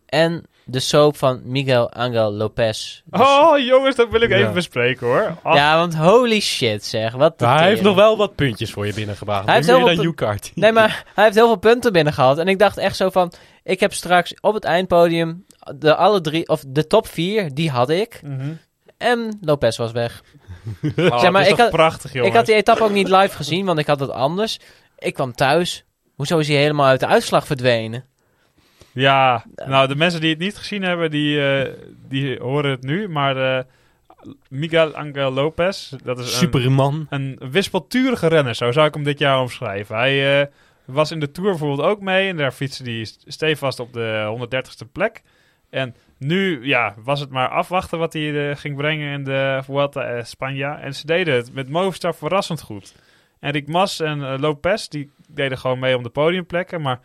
[0.07, 3.01] En de soap van Miguel Angel Lopez.
[3.05, 4.37] Dus- Oh, jongens, dat wil ik Ja.
[4.37, 5.37] even bespreken, hoor.
[5.43, 7.13] Ach, ja, want holy shit zeg.
[7.13, 9.45] Wat Maar hij heeft nog wel wat puntjes voor je binnengebracht.
[9.47, 10.51] Hij heeft heel dan veel Hugh Carty.
[10.55, 12.39] Nee, maar hij heeft heel veel punten binnen gehad.
[12.39, 13.33] En ik dacht echt zo van...
[13.63, 15.45] Ik heb straks op het eindpodium
[15.77, 16.49] de alle drie...
[16.49, 18.21] Of de top vier, die had ik.
[18.25, 18.53] mhm.
[18.99, 20.23] En Lopez was weg.
[20.97, 22.31] Oh, Zeg maar, ik toch had- prachtig, jongens.
[22.31, 24.59] Ik had die etappe ook niet live gezien, want ik had het anders.
[24.99, 25.85] Ik kwam thuis.
[26.15, 28.05] Hoezo is hij helemaal uit de uitslag verdwenen?
[28.93, 31.73] Ja, nou, de mensen die het niet gezien hebben, die, eh,
[32.09, 33.09] die horen het nu.
[33.09, 33.65] Maar eh,
[34.49, 37.07] Miguel Angel Lopez, dat is een, Superman.
[37.11, 39.97] een wispelturige renner, zo zou ik hem dit jaar omschrijven.
[39.97, 40.47] Hij eh,
[40.93, 44.37] was in de Tour bijvoorbeeld ook mee en daar fietste hij st- stevast op de
[44.85, 45.23] 130ste plek.
[45.71, 50.01] En nu ja, was het maar afwachten wat hij eh, ging brengen in de Vuelta
[50.03, 50.83] a España.
[50.83, 52.95] En ze deden het met Movistar verrassend goed.
[53.41, 56.81] En Rick Mas en eh, Lopez, die deden gewoon mee om de podiumplekken.
[56.81, 57.01] Maar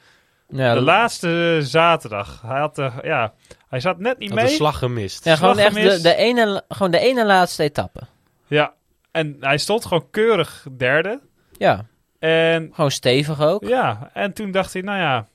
[0.48, 3.34] Ja, de laatste zaterdag, hij, had, eh, ja,
[3.70, 4.48] hij zat net niet Had mee.
[4.48, 5.26] slag gemist.
[5.26, 8.02] ja, gewoon slag echt de, de, ene, gewoon de ene laatste etappe.
[8.48, 8.74] Ja,
[9.12, 11.20] en hij stond gewoon keurig derde.
[11.58, 11.86] Ja,
[12.26, 13.64] En gewoon stevig ook.
[13.68, 15.28] ja, en toen dacht hij, nou ja,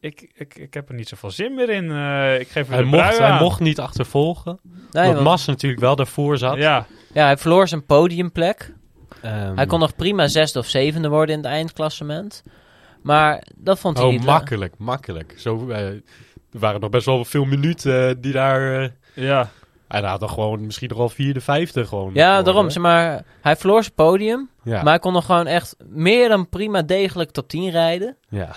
[0.00, 1.90] ik, ik, ik heb er niet zoveel zin meer in.
[1.90, 4.58] Eh, ik geef Hij de mocht, hij mocht niet achtervolgen.
[4.62, 6.56] Nee, want want- Mas natuurlijk wel daarvoor zat.
[6.56, 8.72] Ja, ja, hij verloor zijn podiumplek.
[9.22, 12.42] Ehm, Hij kon nog prima zesde of zevende worden in het eindklassement.
[13.02, 14.24] Maar dat vond hij Oh, niet...
[14.24, 15.34] makkelijk, makkelijk.
[15.36, 16.02] Zo, eh, er
[16.50, 18.82] waren nog best wel veel minuten eh, die daar...
[18.82, 19.50] eh ja.
[19.88, 22.10] Hij had dan gewoon misschien nog wel vierde, vijfde gewoon.
[22.14, 22.70] Ja, worden, daarom.
[22.70, 24.50] Zeg maar, hij verloor zijn podium.
[24.62, 28.16] Ja, Maar hij kon nog gewoon echt meer dan prima degelijk top 10 rijden.
[28.28, 28.48] ja.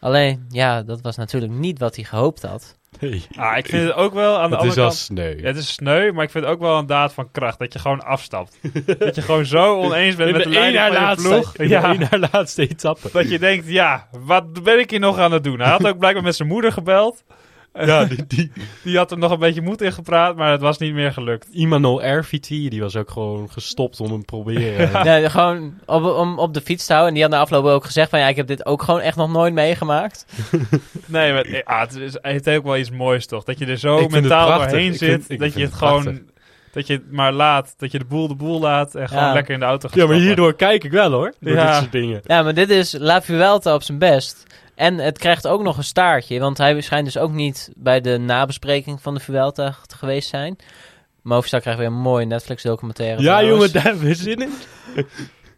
[0.00, 2.78] Alleen, ja, dat was natuurlijk niet wat hij gehoopt had.
[3.00, 4.98] Nee, Ah, ik vind het ook wel aan de het is andere kant...
[4.98, 5.36] sneu.
[5.36, 7.58] Ja, het is sneu, maar ik vind het ook wel een daad van kracht.
[7.58, 8.58] Dat je gewoon afstapt.
[8.98, 11.52] dat je gewoon zo oneens bent in met de leiding je laatste, ploeg.
[11.52, 13.08] de Ja, één laatste etappe.
[13.12, 15.60] dat je denkt, ja, wat ben ik hier nog aan het doen?
[15.60, 17.22] Hij had ook blijkbaar met zijn moeder gebeld.
[17.86, 18.52] Ja, die, die
[18.84, 21.48] Die had er nog een beetje moed in gepraat, maar het was niet meer gelukt.
[21.52, 24.90] Imanol RVT, die was ook gewoon gestopt om hem te proberen.
[25.22, 27.08] Ja, gewoon op, om op de fiets te houden.
[27.08, 28.18] En die had na afloop ook gezegd van...
[28.18, 30.24] Ja, ik heb dit ook gewoon echt nog nooit meegemaakt.
[31.06, 33.44] Nee, maar eh, ah, het, is, het heeft ook wel iets moois toch?
[33.44, 35.08] Dat je er zo Ik mentaal doorheen Ik zit.
[35.08, 36.20] vind- ik dat je het het gewoon...
[36.72, 37.74] Dat je het maar laat.
[37.78, 38.94] Dat je de boel de boel laat.
[38.94, 39.32] En gewoon Ja.
[39.32, 41.34] lekker in de auto gaat ja, maar hierdoor kijk ik wel hoor.
[41.40, 41.66] Door Ja.
[41.66, 42.20] dit soort dingen.
[42.24, 44.46] Ja, maar dit is La Vuelta op zijn best.
[44.80, 46.38] En het krijgt ook nog een staartje.
[46.38, 50.56] Want hij schijnt dus ook niet bij de nabespreking van de Vuelta geweest zijn.
[51.22, 53.22] Movistar krijgt weer een mooie Netflix documentaire.
[53.22, 53.50] Ja, trouwens.
[53.50, 54.52] jongen, daar hebben we zin in.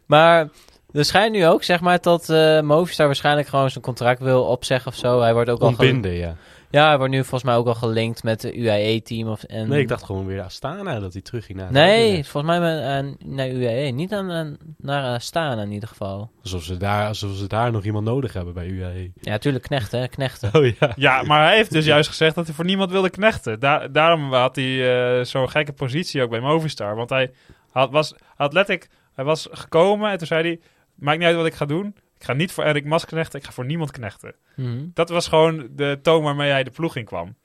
[0.05, 0.49] Maar
[0.91, 4.91] er schijnt nu ook, zeg maar, dat eh Movistar waarschijnlijk gewoon zijn contract wil opzeggen
[4.91, 5.21] of zo.
[5.21, 6.35] Hij wordt ook al Ontbinden, ja.
[6.73, 9.27] Ja, hij wordt nu volgens mij ook al gelinkt met de UAE-team.
[9.29, 9.69] Of, en...
[9.69, 12.83] Nee, ik dacht gewoon weer Astana dat hij terugging naar het Nee, volgens mij met,
[12.83, 13.91] aan- naar UAE.
[13.91, 16.31] Niet aan, aan- naar Astana in ieder geval.
[16.41, 19.11] Alsof ze, daar, alsof ze daar nog iemand nodig hebben bij UAE.
[19.21, 20.49] Ja, natuurlijk knechten, hè, knechten.
[20.55, 20.91] Oh ja.
[20.95, 23.59] Ja, maar hij heeft dus juist gezegd dat hij voor niemand wilde knechten.
[23.59, 26.95] Da- daarom had hij eh, zo'n gekke positie ook bij Movistar.
[26.95, 27.31] Want hij
[27.71, 30.59] had, was, had letterlijk, hij was gekomen en toen zei hij...
[30.95, 31.95] Maakt niet uit wat ik ga doen.
[32.23, 33.39] Ik ga niet voor Erik Mas knechten.
[33.39, 34.35] Ik ga voor niemand knechten.
[34.55, 34.85] Mhm.
[34.93, 37.35] Dat was gewoon de toon waarmee hij de ploeg in kwam.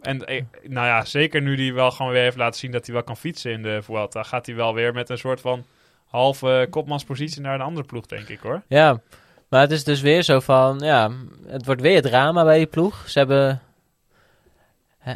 [0.00, 2.94] En eh, nou ja, zeker nu hij wel gewoon weer heeft laten zien dat hij
[2.94, 4.22] wel kan fietsen in de Vuelta...
[4.22, 5.64] gaat hij wel weer met een soort van
[6.06, 8.62] halve kopmanspositie naar een andere ploeg, denk ik hoor.
[8.68, 9.00] Ja,
[9.48, 11.10] maar het is dus weer zo van, ja,
[11.46, 13.08] het wordt weer drama bij die ploeg.
[13.08, 13.60] Ze hebben,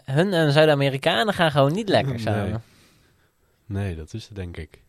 [0.04, 2.22] hun en Zuid-Amerikanen gaan gewoon niet lekker Nee.
[2.22, 2.62] samen.
[3.66, 4.80] Nee, dat is het denk ik.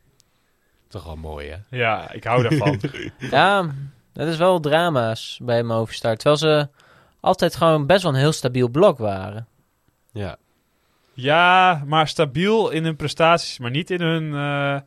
[0.88, 1.78] Toch wel mooi, hè?
[1.78, 2.82] Ja, ik hou daarvan.
[3.18, 3.72] Ja,
[4.18, 6.16] het is wel drama's bij Movistar.
[6.16, 6.70] Terwijl ze
[7.20, 9.48] altijd gewoon best wel een heel stabiel blok waren.
[10.12, 10.38] Ja.
[11.14, 14.80] Ja, maar stabiel in hun prestaties, maar niet in hun, eh,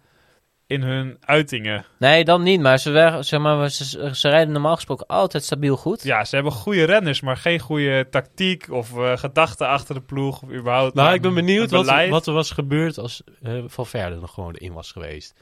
[0.66, 1.85] in hun uitingen.
[1.99, 6.03] Nee, dan niet, maar ze, zeg maar, ze, ze rijden normaal gesproken altijd stabiel goed.
[6.03, 10.43] Ja, ze hebben goede renners, maar geen goede tactiek of eh, gedachten achter de ploeg.
[10.43, 12.11] Of überhaupt Nou, een- ik ben benieuwd wat, beleid.
[12.11, 13.22] wat er was gebeurd als
[13.66, 15.35] Van Verder nog gewoon erin was geweest.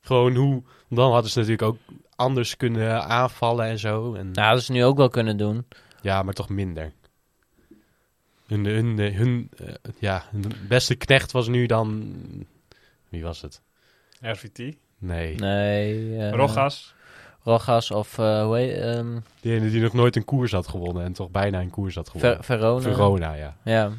[0.00, 0.62] Gewoon hoe...
[0.88, 1.78] Dan hadden ze natuurlijk ook
[2.20, 4.14] anders kunnen aanvallen en zo.
[4.14, 5.66] En, Nou, dat ze nu ook wel kunnen doen.
[6.02, 6.92] Ja, maar toch minder.
[8.46, 12.12] Hun, hun, hun, hun, eh, ja, hun beste knecht was nu dan...
[13.08, 13.60] Wie was het?
[14.20, 14.58] RVT,
[14.98, 15.34] Nee.
[15.34, 16.18] Nee.
[16.18, 16.94] eh, Rogas.
[17.42, 21.12] Rogas of, eh hoe heet ehm, Die die nog nooit een koers had gewonnen en
[21.12, 22.44] toch bijna een koers had gewonnen.
[22.44, 22.80] Ver- Verona.
[22.82, 23.56] Verona, ja.
[23.64, 23.90] Ja.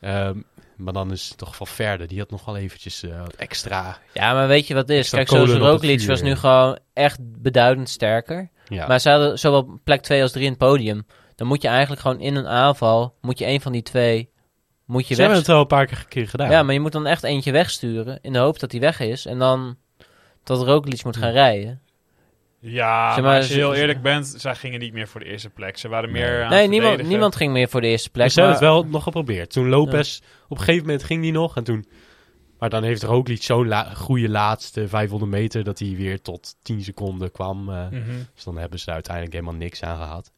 [0.00, 0.38] Ehm,
[0.80, 2.06] Maar dan is het toch van Verde.
[2.06, 3.98] Die had nog wel eventjes eh, wat extra.
[4.12, 5.10] Ja, maar weet je wat het is?
[5.10, 8.50] Kijk, zoals Roglic was nu gewoon echt beduidend sterker.
[8.68, 11.06] Ja, Maar ze hadden zowel plek 2 als 3 in het podium.
[11.34, 14.30] Dan moet je eigenlijk gewoon in een aanval, moet je een van die twee,
[14.84, 16.50] moet je ze hebben het wel een paar keer- keer gedaan.
[16.50, 19.26] Ja, maar je moet dan echt eentje wegsturen, in de hoop dat hij weg is.
[19.26, 19.76] En dan
[20.44, 21.80] dat Roglic moet gaan rijden.
[22.62, 25.26] Ja, Zeg maar, maar, als je heel eerlijk bent, zij gingen niet meer voor de
[25.26, 25.78] eerste plek.
[25.78, 26.22] Ze waren Nee.
[26.22, 28.24] meer aan Nee, het niemand, niemand ging meer voor de eerste plek.
[28.24, 29.50] Maar ze hebben het wel nog geprobeerd.
[29.52, 31.56] Toen Lopez, op een gegeven moment ging die nog.
[31.56, 31.86] En toen,
[32.58, 35.64] maar dan heeft Roglic zo'n la goede laatste 500 meter...
[35.64, 37.68] dat hij weer tot 10 seconden kwam.
[37.70, 37.88] eh.
[37.90, 38.00] Mhm.
[38.34, 40.32] Dus dan hebben ze er uiteindelijk helemaal niks aan gehad.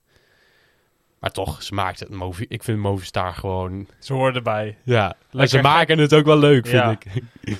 [1.20, 3.86] Maar toch, ze maakt het Movi Ik vind Movistar gewoon...
[3.98, 4.76] Ze hoorden erbij.
[4.84, 6.90] Ja, en ze maken het ook wel leuk, vind Ja.
[6.90, 7.04] ik.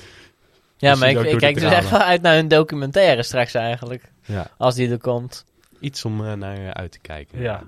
[0.77, 4.12] Ja, Dus maar ik, ik kijk dus echt wel uit naar hun documentaire straks eigenlijk.
[4.25, 5.45] Ja, Als die er komt.
[5.81, 7.41] iets om eh, naar uit te kijken.
[7.41, 7.63] Ja.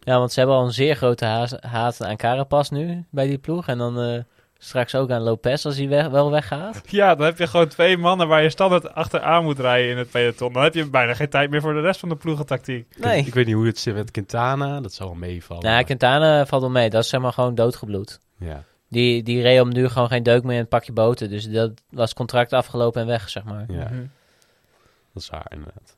[0.00, 3.38] Ja, want ze hebben al een zeer grote haat, haat aan Carapaz nu bij die
[3.38, 3.66] ploeg.
[3.66, 4.18] En dan eh,
[4.58, 6.82] straks ook aan Lopez als hij weg- wel weggaat.
[6.86, 10.10] Ja, dan heb je gewoon twee mannen waar je standaard achteraan moet rijden in het
[10.10, 10.52] peloton.
[10.52, 12.86] Dan heb je bijna geen tijd meer voor de rest van de ploegentactiek.
[12.90, 13.24] Ik- Nee.
[13.26, 14.80] Ik weet niet hoe het zit met Quintana.
[14.80, 15.64] Dat zal wel meevallen.
[15.64, 16.90] Nou, Quintana valt wel mee.
[16.90, 18.20] Dat is zeg maar gewoon doodgebloed.
[18.38, 18.62] Ja.
[18.88, 21.28] Die, die reed om nu gewoon geen deuk meer in het pakje boten.
[21.30, 23.64] Dus dat was contract afgelopen en weg, zeg maar.
[23.68, 24.04] ja, Mhm.
[25.18, 25.96] Dat is waar inderdaad.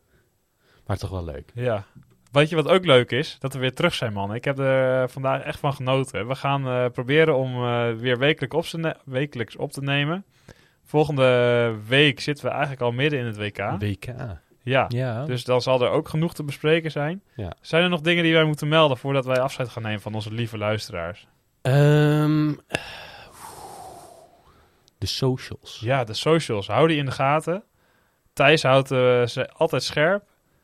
[0.86, 1.50] Maar toch wel leuk.
[1.54, 1.84] Ja.
[2.32, 3.36] Weet je wat ook leuk is?
[3.38, 4.34] Dat we weer terug zijn, man.
[4.34, 6.28] Ik heb er vandaag echt van genoten.
[6.28, 10.24] We gaan eh, proberen om eh, weer wekelijks op, wekelijks op te nemen.
[10.84, 13.58] Volgende week zitten we eigenlijk al midden in het WK.
[13.78, 14.06] WK.
[14.62, 14.86] Ja.
[14.88, 15.24] Ja.
[15.24, 17.22] Dus dan zal er ook genoeg te bespreken zijn.
[17.34, 17.52] Ja.
[17.60, 20.32] Zijn er nog dingen die wij moeten melden voordat wij afscheid gaan nemen van onze
[20.32, 21.26] lieve luisteraars?
[21.62, 22.54] Ehm,
[24.98, 25.80] de socials.
[25.84, 26.66] Ja, de socials.
[26.66, 27.62] Hou die in de gaten.
[28.40, 30.22] Thijs houdt eh, ze altijd scherp.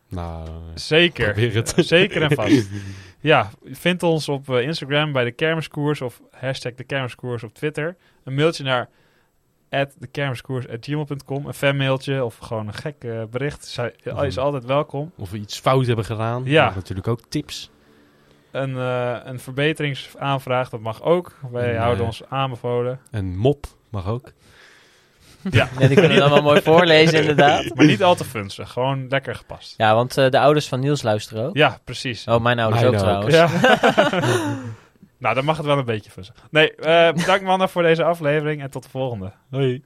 [0.09, 1.55] Nou, Zeker.
[1.55, 1.75] het.
[1.77, 2.69] Zeker en vast.
[3.21, 7.97] Ja, vind ons op eh, Instagram bij de kermiskoers of hashtag de kermiskoers op Twitter.
[8.25, 8.89] Een mailtje naar
[9.99, 11.47] dekermiskoers.gmail.com.
[11.47, 15.13] Een fanmailtje of gewoon een gek eh, bericht Zij- is altijd welkom.
[15.17, 16.43] Of we iets fout hebben gedaan.
[16.45, 16.73] Ja.
[16.75, 17.71] Natuurlijk ook tips.
[18.51, 21.39] Een, eh, een verbeteringsaanvraag, dat mag ook.
[21.51, 23.01] Wij houden ons aanbevolen.
[23.11, 24.33] Een mop mag ook.
[25.51, 27.65] Ja, Ja, die kunnen we dan wel mooi voorlezen, inderdaad.
[27.75, 28.71] maar niet al te funstig.
[28.71, 29.75] Gewoon lekker gepast.
[29.77, 31.57] Ja, want eh, de ouders van Niels luisteren ook.
[31.57, 32.27] Ja, precies.
[32.27, 33.07] Oh, mijn ouders Mijn ook ook.
[33.31, 33.35] trouwens.
[33.35, 33.49] Ja.
[35.19, 36.37] nou, dan mag het wel een beetje funstig.
[36.51, 39.33] Nee, eh, bedankt mannen voor deze aflevering en tot de volgende.
[39.51, 39.85] Hoi.